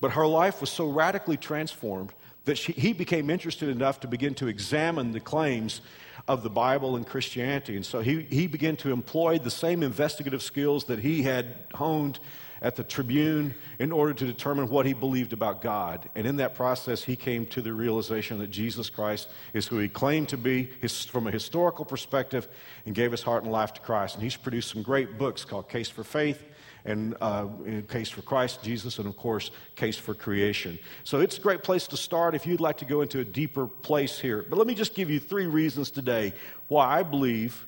But 0.00 0.12
her 0.12 0.26
life 0.26 0.60
was 0.60 0.70
so 0.70 0.88
radically 0.88 1.36
transformed 1.36 2.12
that 2.44 2.56
she, 2.56 2.70
he 2.70 2.92
became 2.92 3.28
interested 3.28 3.68
enough 3.68 3.98
to 4.00 4.06
begin 4.06 4.34
to 4.36 4.46
examine 4.46 5.10
the 5.10 5.18
claims 5.18 5.80
of 6.28 6.44
the 6.44 6.50
Bible 6.50 6.94
and 6.94 7.04
Christianity. 7.04 7.74
And 7.74 7.84
so 7.84 8.02
he, 8.02 8.22
he 8.22 8.46
began 8.46 8.76
to 8.76 8.92
employ 8.92 9.38
the 9.38 9.50
same 9.50 9.82
investigative 9.82 10.42
skills 10.42 10.84
that 10.84 11.00
he 11.00 11.24
had 11.24 11.56
honed 11.74 12.20
at 12.62 12.76
the 12.76 12.84
Tribune 12.84 13.54
in 13.78 13.92
order 13.92 14.12
to 14.12 14.24
determine 14.24 14.68
what 14.68 14.86
he 14.86 14.92
believed 14.92 15.32
about 15.32 15.62
God. 15.62 16.08
And 16.14 16.26
in 16.26 16.36
that 16.36 16.54
process, 16.54 17.02
he 17.02 17.16
came 17.16 17.46
to 17.46 17.62
the 17.62 17.72
realization 17.72 18.38
that 18.38 18.50
Jesus 18.50 18.90
Christ 18.90 19.28
is 19.52 19.66
who 19.66 19.78
he 19.78 19.88
claimed 19.88 20.28
to 20.30 20.36
be 20.36 20.70
his, 20.80 21.04
from 21.04 21.26
a 21.26 21.30
historical 21.30 21.84
perspective 21.84 22.48
and 22.86 22.94
gave 22.94 23.10
his 23.10 23.22
heart 23.22 23.42
and 23.44 23.52
life 23.52 23.74
to 23.74 23.80
Christ. 23.80 24.14
And 24.14 24.24
he's 24.24 24.36
produced 24.36 24.70
some 24.70 24.82
great 24.82 25.18
books 25.18 25.44
called 25.44 25.68
Case 25.68 25.88
for 25.88 26.04
Faith 26.04 26.42
and 26.84 27.16
uh, 27.20 27.46
Case 27.88 28.08
for 28.08 28.22
Christ, 28.22 28.62
Jesus, 28.62 28.98
and 28.98 29.06
of 29.06 29.16
course, 29.16 29.50
Case 29.76 29.96
for 29.96 30.14
Creation. 30.14 30.78
So 31.04 31.20
it's 31.20 31.38
a 31.38 31.40
great 31.40 31.62
place 31.62 31.86
to 31.88 31.96
start 31.96 32.34
if 32.34 32.46
you'd 32.46 32.60
like 32.60 32.78
to 32.78 32.84
go 32.84 33.02
into 33.02 33.20
a 33.20 33.24
deeper 33.24 33.66
place 33.66 34.18
here. 34.18 34.46
But 34.48 34.56
let 34.56 34.66
me 34.66 34.74
just 34.74 34.94
give 34.94 35.10
you 35.10 35.20
three 35.20 35.46
reasons 35.46 35.90
today 35.90 36.32
why 36.68 36.98
I 36.98 37.02
believe 37.02 37.66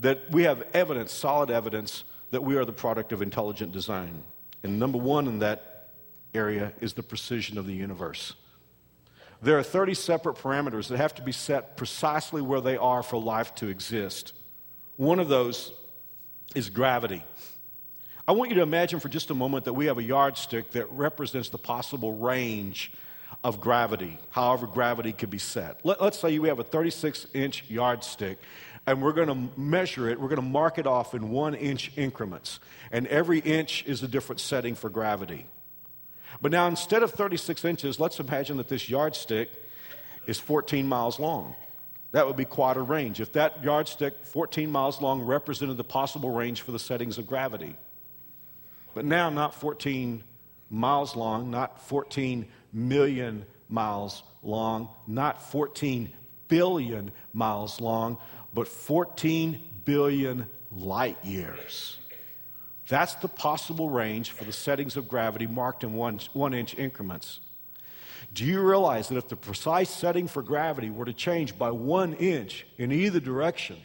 that 0.00 0.30
we 0.30 0.44
have 0.44 0.64
evidence, 0.72 1.12
solid 1.12 1.50
evidence, 1.50 2.04
that 2.30 2.42
we 2.42 2.56
are 2.56 2.64
the 2.64 2.72
product 2.72 3.12
of 3.12 3.22
intelligent 3.22 3.72
design. 3.72 4.22
And 4.62 4.78
number 4.78 4.98
one 4.98 5.26
in 5.26 5.38
that 5.40 5.88
area 6.34 6.72
is 6.80 6.92
the 6.92 7.02
precision 7.02 7.58
of 7.58 7.66
the 7.66 7.72
universe. 7.72 8.34
There 9.42 9.58
are 9.58 9.62
30 9.62 9.94
separate 9.94 10.36
parameters 10.36 10.88
that 10.88 10.98
have 10.98 11.14
to 11.14 11.22
be 11.22 11.32
set 11.32 11.76
precisely 11.76 12.42
where 12.42 12.60
they 12.60 12.76
are 12.76 13.02
for 13.02 13.20
life 13.20 13.54
to 13.56 13.68
exist. 13.68 14.34
One 14.96 15.18
of 15.18 15.28
those 15.28 15.72
is 16.54 16.68
gravity. 16.68 17.24
I 18.28 18.32
want 18.32 18.50
you 18.50 18.56
to 18.56 18.62
imagine 18.62 19.00
for 19.00 19.08
just 19.08 19.30
a 19.30 19.34
moment 19.34 19.64
that 19.64 19.72
we 19.72 19.86
have 19.86 19.98
a 19.98 20.02
yardstick 20.02 20.72
that 20.72 20.90
represents 20.92 21.48
the 21.48 21.58
possible 21.58 22.12
range 22.12 22.92
of 23.42 23.60
gravity, 23.60 24.18
however, 24.30 24.66
gravity 24.66 25.12
could 25.12 25.30
be 25.30 25.38
set. 25.38 25.80
Let, 25.84 26.00
us 26.00 26.18
say 26.18 26.38
we 26.38 26.48
have 26.48 26.58
a 26.58 26.64
36 26.64 27.26
inch 27.32 27.64
yardstick 27.68 28.38
and 28.86 29.02
we're 29.02 29.12
going 29.12 29.28
to 29.28 29.60
measure 29.60 30.08
it, 30.08 30.20
we're 30.20 30.28
going 30.28 30.36
to 30.36 30.42
mark 30.42 30.78
it 30.78 30.86
off 30.86 31.14
in 31.14 31.30
one 31.30 31.54
inch 31.54 31.92
increments. 31.96 32.60
And 32.90 33.06
every 33.08 33.38
inch 33.40 33.84
is 33.86 34.02
a 34.02 34.08
different 34.08 34.40
setting 34.40 34.74
for 34.74 34.88
gravity. 34.88 35.46
But 36.40 36.52
now, 36.52 36.66
instead 36.66 37.02
of 37.02 37.12
36 37.12 37.64
inches, 37.64 38.00
let's 38.00 38.18
imagine 38.20 38.56
that 38.56 38.68
this 38.68 38.88
yardstick 38.88 39.50
is 40.26 40.38
14 40.38 40.86
miles 40.86 41.18
long. 41.18 41.54
That 42.12 42.26
would 42.26 42.36
be 42.36 42.44
quite 42.44 42.76
a 42.76 42.82
range. 42.82 43.20
If 43.20 43.32
that 43.32 43.62
yardstick, 43.62 44.24
14 44.24 44.70
miles 44.70 45.00
long, 45.00 45.22
represented 45.22 45.76
the 45.76 45.84
possible 45.84 46.30
range 46.30 46.62
for 46.62 46.72
the 46.72 46.78
settings 46.78 47.18
of 47.18 47.26
gravity. 47.26 47.76
But 48.94 49.04
now, 49.04 49.30
not 49.30 49.54
14 49.54 50.24
miles 50.70 51.14
long, 51.14 51.50
not 51.50 51.80
14 51.86 52.48
million 52.72 53.44
miles 53.68 54.22
long, 54.42 54.88
not 55.06 55.50
14 55.50 56.10
billion 56.48 57.12
miles 57.32 57.80
long, 57.80 58.18
but 58.54 58.68
14 58.68 59.60
billion 59.84 60.46
light 60.70 61.18
years. 61.24 61.98
That's 62.88 63.14
the 63.14 63.28
possible 63.28 63.88
range 63.88 64.32
for 64.32 64.44
the 64.44 64.52
settings 64.52 64.96
of 64.96 65.08
gravity 65.08 65.46
marked 65.46 65.84
in 65.84 65.94
one, 65.94 66.18
one 66.32 66.52
inch 66.54 66.74
increments. 66.74 67.40
Do 68.34 68.44
you 68.44 68.60
realize 68.60 69.08
that 69.08 69.16
if 69.16 69.28
the 69.28 69.36
precise 69.36 69.90
setting 69.90 70.28
for 70.28 70.42
gravity 70.42 70.90
were 70.90 71.04
to 71.04 71.12
change 71.12 71.58
by 71.58 71.70
one 71.70 72.14
inch 72.14 72.66
in 72.78 72.92
either 72.92 73.20
direction, 73.20 73.76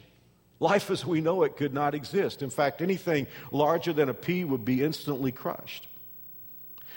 life 0.60 0.90
as 0.90 1.04
we 1.04 1.20
know 1.20 1.42
it 1.42 1.56
could 1.56 1.74
not 1.74 1.94
exist? 1.94 2.42
In 2.42 2.50
fact, 2.50 2.82
anything 2.82 3.26
larger 3.50 3.92
than 3.92 4.08
a 4.08 4.14
pea 4.14 4.44
would 4.44 4.64
be 4.64 4.82
instantly 4.82 5.32
crushed. 5.32 5.88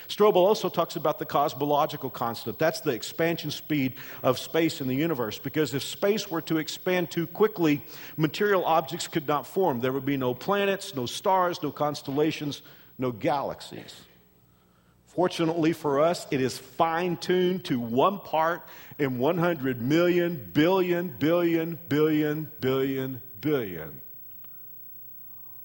Strobel 0.07 0.37
also 0.37 0.69
talks 0.69 0.95
about 0.95 1.19
the 1.19 1.25
cosmological 1.25 2.09
constant. 2.09 2.57
That's 2.57 2.81
the 2.81 2.91
expansion 2.91 3.51
speed 3.51 3.95
of 4.23 4.39
space 4.39 4.81
in 4.81 4.87
the 4.87 4.95
universe. 4.95 5.37
Because 5.37 5.73
if 5.73 5.83
space 5.83 6.29
were 6.31 6.41
to 6.43 6.57
expand 6.57 7.11
too 7.11 7.27
quickly, 7.27 7.81
material 8.17 8.65
objects 8.65 9.07
could 9.07 9.27
not 9.27 9.45
form. 9.45 9.79
There 9.79 9.91
would 9.91 10.05
be 10.05 10.17
no 10.17 10.33
planets, 10.33 10.95
no 10.95 11.05
stars, 11.05 11.61
no 11.61 11.71
constellations, 11.71 12.61
no 12.97 13.11
galaxies. 13.11 14.01
Fortunately 15.05 15.73
for 15.73 15.99
us, 15.99 16.27
it 16.31 16.39
is 16.39 16.57
fine 16.57 17.17
tuned 17.17 17.65
to 17.65 17.79
one 17.79 18.19
part 18.19 18.65
in 18.99 19.17
100 19.19 19.81
million, 19.81 20.49
billion, 20.53 21.09
billion, 21.19 21.77
billion, 21.89 22.51
billion, 22.61 23.21
billion. 23.41 24.01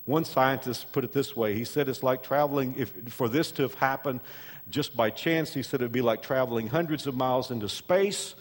One 0.04 0.24
scientist 0.24 0.92
put 0.92 1.04
it 1.04 1.12
this 1.12 1.34
way. 1.34 1.54
He 1.54 1.64
said 1.64 1.88
it's 1.88 2.02
like 2.02 2.22
traveling, 2.22 2.74
if, 2.76 2.92
for 3.08 3.28
this 3.28 3.50
to 3.52 3.62
have 3.62 3.74
happened 3.74 4.20
just 4.68 4.96
by 4.96 5.10
chance, 5.10 5.54
he 5.54 5.62
said 5.62 5.80
it 5.80 5.84
would 5.84 5.92
be 5.92 6.02
like 6.02 6.22
traveling 6.22 6.66
hundreds 6.66 7.06
of 7.06 7.16
miles 7.16 7.50
into 7.50 7.68
space 7.68 8.34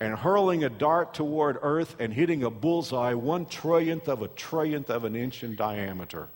and 0.00 0.14
hurling 0.14 0.64
a 0.64 0.68
dart 0.68 1.14
toward 1.14 1.58
Earth 1.62 1.96
and 1.98 2.12
hitting 2.12 2.42
a 2.44 2.50
bullseye 2.50 3.14
one 3.14 3.46
trillionth 3.46 4.08
of 4.08 4.22
a 4.22 4.28
trillionth 4.28 4.90
of 4.90 5.04
an 5.04 5.16
inch 5.16 5.42
in 5.42 5.56
diameter. 5.56 6.28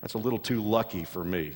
That's 0.00 0.14
a 0.14 0.18
little 0.18 0.38
too 0.38 0.62
lucky 0.62 1.04
for 1.04 1.24
me. 1.24 1.52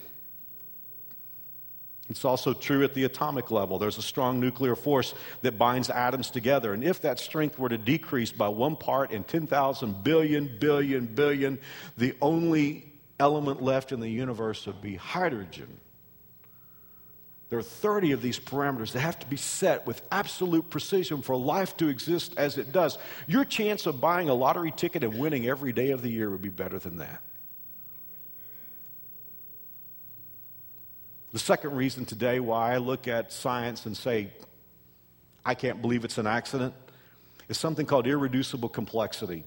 It's 2.10 2.24
also 2.24 2.54
true 2.54 2.84
at 2.84 2.94
the 2.94 3.04
atomic 3.04 3.50
level. 3.50 3.78
There's 3.78 3.98
a 3.98 4.02
strong 4.02 4.40
nuclear 4.40 4.74
force 4.74 5.14
that 5.42 5.58
binds 5.58 5.90
atoms 5.90 6.30
together. 6.30 6.72
And 6.72 6.82
if 6.82 7.02
that 7.02 7.18
strength 7.18 7.58
were 7.58 7.68
to 7.68 7.76
decrease 7.76 8.32
by 8.32 8.48
one 8.48 8.76
part 8.76 9.10
in 9.10 9.24
10,000 9.24 10.02
billion, 10.02 10.58
billion, 10.58 11.04
billion, 11.06 11.58
the 11.98 12.14
only 12.22 12.86
element 13.20 13.62
left 13.62 13.92
in 13.92 14.00
the 14.00 14.08
universe 14.08 14.64
would 14.66 14.80
be 14.80 14.96
hydrogen. 14.96 15.68
There 17.50 17.58
are 17.58 17.62
30 17.62 18.12
of 18.12 18.22
these 18.22 18.38
parameters 18.38 18.92
that 18.92 19.00
have 19.00 19.18
to 19.20 19.26
be 19.26 19.36
set 19.36 19.86
with 19.86 20.02
absolute 20.10 20.68
precision 20.68 21.22
for 21.22 21.34
life 21.36 21.76
to 21.78 21.88
exist 21.88 22.34
as 22.36 22.58
it 22.58 22.72
does. 22.72 22.98
Your 23.26 23.44
chance 23.44 23.86
of 23.86 24.00
buying 24.00 24.28
a 24.28 24.34
lottery 24.34 24.70
ticket 24.70 25.02
and 25.02 25.18
winning 25.18 25.46
every 25.46 25.72
day 25.72 25.90
of 25.90 26.02
the 26.02 26.10
year 26.10 26.30
would 26.30 26.42
be 26.42 26.50
better 26.50 26.78
than 26.78 26.98
that. 26.98 27.22
The 31.32 31.38
second 31.38 31.74
reason 31.74 32.06
today 32.06 32.40
why 32.40 32.72
I 32.72 32.78
look 32.78 33.06
at 33.06 33.32
science 33.32 33.84
and 33.84 33.96
say, 33.96 34.30
I 35.44 35.54
can't 35.54 35.82
believe 35.82 36.04
it's 36.04 36.18
an 36.18 36.26
accident, 36.26 36.74
is 37.48 37.58
something 37.58 37.84
called 37.84 38.06
irreducible 38.06 38.70
complexity. 38.70 39.44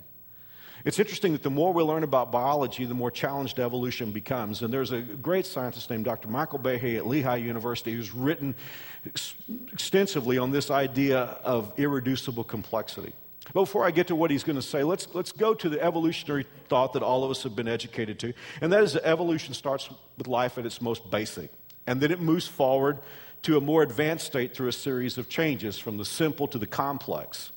It's 0.83 0.99
interesting 0.99 1.33
that 1.33 1.43
the 1.43 1.51
more 1.51 1.73
we 1.73 1.83
learn 1.83 2.03
about 2.03 2.31
biology, 2.31 2.85
the 2.85 2.93
more 2.93 3.11
challenged 3.11 3.59
evolution 3.59 4.11
becomes. 4.11 4.63
And 4.63 4.73
there's 4.73 4.91
a 4.91 5.01
great 5.01 5.45
scientist 5.45 5.89
named 5.89 6.05
Dr. 6.05 6.27
Michael 6.27 6.59
Behe 6.59 6.97
at 6.97 7.05
Lehigh 7.05 7.35
University 7.35 7.93
who's 7.93 8.11
written 8.11 8.55
extensively 9.71 10.37
on 10.37 10.49
this 10.49 10.71
idea 10.71 11.19
of 11.43 11.73
irreducible 11.77 12.43
complexity. 12.43 13.13
But 13.53 13.61
before 13.61 13.85
I 13.85 13.91
get 13.91 14.07
to 14.07 14.15
what 14.15 14.31
he's 14.31 14.43
going 14.43 14.55
to 14.55 14.61
say, 14.61 14.83
let's, 14.83 15.07
let's 15.13 15.31
go 15.31 15.53
to 15.53 15.69
the 15.69 15.81
evolutionary 15.83 16.45
thought 16.67 16.93
that 16.93 17.03
all 17.03 17.23
of 17.23 17.31
us 17.31 17.43
have 17.43 17.55
been 17.55 17.67
educated 17.67 18.17
to. 18.19 18.33
And 18.61 18.71
that 18.71 18.83
is 18.83 18.93
that 18.93 19.05
evolution 19.05 19.53
starts 19.53 19.89
with 20.17 20.27
life 20.27 20.57
at 20.57 20.65
its 20.65 20.81
most 20.81 21.09
basic. 21.11 21.51
And 21.91 21.99
then 21.99 22.09
it 22.09 22.21
moves 22.21 22.47
forward 22.47 22.99
to 23.41 23.57
a 23.57 23.61
more 23.61 23.83
advanced 23.83 24.25
state 24.25 24.55
through 24.55 24.69
a 24.69 24.71
series 24.71 25.17
of 25.17 25.27
changes 25.27 25.77
from 25.77 25.97
the 25.97 26.05
simple 26.05 26.47
to 26.47 26.57
the 26.57 26.65
complex. 26.65 27.51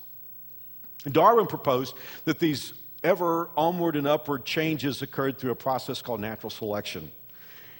Darwin 1.09 1.47
proposed 1.47 1.95
that 2.25 2.39
these 2.39 2.73
ever 3.01 3.49
onward 3.55 3.95
and 3.95 4.05
upward 4.05 4.43
changes 4.43 5.01
occurred 5.01 5.39
through 5.39 5.51
a 5.51 5.55
process 5.55 6.01
called 6.01 6.19
natural 6.19 6.49
selection. 6.49 7.09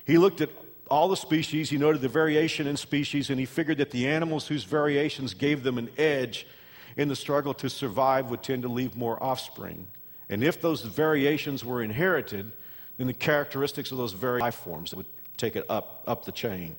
He 0.06 0.18
looked 0.18 0.40
at 0.40 0.50
all 0.90 1.10
the 1.10 1.18
species, 1.18 1.70
he 1.70 1.78
noted 1.78 2.00
the 2.00 2.08
variation 2.08 2.68
in 2.68 2.78
species, 2.78 3.30
and 3.30 3.38
he 3.38 3.46
figured 3.46 3.80
that 3.80 3.92
the 3.92 4.08
animals 4.08 4.48
whose 4.48 4.64
variations 4.64 5.34
gave 5.34 5.62
them 5.62 5.78
an 5.78 5.90
edge 5.98 6.48
in 6.96 7.10
the 7.10 7.18
struggle 7.18 7.54
to 7.56 7.70
survive 7.70 8.30
would 8.30 8.44
tend 8.44 8.62
to 8.62 8.70
leave 8.70 8.96
more 8.96 9.22
offspring. 9.22 9.88
And 10.30 10.42
if 10.42 10.62
those 10.62 10.84
variations 10.84 11.66
were 11.66 11.84
inherited, 11.84 12.50
then 12.98 13.08
the 13.08 13.14
characteristics 13.14 13.92
of 13.92 13.98
those 13.98 14.14
very 14.14 14.40
life 14.40 14.56
forms 14.56 14.96
would 14.96 15.08
take 15.38 15.56
it 15.56 15.66
up, 15.70 16.04
up 16.08 16.26
the 16.26 16.32
chain. 16.32 16.76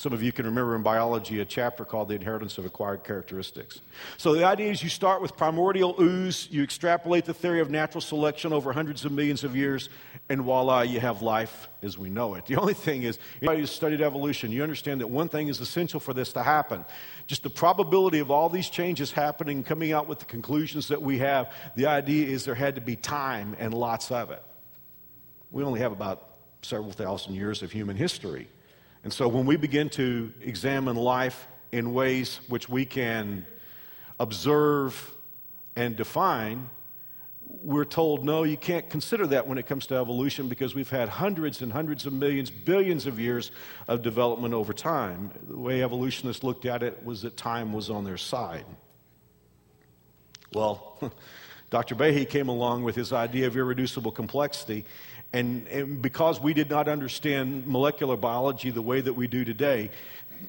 Some 0.00 0.14
of 0.14 0.22
you 0.22 0.32
can 0.32 0.46
remember 0.46 0.74
in 0.76 0.82
biology 0.82 1.40
a 1.40 1.44
chapter 1.44 1.84
called 1.84 2.08
The 2.08 2.14
Inheritance 2.14 2.56
of 2.56 2.64
Acquired 2.64 3.04
Characteristics. 3.04 3.80
So 4.16 4.32
the 4.32 4.44
idea 4.44 4.70
is 4.70 4.82
you 4.82 4.88
start 4.88 5.20
with 5.20 5.36
primordial 5.36 5.94
ooze, 6.00 6.48
you 6.50 6.62
extrapolate 6.62 7.26
the 7.26 7.34
theory 7.34 7.60
of 7.60 7.68
natural 7.68 8.00
selection 8.00 8.54
over 8.54 8.72
hundreds 8.72 9.04
of 9.04 9.12
millions 9.12 9.44
of 9.44 9.54
years, 9.54 9.90
and 10.30 10.40
voila, 10.40 10.80
you 10.80 11.00
have 11.00 11.20
life 11.20 11.68
as 11.82 11.98
we 11.98 12.08
know 12.08 12.34
it. 12.34 12.46
The 12.46 12.56
only 12.56 12.72
thing 12.72 13.02
is, 13.02 13.18
anybody 13.42 13.60
who's 13.60 13.72
studied 13.72 14.00
evolution, 14.00 14.50
you 14.52 14.62
understand 14.62 15.02
that 15.02 15.08
one 15.08 15.28
thing 15.28 15.48
is 15.48 15.60
essential 15.60 16.00
for 16.00 16.14
this 16.14 16.32
to 16.32 16.42
happen. 16.42 16.86
Just 17.26 17.42
the 17.42 17.50
probability 17.50 18.20
of 18.20 18.30
all 18.30 18.48
these 18.48 18.70
changes 18.70 19.12
happening, 19.12 19.62
coming 19.62 19.92
out 19.92 20.08
with 20.08 20.18
the 20.18 20.24
conclusions 20.24 20.88
that 20.88 21.02
we 21.02 21.18
have, 21.18 21.52
the 21.76 21.84
idea 21.84 22.26
is 22.26 22.46
there 22.46 22.54
had 22.54 22.76
to 22.76 22.80
be 22.80 22.96
time 22.96 23.54
and 23.58 23.74
lots 23.74 24.10
of 24.10 24.30
it. 24.30 24.42
We 25.50 25.62
only 25.62 25.80
have 25.80 25.92
about 25.92 26.29
several 26.62 26.92
thousand 26.92 27.34
years 27.34 27.62
of 27.62 27.72
human 27.72 27.96
history. 27.96 28.48
And 29.04 29.12
so 29.12 29.28
when 29.28 29.46
we 29.46 29.56
begin 29.56 29.88
to 29.90 30.32
examine 30.42 30.96
life 30.96 31.46
in 31.72 31.92
ways 31.92 32.40
which 32.48 32.68
we 32.68 32.84
can 32.84 33.46
observe 34.18 35.10
and 35.76 35.96
define, 35.96 36.68
we're 37.62 37.84
told, 37.84 38.24
no, 38.24 38.44
you 38.44 38.56
can't 38.56 38.88
consider 38.88 39.26
that 39.28 39.46
when 39.46 39.58
it 39.58 39.66
comes 39.66 39.86
to 39.86 39.94
evolution 39.96 40.48
because 40.48 40.74
we've 40.74 40.90
had 40.90 41.08
hundreds 41.08 41.62
and 41.62 41.72
hundreds 41.72 42.06
of 42.06 42.12
millions, 42.12 42.50
billions 42.50 43.06
of 43.06 43.18
years 43.18 43.50
of 43.88 44.02
development 44.02 44.54
over 44.54 44.72
time. 44.72 45.30
The 45.48 45.58
way 45.58 45.82
evolutionists 45.82 46.44
looked 46.44 46.66
at 46.66 46.82
it 46.82 47.04
was 47.04 47.22
that 47.22 47.36
time 47.36 47.72
was 47.72 47.90
on 47.90 48.04
their 48.04 48.16
side. 48.16 48.64
Well, 50.52 50.98
Dr. 51.70 51.94
Behe 51.94 52.28
came 52.28 52.48
along 52.48 52.82
with 52.82 52.96
his 52.96 53.12
idea 53.12 53.46
of 53.46 53.56
irreducible 53.56 54.10
complexity, 54.10 54.84
and, 55.32 55.66
and, 55.68 56.02
because 56.02 56.40
we 56.40 56.54
did 56.54 56.68
not 56.70 56.88
understand 56.88 57.66
molecular 57.66 58.16
biology 58.16 58.70
the 58.70 58.82
way 58.82 59.00
that 59.00 59.12
we 59.12 59.26
do 59.28 59.44
today, 59.44 59.90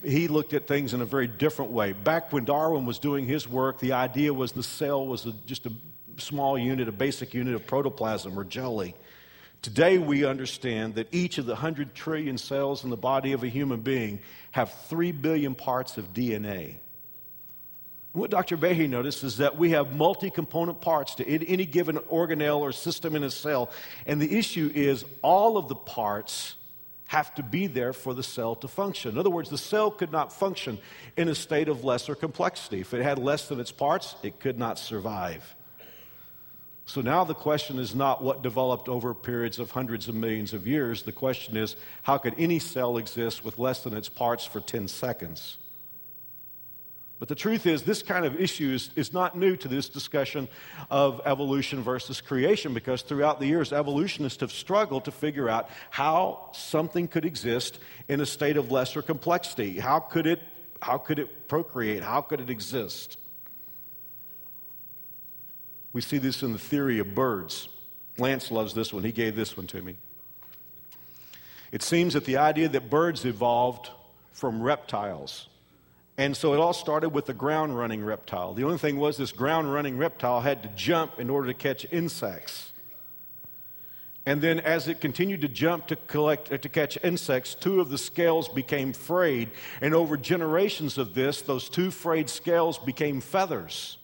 he 0.04 0.28
looked 0.28 0.54
at 0.54 0.68
things 0.68 0.94
in 0.94 1.02
a 1.02 1.06
very 1.06 1.28
different 1.28 1.72
way. 1.72 1.94
Back 1.94 2.34
when 2.34 2.46
Darwin 2.46 2.86
was 2.86 2.98
doing 2.98 3.26
his 3.26 3.48
work, 3.48 3.80
the 3.80 3.94
idea 3.94 4.34
was 4.34 4.54
the 4.54 4.64
cell 4.64 5.06
was 5.06 5.26
a, 5.26 5.34
just 5.46 5.66
a 5.66 5.74
small 6.18 6.58
unit, 6.58 6.88
a 6.88 6.92
basic 6.92 7.34
unit 7.34 7.54
of 7.54 7.68
protoplasm 7.68 8.38
or 8.38 8.44
jelly. 8.44 8.96
Today, 9.62 10.00
we 10.00 10.26
understand 10.26 10.96
that 10.96 11.08
each 11.12 11.38
of 11.38 11.46
the 11.46 11.54
100 11.54 11.94
trillion 11.94 12.40
cells 12.40 12.84
in 12.84 12.90
the 12.90 12.98
body 12.98 13.34
of 13.34 13.44
a 13.44 13.48
human 13.48 13.82
being 13.82 14.20
have 14.52 14.74
3 14.90 15.12
billion 15.12 15.54
parts 15.54 16.00
of 16.00 16.14
DNA. 16.14 16.78
What 18.14 18.30
Dr. 18.30 18.58
Behe 18.58 18.90
noticed 18.90 19.24
is 19.24 19.38
that 19.38 19.58
we 19.58 19.70
have 19.70 19.96
multi 19.96 20.30
component 20.30 20.82
parts 20.82 21.16
to 21.16 21.28
any 21.28 21.66
given 21.66 21.98
organelle 21.98 22.60
or 22.60 22.74
system 22.74 23.16
in 23.16 23.24
a 23.24 23.32
cell. 23.32 23.72
And 24.06 24.22
the 24.22 24.38
issue 24.38 24.70
is 24.74 25.06
all 25.22 25.58
of 25.58 25.70
the 25.70 25.76
parts 25.76 26.56
have 27.08 27.34
to 27.36 27.44
be 27.44 27.68
there 27.68 27.94
for 27.94 28.14
the 28.14 28.24
cell 28.24 28.56
to 28.56 28.68
function. 28.68 29.12
In 29.12 29.18
other 29.18 29.30
words, 29.30 29.50
the 29.50 29.58
cell 29.58 29.92
could 29.92 30.12
not 30.12 30.34
function 30.34 30.78
in 31.16 31.30
a 31.30 31.36
state 31.36 31.70
of 31.70 31.84
lesser 31.84 32.16
complexity. 32.16 32.82
If 32.82 32.94
it 32.94 33.02
had 33.02 33.18
less 33.18 33.48
than 33.48 33.60
its 33.60 33.72
parts, 33.72 34.16
it 34.24 34.40
could 34.40 34.58
not 34.58 34.78
survive. 34.78 35.56
So 36.86 37.00
now 37.00 37.24
the 37.24 37.34
question 37.34 37.80
is 37.80 37.96
not 37.96 38.22
what 38.22 38.42
developed 38.42 38.90
over 38.90 39.14
periods 39.14 39.60
of 39.60 39.72
hundreds 39.72 40.10
of 40.10 40.16
millions 40.16 40.54
of 40.54 40.68
years. 40.68 41.04
The 41.04 41.12
question 41.14 41.56
is 41.56 41.78
how 42.04 42.18
could 42.18 42.36
any 42.38 42.60
cell 42.60 42.98
exist 42.98 43.46
with 43.46 43.58
less 43.58 43.84
than 43.84 43.94
its 43.94 44.10
parts 44.10 44.46
for 44.46 44.60
10 44.60 44.90
seconds? 44.90 45.58
But 47.22 47.28
the 47.28 47.36
truth 47.36 47.68
is, 47.68 47.84
this 47.84 48.02
kind 48.02 48.26
of 48.26 48.42
issue 48.42 48.72
is, 48.74 48.90
is, 48.96 49.14
not 49.14 49.38
new 49.38 49.56
to 49.58 49.68
this 49.68 49.90
discussion 49.90 50.48
of 50.90 51.22
evolution 51.24 51.84
versus 51.84 52.20
creation 52.20 52.74
because 52.74 53.04
throughout 53.04 53.40
the 53.40 53.46
years, 53.46 53.72
evolutionists 53.72 54.42
have 54.42 54.52
struggled 54.52 55.06
to 55.06 55.12
figure 55.12 55.48
out 55.48 55.70
how 55.92 56.50
something 56.54 57.08
could 57.08 57.24
exist 57.24 57.78
in 58.08 58.22
a 58.22 58.26
state 58.26 58.58
of 58.58 58.72
lesser 58.72 59.04
complexity. 59.04 59.80
How 59.80 60.00
could 60.00 60.26
it, 60.26 60.42
how 60.82 60.98
could 60.98 61.20
it 61.20 61.48
procreate? 61.48 62.02
How 62.02 62.22
could 62.22 62.42
it 62.42 62.50
exist? 62.50 63.20
We 65.94 66.02
see 66.02 66.18
this 66.18 66.42
in 66.42 66.54
the 66.54 66.58
theory 66.58 66.98
of 66.98 67.14
birds. 67.14 67.70
Lance 68.18 68.50
loves 68.50 68.74
this 68.74 68.92
one. 68.92 69.04
He 69.04 69.12
gave 69.12 69.36
this 69.36 69.56
one 69.56 69.68
to 69.68 69.82
me. 69.84 69.96
It 71.72 71.84
seems 71.84 72.16
that 72.16 72.26
the 72.26 72.38
idea 72.38 72.68
that 72.70 72.90
birds 72.90 73.26
evolved 73.26 73.92
from 74.34 74.64
reptiles 74.64 75.50
and 76.22 76.38
so 76.38 76.54
it 76.54 76.60
all 76.60 76.72
started 76.72 77.10
with 77.10 77.26
the 77.26 77.34
ground 77.34 77.76
running 77.76 78.06
reptile. 78.06 78.54
The 78.54 78.64
only 78.64 78.78
thing 78.78 78.98
was, 78.98 79.18
this 79.18 79.32
ground 79.32 79.74
running 79.74 79.98
reptile 79.98 80.40
had 80.40 80.62
to 80.62 80.70
jump 80.70 81.20
in 81.20 81.32
order 81.32 81.48
to 81.48 81.56
catch 81.56 81.84
insects. 81.90 82.74
And 84.28 84.40
then, 84.40 84.60
as 84.60 84.88
it 84.88 85.02
continued 85.02 85.42
to 85.42 85.48
jump 85.48 85.88
to, 85.88 85.96
collect, 85.96 86.52
uh, 86.52 86.60
to 86.60 86.70
catch 86.70 87.04
insects, 87.04 87.56
two 87.56 87.82
of 87.82 87.90
the 87.90 87.98
scales 87.98 88.48
became 88.48 88.94
frayed. 88.94 89.50
And 89.82 89.96
over 89.96 90.16
generations 90.16 91.00
of 91.00 91.16
this, 91.16 91.42
those 91.42 91.68
two 91.70 91.90
frayed 91.90 92.30
scales 92.30 92.78
became 92.78 93.20
feathers. 93.20 93.98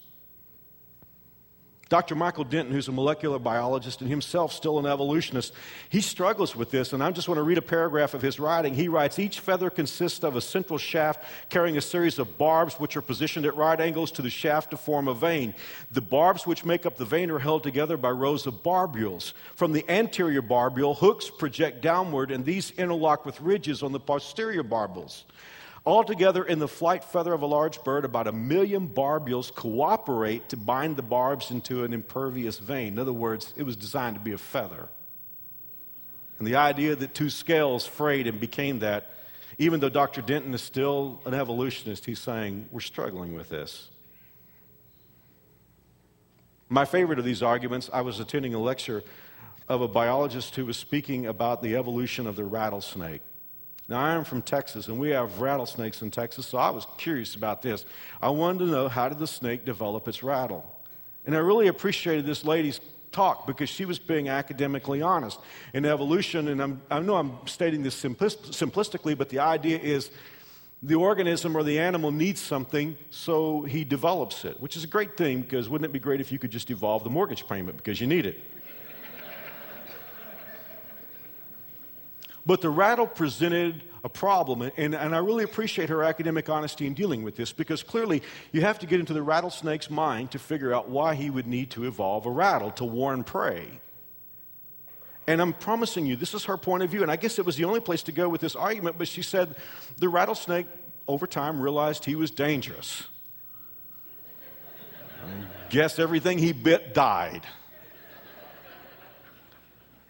Dr. 1.90 2.16
Michael 2.16 2.44
Denton, 2.44 2.74
who's 2.74 2.88
a 2.88 2.92
molecular 2.92 3.40
biologist 3.40 4.02
and 4.02 4.10
himself 4.10 4.52
still 4.52 4.80
an 4.80 4.86
evolutionist, 4.86 5.54
he 5.90 6.02
struggles 6.02 6.56
with 6.56 6.70
this. 6.70 6.94
And 6.94 7.02
I 7.04 7.12
just 7.12 7.28
want 7.28 7.38
to 7.38 7.44
read 7.44 7.58
a 7.58 7.62
paragraph 7.62 8.14
of 8.14 8.22
his 8.22 8.40
writing. 8.40 8.74
He 8.74 8.88
writes 8.88 9.20
Each 9.20 9.40
feather 9.40 9.70
consists 9.70 10.24
of 10.24 10.36
a 10.36 10.42
central 10.42 10.78
shaft 10.78 11.24
carrying 11.50 11.78
a 11.78 11.82
series 11.82 12.20
of 12.20 12.38
barbs 12.38 12.76
which 12.76 12.98
are 12.98 13.02
positioned 13.02 13.46
at 13.46 13.56
right 13.56 13.80
angles 13.80 14.12
to 14.12 14.22
the 14.22 14.30
shaft 14.30 14.72
to 14.72 14.78
form 14.78 15.08
a 15.08 15.14
vane. 15.14 15.54
The 15.92 16.02
barbs 16.02 16.46
which 16.46 16.66
make 16.66 16.86
up 16.86 16.98
the 16.98 17.06
vane 17.06 17.32
are 17.32 17.40
held 17.40 17.64
together 17.64 17.98
by 17.98 18.12
rows 18.12 18.48
of 18.48 18.64
barbules. 18.64 19.34
From 19.56 19.72
the 19.72 19.90
anterior 19.90 20.42
barbule, 20.42 20.96
hooks 20.96 21.30
project 21.30 21.82
downward, 21.82 22.32
and 22.32 22.44
these 22.44 22.72
interlock 22.72 23.26
with 23.26 23.40
ridges 23.42 23.84
on 23.84 23.92
the 23.92 24.00
posterior 24.00 24.64
barbules. 24.64 25.24
Altogether, 25.88 26.44
in 26.44 26.60
the 26.60 26.68
flight 26.68 27.02
feather 27.02 27.32
of 27.32 27.44
a 27.44 27.46
large 27.46 27.82
bird, 27.86 28.04
about 28.04 28.28
a 28.28 28.34
million 28.34 28.90
barbules 28.90 29.56
cooperate 29.56 30.50
to 30.50 30.58
bind 30.58 30.98
the 30.98 31.02
barbs 31.02 31.50
into 31.50 31.86
an 31.86 31.94
impervious 31.94 32.60
vane. 32.60 32.92
In 32.92 33.00
other 33.00 33.14
words, 33.14 33.54
it 33.56 33.64
was 33.64 33.78
designed 33.78 34.18
to 34.18 34.20
be 34.20 34.34
a 34.34 34.38
feather. 34.38 34.90
And 36.40 36.46
the 36.46 36.58
idea 36.58 36.94
that 36.98 37.14
two 37.14 37.30
scales 37.30 37.88
frayed 37.88 38.28
and 38.28 38.38
became 38.38 38.80
that, 38.80 39.12
even 39.60 39.80
though 39.80 39.88
Dr. 39.88 40.22
Denton 40.22 40.54
is 40.54 40.62
still 40.62 41.22
an 41.26 41.34
evolutionist, 41.34 42.06
he's 42.06 42.20
saying, 42.20 42.68
we're 42.70 42.82
struggling 42.82 43.34
with 43.34 43.48
this. 43.48 43.90
My 46.68 46.84
favorite 46.84 47.18
of 47.18 47.24
these 47.24 47.42
arguments, 47.42 47.90
I 47.94 48.02
was 48.02 48.20
attending 48.20 48.54
a 48.54 48.60
lecture 48.60 49.06
of 49.70 49.80
a 49.80 49.88
biologist 49.88 50.54
who 50.58 50.66
was 50.66 50.76
speaking 50.76 51.28
about 51.28 51.62
the 51.62 51.78
evolution 51.78 52.28
of 52.28 52.36
the 52.36 52.44
rattlesnake. 52.44 53.22
Now, 53.90 54.02
I 54.02 54.16
am 54.16 54.26
from 54.26 54.42
Texas, 54.42 54.88
and 54.88 55.00
we 55.00 55.12
have 55.12 55.40
rattlesnakes 55.40 56.02
in 56.02 56.12
Texas, 56.12 56.46
so 56.46 56.58
I 56.58 56.72
was 56.72 56.86
curious 56.98 57.36
about 57.36 57.62
this. 57.62 57.86
I 58.22 58.30
wanted 58.30 58.60
to 58.60 58.66
know 58.66 58.90
how 58.90 59.08
did 59.08 59.18
the 59.18 59.28
snake 59.28 59.64
develop 59.64 60.08
its 60.10 60.24
rattle? 60.24 60.78
And 61.26 61.36
I 61.36 61.40
really 61.40 61.68
appreciated 61.68 62.26
this 62.26 62.44
lady's 62.44 62.82
talk 63.14 63.48
because 63.48 63.70
she 63.70 63.86
was 63.86 63.98
being 63.98 64.28
academically 64.28 65.02
honest. 65.02 65.40
In 65.74 65.86
evolution, 65.86 66.50
and 66.50 66.62
I'm, 66.62 66.82
i 66.92 67.00
know 67.00 67.16
I'm 67.16 67.38
stating 67.46 67.82
this 67.82 67.96
simplist, 67.96 68.52
simplistically, 68.52 69.18
but 69.18 69.30
the 69.30 69.40
idea 69.40 69.80
is 69.80 70.12
the 70.84 70.96
organism 70.96 71.56
or 71.56 71.64
the 71.64 71.80
animal 71.80 72.12
needs 72.12 72.42
something, 72.42 72.98
so 73.10 73.64
he 73.64 73.86
develops 73.86 74.44
it, 74.44 74.60
which 74.60 74.76
is 74.76 74.84
a 74.84 74.88
great 74.88 75.16
thing 75.16 75.42
because 75.42 75.70
wouldn't 75.70 75.90
it 75.90 75.94
be 75.94 76.00
great 76.00 76.20
if 76.20 76.32
you 76.32 76.38
could 76.38 76.52
just 76.52 76.70
evolve 76.70 77.04
the 77.06 77.10
mortgage 77.10 77.48
payment 77.48 77.78
because 77.78 78.02
you 78.02 78.08
need 78.08 78.26
it? 78.26 78.40
But 82.48 82.62
the 82.62 82.70
rattle 82.70 83.06
presented 83.06 83.84
a 84.06 84.10
problem, 84.10 84.62
and, 84.78 84.96
and 84.96 85.14
I 85.14 85.18
really 85.18 85.44
appreciate 85.44 85.90
her 85.90 86.02
academic 86.02 86.48
honesty 86.48 86.88
in 86.88 86.94
dealing 86.94 87.22
with 87.22 87.36
this 87.36 87.52
because 87.52 87.84
clearly 87.84 88.24
you 88.54 88.62
have 88.62 88.80
to 88.80 88.86
get 88.86 89.02
into 89.02 89.12
the 89.12 89.22
rattlesnake's 89.22 89.90
mind 89.90 90.32
to 90.32 90.40
figure 90.40 90.74
out 90.74 90.88
why 90.88 91.14
he 91.14 91.30
would 91.30 91.46
need 91.46 91.72
to 91.72 91.84
evolve 91.84 92.26
a 92.26 92.32
rattle 92.32 92.72
to 92.72 92.86
warn 92.86 93.26
prey. 93.26 93.82
And 95.28 95.42
I'm 95.42 95.52
promising 95.52 96.06
you, 96.06 96.16
this 96.16 96.34
is 96.34 96.46
her 96.46 96.56
point 96.56 96.84
of 96.84 96.90
view, 96.90 97.02
and 97.02 97.12
I 97.12 97.18
guess 97.18 97.38
it 97.38 97.46
was 97.46 97.58
the 97.58 97.66
only 97.66 97.82
place 97.82 98.02
to 98.04 98.14
go 98.14 98.30
with 98.30 98.40
this 98.40 98.56
argument, 98.56 98.98
but 98.98 99.10
she 99.10 99.22
said 99.22 99.54
the 99.98 100.08
rattlesnake 100.08 100.68
over 101.06 101.28
time 101.28 101.60
realized 101.60 102.06
he 102.06 102.16
was 102.16 102.32
dangerous. 102.32 103.04
guess 105.70 106.00
everything 106.00 106.38
he 106.38 106.54
bit 106.54 106.94
died. 106.94 107.46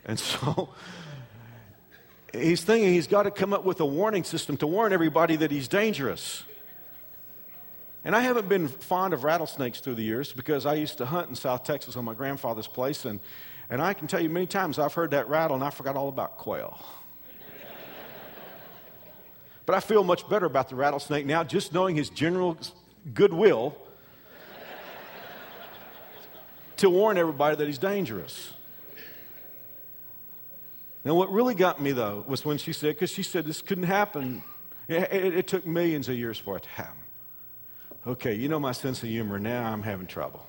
And 0.06 0.20
so 0.20 0.70
he's 2.34 2.64
thinking 2.64 2.94
he's 2.94 3.08
got 3.08 3.24
to 3.24 3.32
come 3.32 3.54
up 3.54 3.64
with 3.64 3.80
a 3.80 3.86
warning 3.86 4.24
system 4.24 4.58
to 4.58 4.68
warn 4.68 4.94
everybody 4.94 5.36
that 5.38 5.52
he's 5.52 5.68
dangerous. 5.68 6.44
And 8.04 8.16
I 8.16 8.22
haven't 8.22 8.48
been 8.48 8.68
fond 8.68 9.14
of 9.14 9.24
rattlesnakes 9.24 9.80
through 9.80 9.96
the 9.96 10.04
years 10.04 10.32
because 10.32 10.66
I 10.66 10.76
used 10.76 10.98
to 11.00 11.06
hunt 11.06 11.30
in 11.30 11.36
South 11.36 11.64
Texas 11.64 11.96
on 11.98 12.06
my 12.06 12.14
grandfather's 12.14 12.68
place, 12.68 13.06
and, 13.06 13.20
and 13.70 13.82
I 13.82 13.94
can 13.94 14.08
tell 14.08 14.22
you 14.22 14.30
many 14.30 14.46
times 14.46 14.80
I've 14.80 14.94
heard 14.94 15.12
that 15.12 15.28
rattle 15.28 15.56
and 15.56 15.64
I 15.64 15.70
forgot 15.70 15.96
all 15.96 16.10
about 16.10 16.38
quail. 16.38 16.80
but 19.66 19.76
I 19.76 19.80
feel 19.80 20.04
much 20.04 20.28
better 20.30 20.46
about 20.46 20.70
the 20.70 20.76
rattlesnake 20.76 21.26
now 21.26 21.44
just 21.44 21.74
knowing 21.74 21.96
his 21.96 22.10
general 22.10 22.58
goodwill 23.14 23.76
to 26.78 26.90
warn 26.90 27.18
everybody 27.18 27.56
that 27.58 27.68
he's 27.68 27.78
dangerous. 27.78 28.54
Now, 31.08 31.14
what 31.14 31.32
really 31.32 31.56
got 31.56 31.82
me, 31.82 31.94
though, 31.94 32.26
was 32.28 32.44
when 32.44 32.58
she 32.58 32.74
said, 32.74 32.96
because 32.96 33.10
she 33.10 33.24
said 33.24 33.46
this 33.46 33.62
couldn't 33.62 33.86
happen. 33.86 34.44
It, 34.90 35.04
it, 35.10 35.38
it, 35.38 35.48
took 35.48 35.66
millions 35.66 36.10
of 36.10 36.18
years 36.18 36.38
for 36.38 36.58
it 36.58 36.64
to 36.64 36.70
happen. 36.70 37.00
Okay, 38.06 38.34
you 38.34 38.50
know 38.50 38.60
my 38.60 38.74
sense 38.74 39.02
of 39.04 39.08
humor. 39.08 39.40
Now 39.40 39.72
I'm 39.72 39.84
having 39.84 40.06
trouble. 40.06 40.46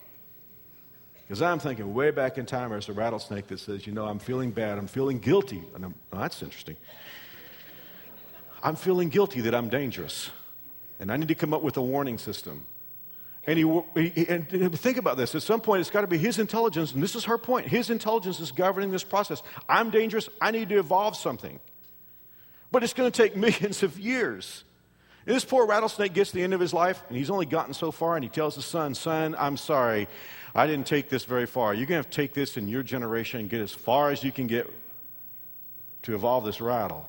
Because 1.14 1.42
I'm 1.42 1.60
thinking 1.60 1.94
way 1.94 2.10
back 2.10 2.38
in 2.38 2.44
time, 2.44 2.70
there's 2.70 2.88
a 2.88 2.92
rattlesnake 2.92 3.46
that 3.46 3.60
says, 3.60 3.86
you 3.86 3.92
know, 3.92 4.06
I'm 4.06 4.18
feeling 4.18 4.50
bad. 4.50 4.78
I'm 4.78 4.88
feeling 4.88 5.20
guilty. 5.20 5.62
And 5.76 5.84
I'm, 5.84 5.94
oh, 6.12 6.18
that's 6.18 6.42
interesting. 6.42 6.76
I'm 8.60 8.74
feeling 8.74 9.10
guilty 9.10 9.40
that 9.42 9.54
I'm 9.54 9.68
dangerous. 9.68 10.30
And 10.98 11.12
I 11.12 11.18
need 11.18 11.28
to 11.28 11.36
come 11.36 11.54
up 11.54 11.62
with 11.62 11.76
a 11.76 11.82
warning 11.82 12.18
system. 12.18 12.66
And, 13.46 13.58
he, 13.58 14.10
he, 14.10 14.28
and 14.28 14.46
uh, 14.62 14.68
think 14.76 14.98
about 14.98 15.16
this. 15.16 15.34
At 15.34 15.42
some 15.42 15.60
point, 15.60 15.80
it's 15.80 15.90
got 15.90 16.02
to 16.02 16.06
be 16.06 16.18
his 16.18 16.38
intelligence, 16.38 16.92
and 16.92 17.02
this 17.02 17.16
is 17.16 17.24
her 17.24 17.38
point. 17.38 17.66
His 17.66 17.88
intelligence 17.88 18.40
is 18.40 18.52
governing 18.52 18.90
this 18.90 19.04
process. 19.04 19.42
I'm 19.68 19.90
dangerous. 19.90 20.28
I 20.40 20.50
need 20.50 20.68
to 20.68 20.78
evolve 20.78 21.16
something. 21.16 21.58
But 22.70 22.84
it's 22.84 22.92
going 22.92 23.10
to 23.10 23.22
take 23.22 23.36
millions 23.46 23.82
of 23.82 23.98
years. 23.98 24.64
And 25.26 25.34
this 25.34 25.44
poor 25.44 25.66
rattlesnake 25.66 26.12
gets 26.12 26.30
to 26.30 26.36
the 26.36 26.42
end 26.42 26.54
of 26.54 26.60
his 26.60 26.74
life, 26.74 27.02
and 27.08 27.16
he's 27.16 27.30
only 27.30 27.46
gotten 27.46 27.74
so 27.74 27.90
far, 27.90 28.16
and 28.16 28.24
he 28.24 28.28
tells 28.28 28.54
his 28.54 28.64
son, 28.64 28.94
Son, 28.94 29.34
I'm 29.38 29.56
sorry. 29.56 30.08
I 30.54 30.66
didn't 30.66 30.86
take 30.86 31.08
this 31.08 31.24
very 31.24 31.46
far. 31.46 31.74
You're 31.74 31.86
going 31.86 32.02
to 32.02 32.06
have 32.06 32.10
to 32.10 32.16
take 32.16 32.34
this 32.34 32.56
in 32.56 32.68
your 32.68 32.82
generation 32.82 33.40
and 33.40 33.48
get 33.48 33.60
as 33.60 33.72
far 33.72 34.10
as 34.10 34.24
you 34.24 34.32
can 34.32 34.46
get 34.46 34.70
to 36.02 36.14
evolve 36.14 36.44
this 36.44 36.60
rattle. 36.60 37.08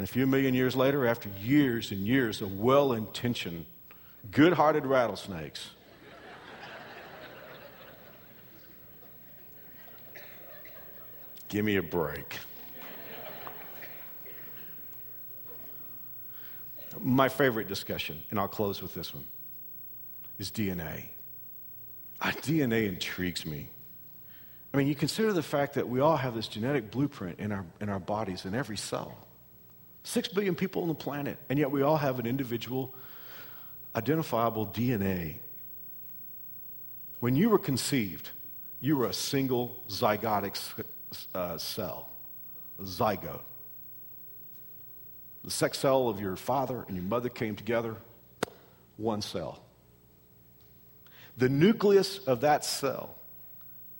And 0.00 0.08
a 0.08 0.10
few 0.10 0.26
million 0.26 0.54
years 0.54 0.74
later, 0.74 1.06
after 1.06 1.28
years 1.42 1.90
and 1.92 2.06
years 2.06 2.40
of 2.40 2.58
well 2.58 2.94
intentioned, 2.94 3.66
good 4.30 4.54
hearted 4.54 4.86
rattlesnakes, 4.86 5.72
give 11.48 11.66
me 11.66 11.76
a 11.76 11.82
break. 11.82 12.38
My 16.98 17.28
favorite 17.28 17.68
discussion, 17.68 18.22
and 18.30 18.40
I'll 18.40 18.48
close 18.48 18.80
with 18.80 18.94
this 18.94 19.12
one, 19.12 19.26
is 20.38 20.50
DNA. 20.50 21.08
Uh, 22.22 22.28
DNA 22.28 22.88
intrigues 22.88 23.44
me. 23.44 23.68
I 24.72 24.78
mean, 24.78 24.86
you 24.86 24.94
consider 24.94 25.34
the 25.34 25.42
fact 25.42 25.74
that 25.74 25.86
we 25.86 26.00
all 26.00 26.16
have 26.16 26.34
this 26.34 26.48
genetic 26.48 26.90
blueprint 26.90 27.38
in 27.38 27.52
our, 27.52 27.66
in 27.82 27.90
our 27.90 28.00
bodies, 28.00 28.46
in 28.46 28.54
every 28.54 28.78
cell. 28.78 29.26
Six 30.10 30.26
billion 30.26 30.56
people 30.56 30.82
on 30.82 30.88
the 30.88 30.94
planet, 30.94 31.38
and 31.48 31.56
yet 31.56 31.70
we 31.70 31.82
all 31.82 31.96
have 31.96 32.18
an 32.18 32.26
individual, 32.26 32.92
identifiable 33.94 34.66
DNA. 34.66 35.36
When 37.20 37.36
you 37.36 37.48
were 37.48 37.60
conceived, 37.60 38.30
you 38.80 38.96
were 38.96 39.06
a 39.06 39.12
single 39.12 39.84
zygotic 39.88 40.58
uh, 41.32 41.56
cell. 41.58 42.10
a 42.80 42.82
zygote. 42.82 43.42
The 45.44 45.50
sex 45.52 45.78
cell 45.78 46.08
of 46.08 46.20
your 46.20 46.34
father 46.34 46.84
and 46.88 46.96
your 46.96 47.06
mother 47.06 47.28
came 47.28 47.54
together, 47.54 47.94
one 48.96 49.22
cell. 49.22 49.62
The 51.38 51.48
nucleus 51.48 52.18
of 52.26 52.40
that 52.40 52.64
cell 52.64 53.14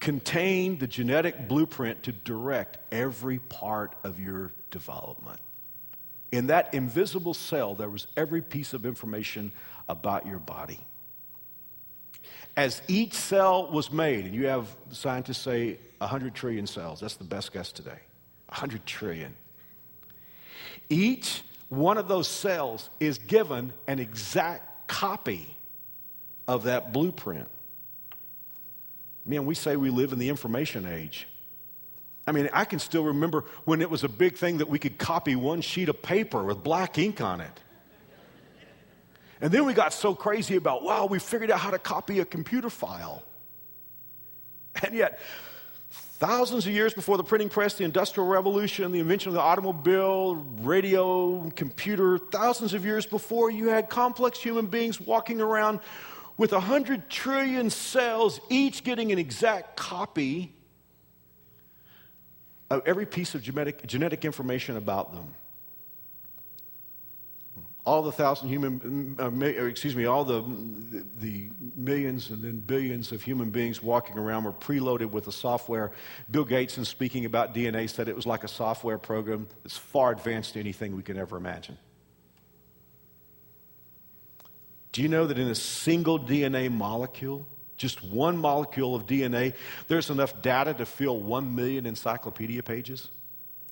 contained 0.01 0.81
the 0.81 0.89
genetic 0.89 1.47
blueprint 1.47 2.03
to 2.03 2.11
direct 2.11 2.79
every 2.91 3.39
part 3.39 3.95
of 4.03 4.19
your 4.19 4.51
development. 4.73 5.39
In 6.33 6.47
that 6.49 6.73
invisible 6.75 7.35
cell, 7.35 7.75
there 7.75 7.91
was 7.91 8.07
every 8.17 8.41
piece 8.41 8.73
of 8.73 8.87
information 8.87 9.53
about 9.89 10.27
your 10.27 10.39
body. 10.39 10.81
As 12.57 12.83
each 12.89 13.15
cell 13.15 13.71
was 13.71 13.93
made, 13.93 14.27
and 14.27 14.35
you 14.35 14.47
have 14.47 14.69
scientists 14.91 15.39
say 15.39 15.79
100 15.99 16.35
trillion 16.35 16.67
cells, 16.67 17.01
that's 17.01 17.17
the 17.17 17.25
best 17.25 17.53
guess 17.53 17.73
today 17.73 17.99
100 18.49 18.85
trillion. 18.85 19.35
Each 20.89 21.43
one 21.69 21.99
of 21.99 22.09
those 22.09 22.27
cells 22.27 22.91
is 22.99 23.19
given 23.19 23.73
an 23.87 24.01
exact 24.01 24.89
copy 24.89 25.57
of 26.49 26.65
that 26.65 26.93
blueprint. 26.93 27.47
Man, 29.25 29.47
we 29.47 29.55
say 29.55 29.77
we 29.77 29.91
live 29.91 30.13
in 30.13 30.19
the 30.19 30.29
information 30.29 30.85
age. 30.87 31.29
I 32.27 32.33
mean, 32.33 32.49
I 32.53 32.65
can 32.65 32.79
still 32.79 33.05
remember 33.05 33.45
when 33.65 33.81
it 33.81 33.91
was 33.91 34.05
a 34.05 34.09
big 34.09 34.37
thing 34.37 34.59
that 34.59 34.69
we 34.69 34.79
could 34.79 34.99
copy 34.99 35.37
one 35.37 35.63
sheet 35.63 35.89
of 35.89 36.01
paper 36.03 36.45
with 36.45 36.63
black 36.63 36.99
ink 36.99 37.21
on 37.21 37.41
it. 37.41 37.61
And 39.41 39.51
then 39.51 39.65
we 39.65 39.73
got 39.73 39.93
so 39.93 40.15
crazy 40.15 40.57
about, 40.57 40.83
wow, 40.83 41.07
we 41.07 41.19
figured 41.19 41.51
out 41.51 41.61
how 41.61 41.71
to 41.71 41.79
copy 41.79 42.21
a 42.21 42.25
computer 42.25 42.69
file. 42.69 43.23
And 44.83 44.95
yet, 44.95 45.19
thousands 45.91 46.67
of 46.67 46.73
years 46.73 46.93
before 46.93 47.17
the 47.17 47.25
printing 47.25 47.49
press, 47.49 47.75
the 47.75 47.85
Industrial 47.85 48.29
Revolution, 48.29 48.93
the 48.93 49.01
invention 49.01 49.31
of 49.31 49.35
the 49.35 49.41
automobile, 49.41 50.37
radio, 50.61 51.51
computer, 51.57 52.19
thousands 52.19 52.75
of 52.75 52.85
years 52.85 53.07
before, 53.07 53.51
you 53.51 53.69
had 53.69 53.89
complex 53.89 54.39
human 54.39 54.67
beings 54.67 55.01
walking 55.01 55.41
around 55.41 55.81
with 56.37 56.53
100 56.53 57.09
trillion 57.09 57.71
cells, 57.71 58.41
each 58.51 58.85
getting 58.85 59.11
an 59.11 59.19
exact 59.19 59.77
copy 59.77 60.55
of 62.71 62.83
every 62.87 63.07
piece 63.07 63.35
of 63.35 63.43
genetic, 63.43 63.87
genetic 63.87 64.25
information 64.25 64.77
about 64.77 65.13
them. 65.13 65.35
All 67.85 68.03
the 68.03 68.13
thousand 68.13 68.51
human, 68.51 69.17
uh, 69.19 69.65
excuse 69.65 69.97
me, 69.97 70.05
all 70.05 70.25
the, 70.25 70.45
the 71.19 71.51
millions 71.75 72.31
and 72.31 72.43
then 72.43 72.59
billions 72.59 73.11
of 73.11 73.23
human 73.23 73.51
beings 73.51 73.83
walking 73.83 74.19
around 74.19 74.45
were 74.45 74.53
preloaded 74.53 75.11
with 75.11 75.25
the 75.25 75.33
software. 75.33 75.91
Bill 76.31 76.45
Gates, 76.45 76.79
in 76.79 76.85
speaking 76.85 77.25
about 77.25 77.55
DNA, 77.55 77.89
said 77.89 78.09
it 78.09 78.15
was 78.15 78.27
like 78.27 78.45
a 78.45 78.49
software 78.49 78.99
program 78.99 79.49
that's 79.65 79.79
far 79.79 80.13
advanced 80.13 80.53
to 80.53 80.61
anything 80.61 80.95
we 80.95 81.03
can 81.03 81.17
ever 81.17 81.37
imagine. 81.37 81.79
Do 84.93 85.03
you 85.03 85.09
know 85.09 85.27
that 85.27 85.39
in 85.39 85.49
a 85.49 85.55
single 85.55 86.19
DNA 86.19 86.71
molecule, 86.71 87.47
just 87.81 88.05
one 88.05 88.37
molecule 88.37 88.95
of 88.95 89.07
DNA, 89.07 89.55
there's 89.89 90.11
enough 90.11 90.43
data 90.43 90.75
to 90.75 90.85
fill 90.85 91.19
one 91.19 91.55
million 91.55 91.87
encyclopedia 91.87 92.63
pages. 92.63 93.09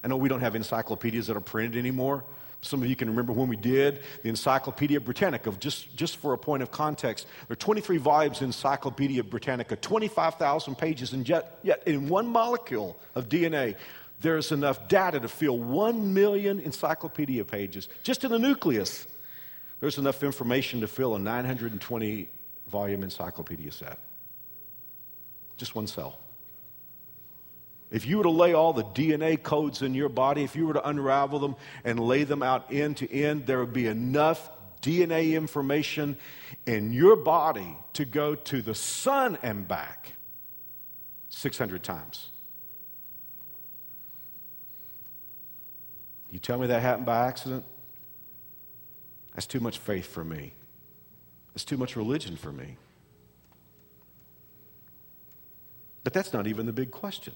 I 0.03 0.09
know 0.09 0.17
we 0.17 0.31
don't 0.31 0.41
have 0.41 0.57
encyclopedias 0.57 1.27
that 1.27 1.37
are 1.37 1.43
printed 1.43 1.79
anymore. 1.79 2.25
Some 2.63 2.83
of 2.83 2.89
you 2.89 2.97
can 2.97 3.09
remember 3.09 3.35
when 3.35 3.49
we 3.49 3.57
did 3.57 4.01
the 4.23 4.31
Encyclopedia 4.31 4.99
Britannica. 4.99 5.53
Just, 5.61 5.95
just 5.95 6.17
for 6.17 6.33
a 6.33 6.39
point 6.39 6.63
of 6.63 6.71
context, 6.71 7.27
there 7.47 7.53
are 7.53 7.57
23 7.57 7.99
volumes 7.99 8.41
in 8.41 8.47
Encyclopedia 8.47 9.23
Britannica, 9.23 9.77
25,000 9.77 10.75
pages, 10.77 11.13
and 11.13 11.29
yet, 11.29 11.59
yet 11.63 11.87
in 11.87 12.09
one 12.09 12.27
molecule 12.27 12.99
of 13.15 13.29
DNA, 13.29 13.77
there's 14.23 14.51
enough 14.51 14.89
data 14.89 15.21
to 15.21 15.29
fill 15.29 15.59
1 15.59 16.15
million 16.15 16.59
encyclopedia 16.61 17.45
pages. 17.45 17.89
Just 18.03 18.25
in 18.25 18.33
the 18.33 18.39
nucleus, 18.39 19.07
there's 19.81 19.99
enough 19.99 20.25
information 20.25 20.81
to 20.81 20.89
fill 20.89 21.15
a 21.15 21.19
920 21.19 22.29
volume 22.69 23.03
encyclopedia 23.03 23.73
set. 23.73 23.99
Just 25.57 25.75
one 25.75 25.87
cell. 25.87 26.19
If 27.91 28.07
you 28.07 28.19
were 28.19 28.25
to 28.25 28.31
lay 28.31 28.53
all 28.53 28.73
the 28.73 28.85
DNA 28.85 29.43
codes 29.43 29.83
in 29.83 29.95
your 29.95 30.11
body, 30.11 30.45
if 30.45 30.55
you 30.55 30.67
were 30.67 30.75
to 30.75 30.89
unravel 30.89 31.39
them 31.39 31.57
and 31.85 31.99
lay 31.99 32.25
them 32.25 32.43
out 32.43 32.73
end 32.73 32.99
to 32.99 33.11
end, 33.11 33.47
there 33.47 33.59
would 33.59 33.73
be 33.73 33.87
enough 33.87 34.51
DNA 34.83 35.35
information 35.35 36.17
in 36.67 36.93
your 36.93 37.17
body 37.17 37.77
to 37.95 38.05
go 38.05 38.35
to 38.35 38.63
the 38.63 38.75
sun 38.75 39.39
and 39.43 39.67
back 39.67 40.13
600 41.31 41.83
times. 41.83 42.29
You 46.31 46.39
tell 46.39 46.59
me 46.59 46.67
that 46.67 46.83
happened 46.83 47.07
by 47.07 47.27
accident? 47.27 47.65
That's 49.35 49.47
too 49.47 49.61
much 49.61 49.79
faith 49.79 50.07
for 50.07 50.25
me. 50.25 50.53
It's 51.59 51.65
too 51.65 51.77
much 51.77 51.97
religion 51.97 52.37
for 52.37 52.53
me. 52.53 52.77
But 56.05 56.13
that's 56.13 56.33
not 56.33 56.47
even 56.47 56.67
the 56.67 56.73
big 56.73 56.93
question. 56.93 57.35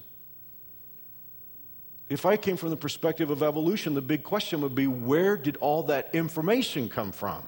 If 2.07 2.25
I 2.25 2.37
came 2.37 2.55
from 2.55 2.69
the 2.69 2.77
perspective 2.77 3.31
of 3.31 3.43
evolution, 3.43 3.95
the 3.95 4.01
big 4.01 4.23
question 4.23 4.61
would 4.61 4.75
be 4.75 4.87
where 4.87 5.35
did 5.35 5.57
all 5.57 5.83
that 5.83 6.15
information 6.15 6.87
come 6.87 7.11
from? 7.11 7.43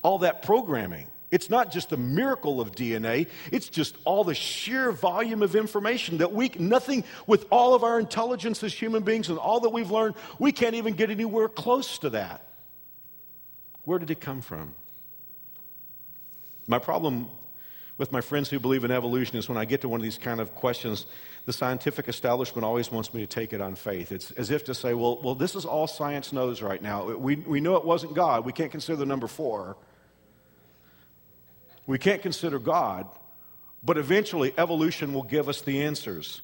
All 0.00 0.20
that 0.20 0.40
programming. 0.40 1.08
It's 1.30 1.50
not 1.50 1.70
just 1.70 1.90
the 1.90 1.98
miracle 1.98 2.62
of 2.62 2.72
DNA, 2.72 3.28
it's 3.52 3.68
just 3.68 3.96
all 4.06 4.24
the 4.24 4.34
sheer 4.34 4.92
volume 4.92 5.42
of 5.42 5.54
information 5.54 6.16
that 6.18 6.32
we, 6.32 6.52
nothing 6.58 7.04
with 7.26 7.44
all 7.50 7.74
of 7.74 7.84
our 7.84 8.00
intelligence 8.00 8.62
as 8.62 8.72
human 8.72 9.02
beings 9.02 9.28
and 9.28 9.36
all 9.36 9.60
that 9.60 9.68
we've 9.68 9.90
learned, 9.90 10.14
we 10.38 10.52
can't 10.52 10.74
even 10.76 10.94
get 10.94 11.10
anywhere 11.10 11.50
close 11.50 11.98
to 11.98 12.08
that. 12.08 12.46
Where 13.84 13.98
did 13.98 14.10
it 14.10 14.22
come 14.22 14.40
from? 14.40 14.72
My 16.70 16.78
problem 16.78 17.28
with 17.98 18.12
my 18.12 18.20
friends 18.20 18.48
who 18.48 18.60
believe 18.60 18.84
in 18.84 18.92
evolution 18.92 19.36
is 19.36 19.48
when 19.48 19.58
I 19.58 19.64
get 19.64 19.80
to 19.80 19.88
one 19.88 19.98
of 19.98 20.04
these 20.04 20.18
kind 20.18 20.38
of 20.38 20.54
questions, 20.54 21.04
the 21.44 21.52
scientific 21.52 22.06
establishment 22.06 22.64
always 22.64 22.92
wants 22.92 23.12
me 23.12 23.22
to 23.22 23.26
take 23.26 23.52
it 23.52 23.60
on 23.60 23.74
faith. 23.74 24.12
It's 24.12 24.30
as 24.30 24.52
if 24.52 24.62
to 24.66 24.74
say, 24.74 24.94
well, 24.94 25.20
well 25.20 25.34
this 25.34 25.56
is 25.56 25.64
all 25.64 25.88
science 25.88 26.32
knows 26.32 26.62
right 26.62 26.80
now. 26.80 27.10
We, 27.10 27.34
we 27.34 27.60
know 27.60 27.74
it 27.74 27.84
wasn't 27.84 28.14
God. 28.14 28.44
We 28.44 28.52
can't 28.52 28.70
consider 28.70 28.94
the 28.94 29.04
number 29.04 29.26
four. 29.26 29.76
We 31.88 31.98
can't 31.98 32.22
consider 32.22 32.60
God, 32.60 33.08
but 33.82 33.98
eventually 33.98 34.54
evolution 34.56 35.12
will 35.12 35.24
give 35.24 35.48
us 35.48 35.62
the 35.62 35.82
answers. 35.82 36.40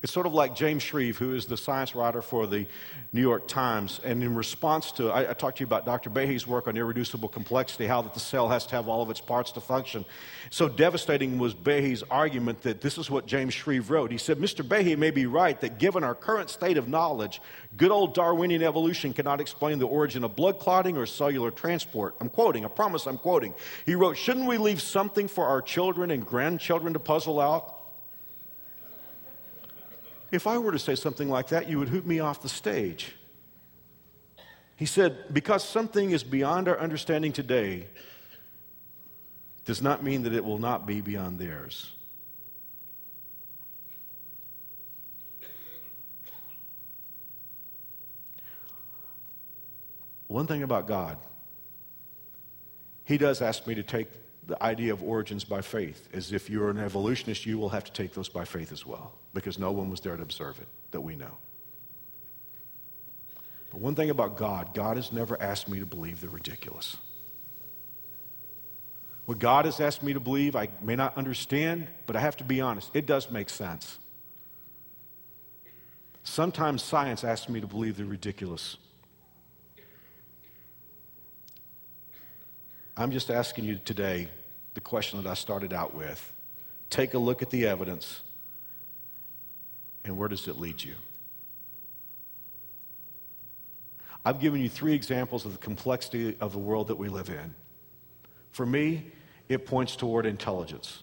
It's 0.00 0.12
sort 0.12 0.26
of 0.26 0.32
like 0.32 0.54
James 0.54 0.84
Shreeve, 0.84 1.16
who 1.16 1.34
is 1.34 1.46
the 1.46 1.56
science 1.56 1.92
writer 1.92 2.22
for 2.22 2.46
the 2.46 2.66
New 3.12 3.20
York 3.20 3.48
Times. 3.48 4.00
And 4.04 4.22
in 4.22 4.36
response 4.36 4.92
to, 4.92 5.10
I, 5.10 5.30
I, 5.30 5.32
talked 5.32 5.58
to 5.58 5.62
you 5.62 5.66
about 5.66 5.84
Dr. 5.84 6.08
Behe's 6.08 6.46
work 6.46 6.68
on 6.68 6.76
irreducible 6.76 7.28
complexity, 7.28 7.88
how 7.88 8.02
that 8.02 8.14
the 8.14 8.20
cell 8.20 8.48
has 8.48 8.64
to 8.66 8.76
have 8.76 8.86
all 8.86 9.02
of 9.02 9.10
its 9.10 9.20
parts 9.20 9.50
to 9.52 9.60
function. 9.60 10.04
So 10.50 10.68
devastating 10.68 11.36
was 11.36 11.52
Behe's 11.52 12.04
argument 12.12 12.62
that 12.62 12.80
this 12.80 12.96
is 12.96 13.10
what 13.10 13.26
James 13.26 13.54
Shreeve 13.54 13.90
wrote. 13.90 14.12
He 14.12 14.18
said, 14.18 14.38
Mr. 14.38 14.64
Behe 14.64 14.96
may 14.96 15.10
be 15.10 15.26
right 15.26 15.60
that 15.60 15.80
given 15.80 16.04
our 16.04 16.14
current 16.14 16.48
state 16.48 16.76
of 16.76 16.86
knowledge, 16.86 17.42
good 17.76 17.90
old 17.90 18.14
Darwinian 18.14 18.62
evolution 18.62 19.12
cannot 19.12 19.40
explain 19.40 19.80
the 19.80 19.88
origin 19.88 20.22
of 20.22 20.36
blood 20.36 20.60
clotting 20.60 20.96
or 20.96 21.06
cellular 21.06 21.50
transport. 21.50 22.14
I'm 22.20 22.28
quoting, 22.28 22.64
I 22.64 22.68
promise 22.68 23.06
I'm 23.06 23.18
quoting. 23.18 23.52
He 23.84 23.96
wrote, 23.96 24.16
Shouldn't 24.16 24.46
we 24.46 24.58
leave 24.58 24.80
something 24.80 25.26
for 25.26 25.46
our 25.46 25.60
children 25.60 26.12
and 26.12 26.24
grandchildren 26.24 26.92
to 26.92 27.00
puzzle 27.00 27.40
out? 27.40 27.77
If 30.30 30.46
I 30.46 30.58
were 30.58 30.72
to 30.72 30.78
say 30.78 30.94
something 30.94 31.28
like 31.28 31.48
that, 31.48 31.68
you 31.68 31.78
would 31.78 31.88
hoot 31.88 32.06
me 32.06 32.20
off 32.20 32.42
the 32.42 32.48
stage. 32.48 33.14
He 34.76 34.86
said, 34.86 35.32
because 35.32 35.64
something 35.64 36.10
is 36.10 36.22
beyond 36.22 36.68
our 36.68 36.78
understanding 36.78 37.32
today, 37.32 37.86
does 39.64 39.82
not 39.82 40.02
mean 40.02 40.22
that 40.22 40.32
it 40.32 40.44
will 40.44 40.58
not 40.58 40.86
be 40.86 41.00
beyond 41.00 41.38
theirs. 41.38 41.92
One 50.28 50.46
thing 50.46 50.62
about 50.62 50.86
God, 50.86 51.16
He 53.04 53.18
does 53.18 53.40
ask 53.40 53.66
me 53.66 53.74
to 53.74 53.82
take 53.82 54.08
the 54.48 54.60
idea 54.62 54.94
of 54.94 55.02
origins 55.02 55.44
by 55.44 55.60
faith, 55.60 56.08
as 56.14 56.32
if 56.32 56.48
you're 56.48 56.70
an 56.70 56.78
evolutionist, 56.78 57.44
you 57.44 57.58
will 57.58 57.68
have 57.68 57.84
to 57.84 57.92
take 57.92 58.14
those 58.14 58.30
by 58.30 58.46
faith 58.46 58.72
as 58.72 58.84
well 58.84 59.12
because 59.34 59.58
no 59.58 59.70
one 59.70 59.90
was 59.90 60.00
there 60.00 60.16
to 60.16 60.22
observe 60.22 60.58
it 60.58 60.66
that 60.90 61.02
we 61.02 61.14
know. 61.14 61.36
But 63.70 63.80
one 63.80 63.94
thing 63.94 64.08
about 64.08 64.38
God, 64.38 64.72
God 64.72 64.96
has 64.96 65.12
never 65.12 65.40
asked 65.40 65.68
me 65.68 65.80
to 65.80 65.86
believe 65.86 66.22
the 66.22 66.30
ridiculous. 66.30 66.96
What 69.26 69.38
God 69.38 69.66
has 69.66 69.78
asked 69.80 70.02
me 70.02 70.14
to 70.14 70.20
believe, 70.20 70.56
I 70.56 70.70
may 70.80 70.96
not 70.96 71.18
understand, 71.18 71.86
but 72.06 72.16
I 72.16 72.20
have 72.20 72.38
to 72.38 72.44
be 72.44 72.62
honest, 72.62 72.90
it 72.94 73.04
does 73.04 73.30
make 73.30 73.50
sense. 73.50 73.98
Sometimes 76.24 76.82
science 76.82 77.22
asks 77.22 77.50
me 77.50 77.60
to 77.60 77.66
believe 77.66 77.98
the 77.98 78.06
ridiculous. 78.06 78.78
I'm 82.96 83.12
just 83.12 83.30
asking 83.30 83.66
you 83.66 83.78
today 83.84 84.30
the 84.78 84.82
question 84.82 85.20
that 85.20 85.28
I 85.28 85.34
started 85.34 85.72
out 85.72 85.92
with. 85.92 86.32
Take 86.88 87.14
a 87.14 87.18
look 87.18 87.42
at 87.42 87.50
the 87.50 87.66
evidence, 87.66 88.20
and 90.04 90.16
where 90.16 90.28
does 90.28 90.46
it 90.46 90.56
lead 90.56 90.84
you? 90.84 90.94
I've 94.24 94.38
given 94.38 94.60
you 94.60 94.68
three 94.68 94.94
examples 94.94 95.44
of 95.44 95.50
the 95.50 95.58
complexity 95.58 96.36
of 96.40 96.52
the 96.52 96.60
world 96.60 96.86
that 96.88 96.94
we 96.94 97.08
live 97.08 97.28
in. 97.28 97.56
For 98.52 98.64
me, 98.64 99.10
it 99.48 99.66
points 99.66 99.96
toward 99.96 100.26
intelligence. 100.26 101.02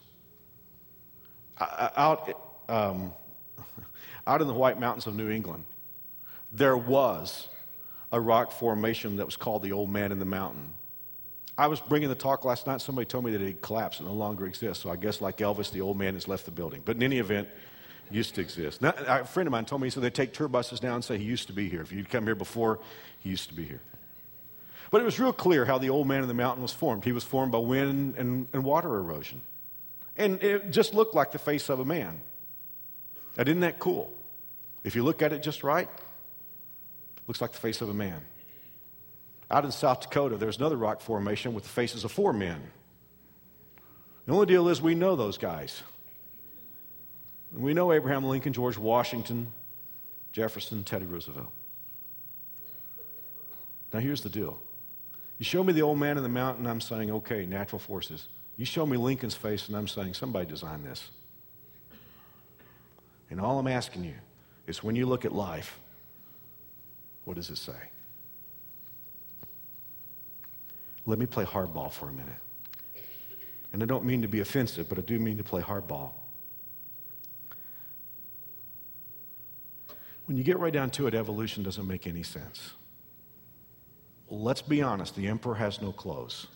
Out, 1.59 2.63
um, 2.69 3.11
out 4.25 4.41
in 4.41 4.47
the 4.47 4.53
White 4.53 4.79
Mountains 4.79 5.05
of 5.05 5.15
New 5.15 5.29
England, 5.29 5.65
there 6.53 6.77
was 6.77 7.49
a 8.13 8.21
rock 8.21 8.53
formation 8.53 9.17
that 9.17 9.25
was 9.25 9.35
called 9.35 9.63
the 9.63 9.73
Old 9.73 9.89
Man 9.89 10.13
in 10.13 10.19
the 10.19 10.23
Mountain. 10.23 10.73
I 11.57 11.67
was 11.67 11.79
bringing 11.79 12.09
the 12.09 12.15
talk 12.15 12.43
last 12.43 12.67
night. 12.67 12.81
Somebody 12.81 13.05
told 13.05 13.23
me 13.23 13.31
that 13.31 13.41
it 13.41 13.61
collapsed 13.61 13.99
and 13.99 14.09
no 14.09 14.15
longer 14.15 14.45
exists. 14.45 14.83
So 14.83 14.89
I 14.89 14.97
guess, 14.97 15.21
like 15.21 15.37
Elvis, 15.37 15.71
the 15.71 15.81
old 15.81 15.97
man 15.97 16.15
has 16.15 16.27
left 16.27 16.45
the 16.45 16.51
building. 16.51 16.81
But 16.83 16.97
in 16.97 17.03
any 17.03 17.19
event, 17.19 17.47
used 18.11 18.35
to 18.35 18.41
exist. 18.41 18.81
Now, 18.81 18.93
a 19.07 19.25
friend 19.25 19.47
of 19.47 19.51
mine 19.51 19.65
told 19.65 19.81
me, 19.81 19.89
said 19.89 20.03
they 20.03 20.09
take 20.09 20.33
tour 20.33 20.47
buses 20.47 20.79
down 20.79 20.95
and 20.95 21.03
say 21.03 21.17
he 21.17 21.23
used 21.23 21.47
to 21.47 21.53
be 21.53 21.69
here. 21.69 21.81
If 21.81 21.91
you'd 21.91 22.09
come 22.09 22.25
here 22.25 22.35
before, 22.35 22.79
he 23.19 23.29
used 23.29 23.49
to 23.49 23.55
be 23.55 23.63
here. 23.63 23.81
But 24.91 25.01
it 25.01 25.05
was 25.05 25.19
real 25.19 25.33
clear 25.33 25.65
how 25.65 25.77
the 25.77 25.89
old 25.89 26.07
man 26.07 26.21
in 26.21 26.27
the 26.27 26.33
mountain 26.33 26.61
was 26.61 26.71
formed. 26.71 27.03
He 27.03 27.11
was 27.11 27.23
formed 27.23 27.51
by 27.51 27.57
wind 27.57 28.15
and, 28.17 28.47
and 28.53 28.63
water 28.63 28.95
erosion. 28.95 29.41
And 30.17 30.41
it 30.43 30.71
just 30.71 30.93
looked 30.93 31.15
like 31.15 31.31
the 31.31 31.39
face 31.39 31.69
of 31.69 31.79
a 31.79 31.85
man. 31.85 32.21
Now, 33.37 33.43
isn't 33.43 33.61
that 33.61 33.79
cool? 33.79 34.13
If 34.83 34.95
you 34.95 35.03
look 35.03 35.21
at 35.21 35.33
it 35.33 35.41
just 35.41 35.63
right, 35.63 35.89
looks 37.27 37.41
like 37.41 37.51
the 37.51 37.57
face 37.57 37.81
of 37.81 37.89
a 37.89 37.93
man. 37.93 38.21
Out 39.51 39.63
in 39.63 39.71
South 39.71 40.01
Dakota, 40.01 40.37
there's 40.37 40.57
another 40.57 40.77
rock 40.77 41.01
formation 41.01 41.53
with 41.53 41.63
the 41.63 41.69
faces 41.69 42.03
of 42.03 42.11
four 42.11 42.33
men. 42.33 42.61
The 44.25 44.33
only 44.33 44.47
deal 44.47 44.69
is 44.69 44.81
we 44.81 44.95
know 44.95 45.15
those 45.15 45.37
guys. 45.37 45.83
We 47.53 47.73
know 47.73 47.93
Abraham 47.93 48.25
Lincoln, 48.25 48.53
George 48.53 48.77
Washington, 48.77 49.53
Jefferson, 50.31 50.83
Teddy 50.83 51.05
Roosevelt. 51.05 51.51
Now, 53.93 53.99
here's 53.99 54.21
the 54.21 54.29
deal. 54.29 54.59
You 55.37 55.45
show 55.45 55.63
me 55.63 55.73
the 55.73 55.81
old 55.81 55.99
man 55.99 56.17
in 56.17 56.23
the 56.23 56.29
mountain, 56.29 56.65
I'm 56.65 56.81
saying, 56.81 57.11
okay, 57.11 57.45
natural 57.45 57.79
forces. 57.79 58.27
You 58.57 58.65
show 58.65 58.85
me 58.85 58.97
Lincoln's 58.97 59.35
face, 59.35 59.67
and 59.67 59.77
I'm 59.77 59.87
saying, 59.87 60.15
somebody 60.15 60.47
designed 60.47 60.85
this. 60.85 61.09
And 63.29 63.39
all 63.39 63.59
I'm 63.59 63.67
asking 63.67 64.05
you 64.05 64.15
is 64.67 64.83
when 64.83 64.95
you 64.95 65.05
look 65.05 65.23
at 65.23 65.33
life, 65.33 65.79
what 67.25 67.35
does 67.35 67.49
it 67.49 67.57
say? 67.57 67.73
Let 71.05 71.19
me 71.19 71.25
play 71.25 71.45
hardball 71.45 71.91
for 71.91 72.09
a 72.09 72.11
minute. 72.11 72.33
And 73.73 73.83
I 73.83 73.85
don't 73.85 74.05
mean 74.05 74.21
to 74.21 74.27
be 74.27 74.39
offensive, 74.39 74.87
but 74.89 74.97
I 74.97 75.01
do 75.01 75.19
mean 75.19 75.37
to 75.37 75.43
play 75.43 75.61
hardball. 75.61 76.11
When 80.25 80.37
you 80.37 80.43
get 80.43 80.57
right 80.57 80.73
down 80.73 80.89
to 80.91 81.07
it, 81.07 81.13
evolution 81.13 81.61
doesn't 81.61 81.85
make 81.85 82.07
any 82.07 82.23
sense. 82.23 82.71
Let's 84.29 84.61
be 84.61 84.81
honest 84.81 85.15
the 85.15 85.27
emperor 85.27 85.55
has 85.55 85.81
no 85.81 85.91
clothes. 85.91 86.47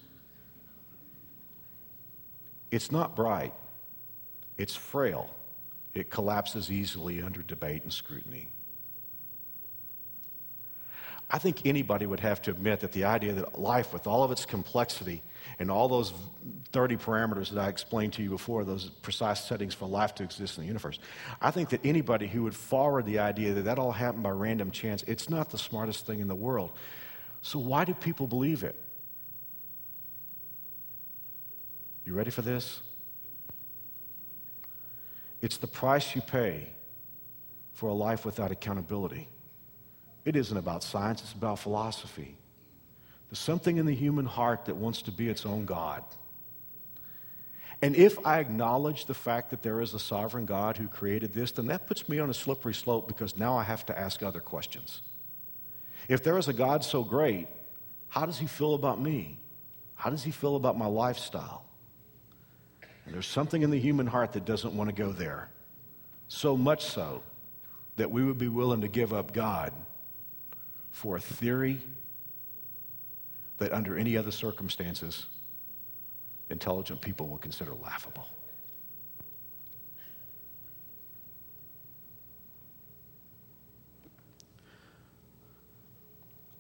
It's 2.72 2.92
not 2.92 3.16
bright, 3.16 3.54
it's 4.58 4.76
frail. 4.76 5.30
It 5.94 6.10
collapses 6.10 6.72
easily 6.72 7.22
under 7.22 7.42
debate 7.42 7.84
and 7.84 7.92
scrutiny. 7.92 8.48
I 11.32 11.38
think 11.38 11.65
anybody 11.65 12.08
would 12.08 12.22
have 12.22 12.42
to 12.44 12.52
admit 12.52 12.80
that 12.80 12.92
the 12.92 13.04
idea 13.04 13.34
that 13.34 13.60
life, 13.60 13.94
with 13.94 14.08
all 14.08 14.24
of 14.24 14.32
its 14.32 14.46
complexity 14.46 15.22
and 15.60 15.70
all 15.70 15.88
those 15.88 16.12
30 16.72 16.98
parameters 16.98 17.52
that 17.52 17.60
I 17.60 17.70
explained 17.70 18.13
to 18.13 18.24
you 18.24 18.32
before, 18.32 18.63
those 18.63 18.89
precise 18.89 19.44
settings 19.44 19.76
for 19.76 19.88
life 19.88 20.15
to 20.15 20.24
exist 20.24 20.58
in 20.58 20.63
the 20.63 20.68
universe, 20.68 20.98
I 21.39 21.52
think 21.52 21.70
that 21.70 21.82
anybody 21.86 22.28
who 22.28 22.44
would 22.44 22.56
forward 22.56 23.06
the 23.06 23.20
idea 23.20 23.54
that 23.54 23.65
that 23.65 23.78
all 23.78 23.92
happened 23.92 24.24
by 24.24 24.32
random 24.32 24.72
chance, 24.72 25.04
it's 25.04 25.30
not 25.30 25.52
the 25.52 25.60
smartest 25.60 26.08
thing 26.08 26.20
in 26.20 26.28
the 26.28 26.36
world. 26.36 26.72
So, 27.44 27.60
why 27.60 27.86
do 27.86 27.94
people 27.94 28.26
believe 28.26 28.63
it? 28.63 28.76
You 32.06 32.13
ready 32.13 32.32
for 32.32 32.42
this? 32.42 32.82
It's 35.42 35.58
the 35.58 35.68
price 35.68 36.15
you 36.15 36.22
pay 36.22 36.70
for 37.74 37.88
a 37.88 37.94
life 37.94 38.26
without 38.26 38.52
accountability. 38.52 39.30
It 40.30 40.36
isn't 40.36 40.56
about 40.56 40.84
science, 40.84 41.22
it's 41.24 41.34
about 41.34 41.58
philosophy. 41.58 42.38
There's 43.30 43.39
something 43.39 43.78
in 43.78 43.88
the 43.88 43.96
human 43.96 44.28
heart 44.28 44.65
that 44.65 44.76
wants 44.76 45.02
to 45.02 45.12
be 45.12 45.28
its 45.28 45.44
own 45.44 45.65
God. 45.65 46.04
And 47.82 47.96
if 47.96 48.24
I 48.24 48.38
acknowledge 48.38 49.08
the 49.08 49.15
fact 49.15 49.50
that 49.50 49.63
there 49.63 49.82
is 49.82 49.96
a 49.96 50.00
sovereign 50.00 50.46
God 50.46 50.78
who 50.78 50.88
created 50.88 51.34
this, 51.34 51.52
then 51.52 51.65
that 51.65 51.88
puts 51.88 52.08
me 52.08 52.20
on 52.20 52.30
a 52.30 52.36
slippery 52.36 52.76
slope 52.76 53.08
because 53.08 53.38
now 53.38 53.58
I 53.58 53.63
have 53.63 53.88
to 53.88 53.98
ask 53.98 54.22
other 54.22 54.39
questions. 54.39 55.02
If 56.08 56.22
there 56.22 56.38
is 56.38 56.48
a 56.48 56.54
God 56.54 56.84
so 56.84 57.04
great, 57.04 57.48
how 58.08 58.28
does 58.28 58.38
he 58.38 58.46
feel 58.46 58.76
about 58.76 59.02
me? 59.02 59.39
How 59.96 60.12
does 60.12 60.24
he 60.24 60.30
feel 60.30 60.56
about 60.56 60.78
my 60.78 60.86
lifestyle? 60.86 61.65
And 63.06 63.15
there's 63.15 63.26
something 63.26 63.63
in 63.63 63.72
the 63.72 63.80
human 63.80 64.06
heart 64.06 64.34
that 64.34 64.46
doesn't 64.46 64.76
want 64.76 64.92
to 64.92 64.96
go 64.96 65.12
there. 65.12 65.50
So 66.28 66.56
much 66.56 66.86
so 66.86 67.24
that 67.96 68.12
we 68.12 68.24
would 68.24 68.38
be 68.38 68.48
willing 68.48 68.82
to 68.82 68.88
give 68.88 69.12
up 69.12 69.34
God 69.34 69.74
for 71.00 71.16
a 71.16 71.20
theory 71.22 71.80
that, 73.58 73.72
under 73.72 73.98
any 73.98 74.18
other 74.18 74.32
circumstances, 74.32 75.28
intelligent 76.50 77.00
people 77.00 77.30
will 77.30 77.38
consider 77.38 77.74
laughable. 77.74 78.28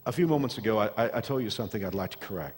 A 0.05 0.11
few 0.13 0.25
moments 0.25 0.57
ago, 0.57 0.79
I, 0.79 1.17
I, 1.17 1.19
told 1.19 1.43
you 1.43 1.49
something 1.49 1.83
I'd 1.83 1.93
like 1.93 2.11
to 2.11 2.17
correct. 2.17 2.55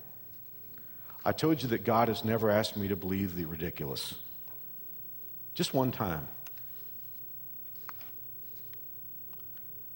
I 1.26 1.32
told 1.32 1.64
you 1.64 1.70
that 1.70 1.84
God 1.84 2.10
has 2.10 2.24
never 2.24 2.52
asked 2.52 2.78
me 2.78 2.90
to 2.90 2.96
believe 2.96 3.36
the 3.36 3.46
ridiculous. 3.46 4.14
Just 5.56 5.74
one 5.74 5.92
time. 5.92 6.28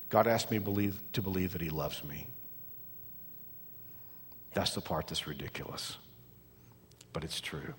God 0.09 0.27
asked 0.27 0.51
me 0.51 0.59
believe, 0.59 0.99
to 1.13 1.21
believe 1.21 1.53
that 1.53 1.61
He 1.61 1.69
loves 1.69 2.03
me. 2.03 2.27
That's 4.53 4.73
the 4.73 4.81
part 4.81 5.07
that's 5.07 5.27
ridiculous, 5.27 5.97
but 7.11 7.23
it's 7.23 7.41
true. 7.41 7.73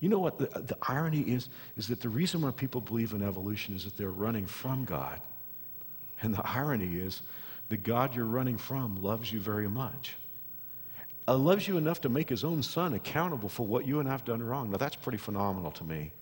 You 0.00 0.08
know 0.08 0.20
what 0.20 0.38
the, 0.38 0.46
the 0.60 0.76
irony 0.82 1.22
is? 1.22 1.48
Is 1.76 1.88
that 1.88 2.00
the 2.00 2.08
reason 2.08 2.42
why 2.42 2.52
people 2.52 2.80
believe 2.80 3.12
in 3.12 3.22
evolution 3.22 3.74
is 3.74 3.84
that 3.84 3.96
they're 3.96 4.10
running 4.10 4.46
from 4.46 4.84
God. 4.84 5.20
And 6.22 6.32
the 6.34 6.46
irony 6.46 6.98
is 6.98 7.22
the 7.68 7.76
God 7.76 8.14
you're 8.14 8.24
running 8.24 8.58
from 8.58 9.02
loves 9.02 9.32
you 9.32 9.40
very 9.40 9.68
much. 9.68 10.14
Uh, 11.26 11.36
loves 11.36 11.68
you 11.68 11.76
enough 11.76 12.00
to 12.02 12.08
make 12.08 12.28
his 12.28 12.44
own 12.44 12.62
son 12.62 12.94
accountable 12.94 13.48
for 13.48 13.66
what 13.66 13.86
you 13.86 14.00
and 14.00 14.08
I've 14.08 14.24
done 14.24 14.42
wrong. 14.42 14.70
Now, 14.70 14.78
that's 14.78 14.96
pretty 14.96 15.18
phenomenal 15.18 15.72
to 15.72 15.84
me. 15.84 16.12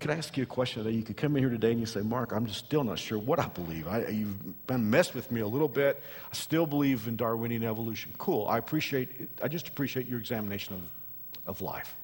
Could 0.00 0.10
I 0.10 0.14
ask 0.14 0.34
you 0.38 0.44
a 0.44 0.46
question 0.46 0.82
today? 0.82 0.96
You 0.96 1.02
could 1.02 1.18
come 1.18 1.36
in 1.36 1.42
here 1.42 1.50
today 1.50 1.72
and 1.72 1.78
you 1.78 1.84
say, 1.84 2.00
Mark, 2.00 2.32
I'm 2.32 2.46
just 2.46 2.64
still 2.64 2.82
not 2.82 2.98
sure 2.98 3.18
what 3.18 3.38
I 3.38 3.48
believe. 3.48 3.86
I, 3.86 4.06
you've 4.06 4.66
been 4.66 4.88
messed 4.88 5.14
with 5.14 5.30
me 5.30 5.42
a 5.42 5.46
little 5.46 5.68
bit. 5.68 6.02
I 6.32 6.34
still 6.34 6.66
believe 6.66 7.06
in 7.06 7.16
Darwinian 7.16 7.62
evolution. 7.62 8.12
Cool. 8.16 8.46
I 8.48 8.56
appreciate, 8.56 9.28
I 9.42 9.48
just 9.48 9.68
appreciate 9.68 10.08
your 10.08 10.18
examination 10.18 10.74
of, 10.74 10.80
of 11.46 11.60
life. 11.60 11.94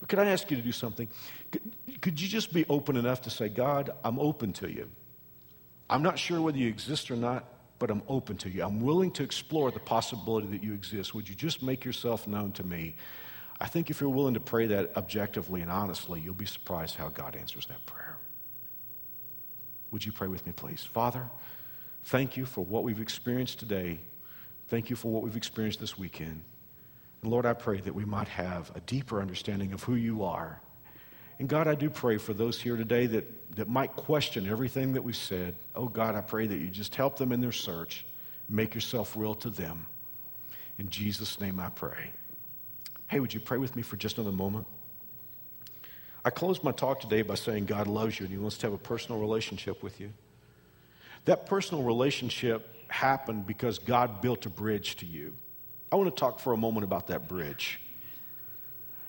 But 0.00 0.08
could 0.08 0.18
I 0.18 0.26
ask 0.26 0.50
you 0.50 0.56
to 0.56 0.62
do 0.62 0.72
something? 0.72 1.08
Could, 1.52 1.62
could 2.00 2.20
you 2.20 2.26
just 2.26 2.52
be 2.52 2.66
open 2.68 2.96
enough 2.96 3.22
to 3.22 3.30
say, 3.30 3.48
God, 3.48 3.90
I'm 4.02 4.18
open 4.18 4.52
to 4.54 4.68
you. 4.68 4.90
I'm 5.88 6.02
not 6.02 6.18
sure 6.18 6.40
whether 6.40 6.58
you 6.58 6.66
exist 6.66 7.08
or 7.08 7.16
not, 7.16 7.44
but 7.78 7.88
I'm 7.88 8.02
open 8.08 8.36
to 8.38 8.50
you. 8.50 8.64
I'm 8.64 8.80
willing 8.80 9.12
to 9.12 9.22
explore 9.22 9.70
the 9.70 9.78
possibility 9.78 10.48
that 10.48 10.64
you 10.64 10.72
exist. 10.72 11.14
Would 11.14 11.28
you 11.28 11.36
just 11.36 11.62
make 11.62 11.84
yourself 11.84 12.26
known 12.26 12.50
to 12.52 12.64
me? 12.64 12.96
I 13.62 13.66
think 13.66 13.90
if 13.90 14.00
you're 14.00 14.10
willing 14.10 14.34
to 14.34 14.40
pray 14.40 14.66
that 14.66 14.96
objectively 14.96 15.60
and 15.60 15.70
honestly, 15.70 16.20
you'll 16.20 16.34
be 16.34 16.46
surprised 16.46 16.96
how 16.96 17.10
God 17.10 17.36
answers 17.36 17.64
that 17.66 17.86
prayer. 17.86 18.18
Would 19.92 20.04
you 20.04 20.10
pray 20.10 20.26
with 20.26 20.44
me, 20.44 20.52
please? 20.52 20.82
Father, 20.82 21.30
thank 22.06 22.36
you 22.36 22.44
for 22.44 22.64
what 22.64 22.82
we've 22.82 23.00
experienced 23.00 23.60
today. 23.60 24.00
Thank 24.66 24.90
you 24.90 24.96
for 24.96 25.12
what 25.12 25.22
we've 25.22 25.36
experienced 25.36 25.78
this 25.78 25.96
weekend. 25.96 26.42
And 27.22 27.30
Lord, 27.30 27.46
I 27.46 27.52
pray 27.52 27.80
that 27.82 27.94
we 27.94 28.04
might 28.04 28.26
have 28.26 28.72
a 28.74 28.80
deeper 28.80 29.20
understanding 29.20 29.72
of 29.72 29.84
who 29.84 29.94
you 29.94 30.24
are. 30.24 30.60
And 31.38 31.48
God, 31.48 31.68
I 31.68 31.76
do 31.76 31.88
pray 31.88 32.18
for 32.18 32.34
those 32.34 32.60
here 32.60 32.76
today 32.76 33.06
that, 33.06 33.54
that 33.54 33.68
might 33.68 33.94
question 33.94 34.48
everything 34.48 34.92
that 34.94 35.04
we've 35.04 35.14
said. 35.14 35.54
Oh 35.76 35.86
God, 35.86 36.16
I 36.16 36.20
pray 36.20 36.48
that 36.48 36.58
you 36.58 36.66
just 36.66 36.96
help 36.96 37.16
them 37.16 37.30
in 37.30 37.40
their 37.40 37.52
search. 37.52 38.06
Make 38.48 38.74
yourself 38.74 39.14
real 39.16 39.36
to 39.36 39.50
them. 39.50 39.86
In 40.78 40.88
Jesus' 40.88 41.40
name 41.40 41.60
I 41.60 41.68
pray. 41.68 42.10
Hey, 43.12 43.20
would 43.20 43.34
you 43.34 43.40
pray 43.40 43.58
with 43.58 43.76
me 43.76 43.82
for 43.82 43.96
just 43.96 44.16
another 44.16 44.34
moment? 44.34 44.66
I 46.24 46.30
closed 46.30 46.64
my 46.64 46.72
talk 46.72 46.98
today 46.98 47.20
by 47.20 47.34
saying 47.34 47.66
God 47.66 47.86
loves 47.86 48.18
you 48.18 48.24
and 48.24 48.32
He 48.34 48.40
wants 48.40 48.56
to 48.56 48.66
have 48.68 48.72
a 48.72 48.78
personal 48.78 49.20
relationship 49.20 49.82
with 49.82 50.00
you. 50.00 50.14
That 51.26 51.44
personal 51.44 51.82
relationship 51.82 52.66
happened 52.88 53.46
because 53.46 53.78
God 53.78 54.22
built 54.22 54.46
a 54.46 54.48
bridge 54.48 54.96
to 54.96 55.04
you. 55.04 55.34
I 55.92 55.96
want 55.96 56.08
to 56.08 56.18
talk 56.18 56.40
for 56.40 56.54
a 56.54 56.56
moment 56.56 56.84
about 56.84 57.08
that 57.08 57.28
bridge. 57.28 57.80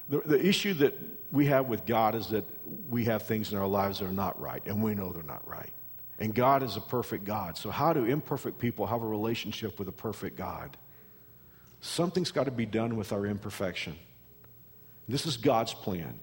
The, 0.10 0.20
the 0.20 0.46
issue 0.46 0.74
that 0.74 0.96
we 1.32 1.46
have 1.46 1.70
with 1.70 1.86
God 1.86 2.14
is 2.14 2.28
that 2.32 2.44
we 2.90 3.06
have 3.06 3.26
things 3.26 3.54
in 3.54 3.58
our 3.58 3.68
lives 3.68 4.00
that 4.00 4.08
are 4.08 4.12
not 4.12 4.38
right, 4.38 4.62
and 4.66 4.84
we 4.84 4.96
know 4.96 5.14
they're 5.14 5.24
not 5.24 5.48
right. 5.48 5.72
And 6.20 6.36
God 6.36 6.62
is 6.62 6.76
a 6.76 6.82
perfect 6.82 7.24
God. 7.24 7.58
So, 7.58 7.72
how 7.72 7.94
do 7.94 8.04
imperfect 8.04 8.60
people 8.60 8.86
have 8.86 9.02
a 9.02 9.08
relationship 9.08 9.80
with 9.80 9.88
a 9.88 9.94
perfect 9.94 10.36
God? 10.38 10.76
Something's 11.86 12.32
got 12.32 12.46
to 12.46 12.52
be 12.52 12.66
done 12.66 12.96
with 12.96 13.12
our 13.12 13.26
imperfection. 13.26 13.98
This 15.10 15.26
is 15.26 15.36
God's 15.36 15.74
plan. 15.74 16.18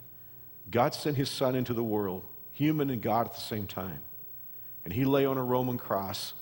God 0.71 0.95
sent 0.95 1.19
his 1.19 1.29
son 1.29 1.55
into 1.55 1.75
the 1.75 1.85
world, 1.85 2.25
human 2.55 2.89
and 2.89 3.03
God 3.03 3.27
at 3.27 3.35
the 3.35 3.43
same 3.43 3.67
time. 3.67 4.01
And 4.85 4.93
he 4.95 5.05
lay 5.05 5.27
on 5.27 5.37
a 5.37 5.45
Roman 5.45 5.77
cross. 5.77 6.33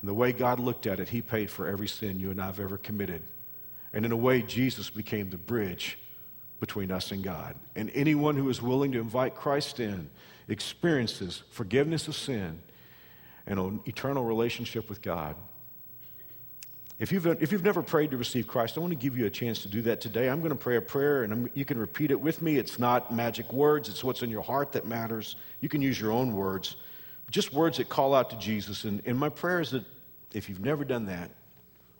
And 0.00 0.08
the 0.08 0.14
way 0.14 0.30
God 0.30 0.60
looked 0.60 0.86
at 0.86 1.00
it, 1.00 1.08
he 1.08 1.20
paid 1.20 1.50
for 1.50 1.66
every 1.66 1.88
sin 1.88 2.20
you 2.20 2.30
and 2.30 2.40
I 2.40 2.46
have 2.46 2.60
ever 2.60 2.78
committed. 2.78 3.22
And 3.92 4.04
in 4.04 4.12
a 4.12 4.16
way, 4.16 4.40
Jesus 4.40 4.88
became 4.88 5.30
the 5.30 5.36
bridge 5.36 5.98
between 6.60 6.92
us 6.92 7.10
and 7.10 7.24
God. 7.24 7.56
And 7.74 7.90
anyone 7.92 8.36
who 8.36 8.48
is 8.50 8.62
willing 8.62 8.92
to 8.92 9.00
invite 9.00 9.34
Christ 9.34 9.80
in 9.80 10.08
experiences 10.46 11.42
forgiveness 11.50 12.06
of 12.06 12.14
sin 12.14 12.60
and 13.48 13.58
an 13.58 13.80
eternal 13.86 14.24
relationship 14.24 14.88
with 14.88 15.02
God. 15.02 15.34
If 17.00 17.12
you've, 17.12 17.26
if 17.26 17.50
you've 17.50 17.64
never 17.64 17.82
prayed 17.82 18.10
to 18.10 18.18
receive 18.18 18.46
Christ, 18.46 18.76
I 18.76 18.80
want 18.80 18.90
to 18.90 18.98
give 18.98 19.16
you 19.16 19.24
a 19.24 19.30
chance 19.30 19.62
to 19.62 19.68
do 19.68 19.80
that 19.82 20.02
today. 20.02 20.28
I'm 20.28 20.40
going 20.40 20.50
to 20.50 20.54
pray 20.54 20.76
a 20.76 20.82
prayer, 20.82 21.22
and 21.22 21.32
I'm, 21.32 21.50
you 21.54 21.64
can 21.64 21.78
repeat 21.78 22.10
it 22.10 22.20
with 22.20 22.42
me. 22.42 22.58
It's 22.58 22.78
not 22.78 23.10
magic 23.10 23.50
words, 23.54 23.88
it's 23.88 24.04
what's 24.04 24.20
in 24.20 24.28
your 24.28 24.42
heart 24.42 24.72
that 24.72 24.86
matters. 24.86 25.34
You 25.62 25.70
can 25.70 25.80
use 25.80 25.98
your 25.98 26.12
own 26.12 26.34
words, 26.34 26.76
just 27.30 27.54
words 27.54 27.78
that 27.78 27.88
call 27.88 28.14
out 28.14 28.28
to 28.30 28.36
Jesus. 28.36 28.84
And, 28.84 29.00
and 29.06 29.18
my 29.18 29.30
prayer 29.30 29.62
is 29.62 29.70
that 29.70 29.84
if 30.34 30.50
you've 30.50 30.60
never 30.60 30.84
done 30.84 31.06
that, 31.06 31.30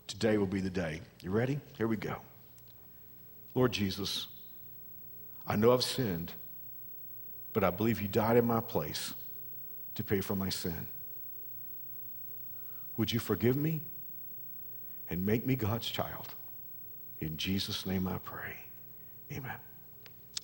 today 0.05 0.37
will 0.37 0.45
be 0.45 0.61
the 0.61 0.69
day. 0.69 1.01
You 1.23 1.31
ready? 1.31 1.59
Here 1.79 1.87
we 1.87 1.97
go. 1.97 2.17
Lord 3.55 3.71
Jesus, 3.71 4.27
I 5.47 5.55
know 5.55 5.73
I've 5.73 5.83
sinned, 5.83 6.31
but 7.53 7.63
I 7.63 7.71
believe 7.71 8.03
you 8.03 8.07
died 8.07 8.37
in 8.37 8.45
my 8.45 8.61
place 8.61 9.15
to 9.95 10.03
pay 10.03 10.21
for 10.21 10.35
my 10.35 10.49
sin. 10.49 10.87
Would 12.97 13.11
you 13.11 13.19
forgive 13.19 13.55
me 13.55 13.81
and 15.11 15.23
make 15.25 15.45
me 15.45 15.55
God's 15.55 15.87
child? 15.87 16.33
In 17.19 17.37
Jesus' 17.37 17.85
name 17.85 18.07
I 18.07 18.17
pray. 18.23 18.55
Amen. 19.31 19.53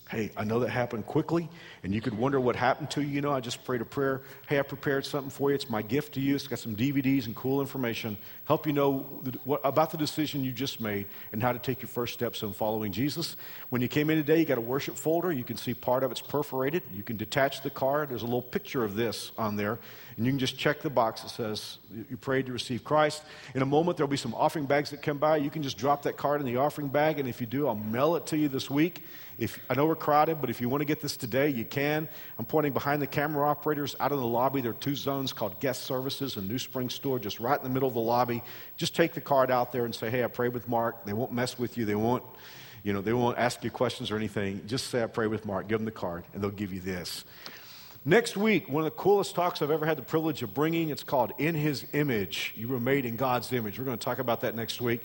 Hey, 0.09 0.31
I 0.37 0.45
know 0.45 0.59
that 0.59 0.69
happened 0.69 1.05
quickly, 1.05 1.49
and 1.83 1.93
you 1.93 1.99
could 1.99 2.17
wonder 2.17 2.39
what 2.39 2.55
happened 2.55 2.89
to 2.91 3.01
you. 3.01 3.07
You 3.07 3.21
know, 3.21 3.33
I 3.33 3.41
just 3.41 3.65
prayed 3.65 3.81
a 3.81 3.85
prayer. 3.85 4.21
Hey, 4.47 4.57
I 4.57 4.61
prepared 4.61 5.05
something 5.05 5.29
for 5.29 5.49
you. 5.49 5.55
It's 5.55 5.69
my 5.69 5.81
gift 5.81 6.13
to 6.13 6.21
you. 6.21 6.33
It's 6.33 6.47
got 6.47 6.59
some 6.59 6.77
DVDs 6.77 7.25
and 7.25 7.35
cool 7.35 7.59
information. 7.59 8.15
Help 8.45 8.65
you 8.65 8.71
know 8.71 8.99
what, 9.43 9.59
about 9.65 9.91
the 9.91 9.97
decision 9.97 10.45
you 10.45 10.53
just 10.53 10.79
made 10.79 11.07
and 11.33 11.43
how 11.43 11.51
to 11.51 11.59
take 11.59 11.81
your 11.81 11.89
first 11.89 12.13
steps 12.13 12.41
in 12.41 12.53
following 12.53 12.93
Jesus. 12.93 13.35
When 13.67 13.81
you 13.81 13.89
came 13.89 14.09
in 14.09 14.15
today, 14.15 14.39
you 14.39 14.45
got 14.45 14.57
a 14.57 14.61
worship 14.61 14.95
folder. 14.95 15.29
You 15.29 15.43
can 15.43 15.57
see 15.57 15.73
part 15.73 16.05
of 16.05 16.11
it's 16.11 16.21
perforated. 16.21 16.83
You 16.93 17.03
can 17.03 17.17
detach 17.17 17.61
the 17.61 17.69
card. 17.69 18.07
There's 18.09 18.21
a 18.21 18.25
little 18.25 18.41
picture 18.41 18.85
of 18.85 18.95
this 18.95 19.33
on 19.37 19.57
there, 19.57 19.77
and 20.17 20.25
you 20.25 20.31
can 20.31 20.39
just 20.39 20.57
check 20.57 20.81
the 20.81 20.89
box 20.89 21.21
that 21.21 21.29
says 21.29 21.77
you 22.09 22.17
prayed 22.17 22.47
to 22.47 22.51
receive 22.51 22.83
Christ. 22.83 23.23
In 23.53 23.61
a 23.61 23.65
moment, 23.65 23.97
there'll 23.97 24.09
be 24.09 24.17
some 24.17 24.33
offering 24.33 24.65
bags 24.65 24.89
that 24.89 25.03
come 25.03 25.19
by. 25.19 25.37
You 25.37 25.51
can 25.51 25.61
just 25.61 25.77
drop 25.77 26.01
that 26.03 26.17
card 26.17 26.41
in 26.41 26.47
the 26.47 26.57
offering 26.57 26.87
bag, 26.87 27.19
and 27.19 27.29
if 27.29 27.39
you 27.39 27.45
do, 27.45 27.67
I'll 27.67 27.75
mail 27.75 28.15
it 28.15 28.25
to 28.27 28.37
you 28.37 28.49
this 28.49 28.67
week. 28.67 29.03
If, 29.37 29.59
I 29.69 29.75
know 29.75 29.85
we're 29.85 29.95
crowded, 29.95 30.41
but 30.41 30.49
if 30.49 30.59
you 30.59 30.69
want 30.69 30.81
to 30.81 30.85
get 30.85 30.99
this 30.99 31.15
today, 31.15 31.49
you 31.49 31.63
can. 31.63 32.09
I'm 32.39 32.45
pointing 32.45 32.73
behind 32.73 33.03
the 33.03 33.07
camera 33.07 33.47
operators 33.47 33.95
out 33.99 34.11
in 34.11 34.17
the 34.17 34.25
lobby. 34.25 34.61
There 34.61 34.71
are 34.71 34.75
two 34.75 34.95
zones 34.95 35.31
called 35.31 35.59
guest 35.59 35.83
services 35.83 36.37
and 36.37 36.47
New 36.47 36.57
Spring 36.57 36.89
Store, 36.89 37.19
just 37.19 37.39
right 37.39 37.57
in 37.57 37.63
the 37.63 37.69
middle 37.69 37.87
of 37.87 37.93
the 37.93 37.99
lobby. 37.99 38.41
Just 38.75 38.95
take 38.95 39.13
the 39.13 39.21
card 39.21 39.51
out 39.51 39.71
there 39.71 39.85
and 39.85 39.93
say, 39.93 40.09
hey, 40.09 40.23
I 40.23 40.27
prayed 40.27 40.53
with 40.53 40.67
Mark. 40.67 41.05
They 41.05 41.13
won't 41.13 41.31
mess 41.31 41.59
with 41.59 41.77
you. 41.77 41.85
They 41.85 41.93
won't, 41.93 42.23
you 42.83 42.93
know, 42.93 43.01
they 43.01 43.13
won't 43.13 43.37
ask 43.37 43.63
you 43.63 43.69
questions 43.69 44.09
or 44.09 44.15
anything. 44.15 44.63
Just 44.65 44.87
say, 44.87 45.03
I 45.03 45.05
pray 45.05 45.27
with 45.27 45.45
Mark. 45.45 45.67
Give 45.67 45.77
them 45.77 45.85
the 45.85 45.91
card, 45.91 46.23
and 46.33 46.41
they'll 46.41 46.49
give 46.49 46.73
you 46.73 46.79
this. 46.79 47.23
Next 48.07 48.37
week, 48.37 48.69
one 48.69 48.85
of 48.85 48.85
the 48.85 48.97
coolest 48.97 49.35
talks 49.35 49.61
I've 49.61 49.69
ever 49.69 49.85
had 49.85 49.97
the 49.97 50.01
privilege 50.01 50.41
of 50.41 50.53
bringing, 50.53 50.91
it's 50.91 51.03
called 51.03 51.33
In 51.37 51.53
His 51.53 51.85
Image. 51.91 52.53
You 52.55 52.69
were 52.69 52.79
made 52.79 53.05
in 53.05 53.17
God's 53.17 53.51
image. 53.51 53.77
We're 53.77 53.83
going 53.83 53.97
to 53.97 54.05
talk 54.05 54.19
about 54.19 54.39
that 54.41 54.55
next 54.55 54.79
week. 54.79 55.01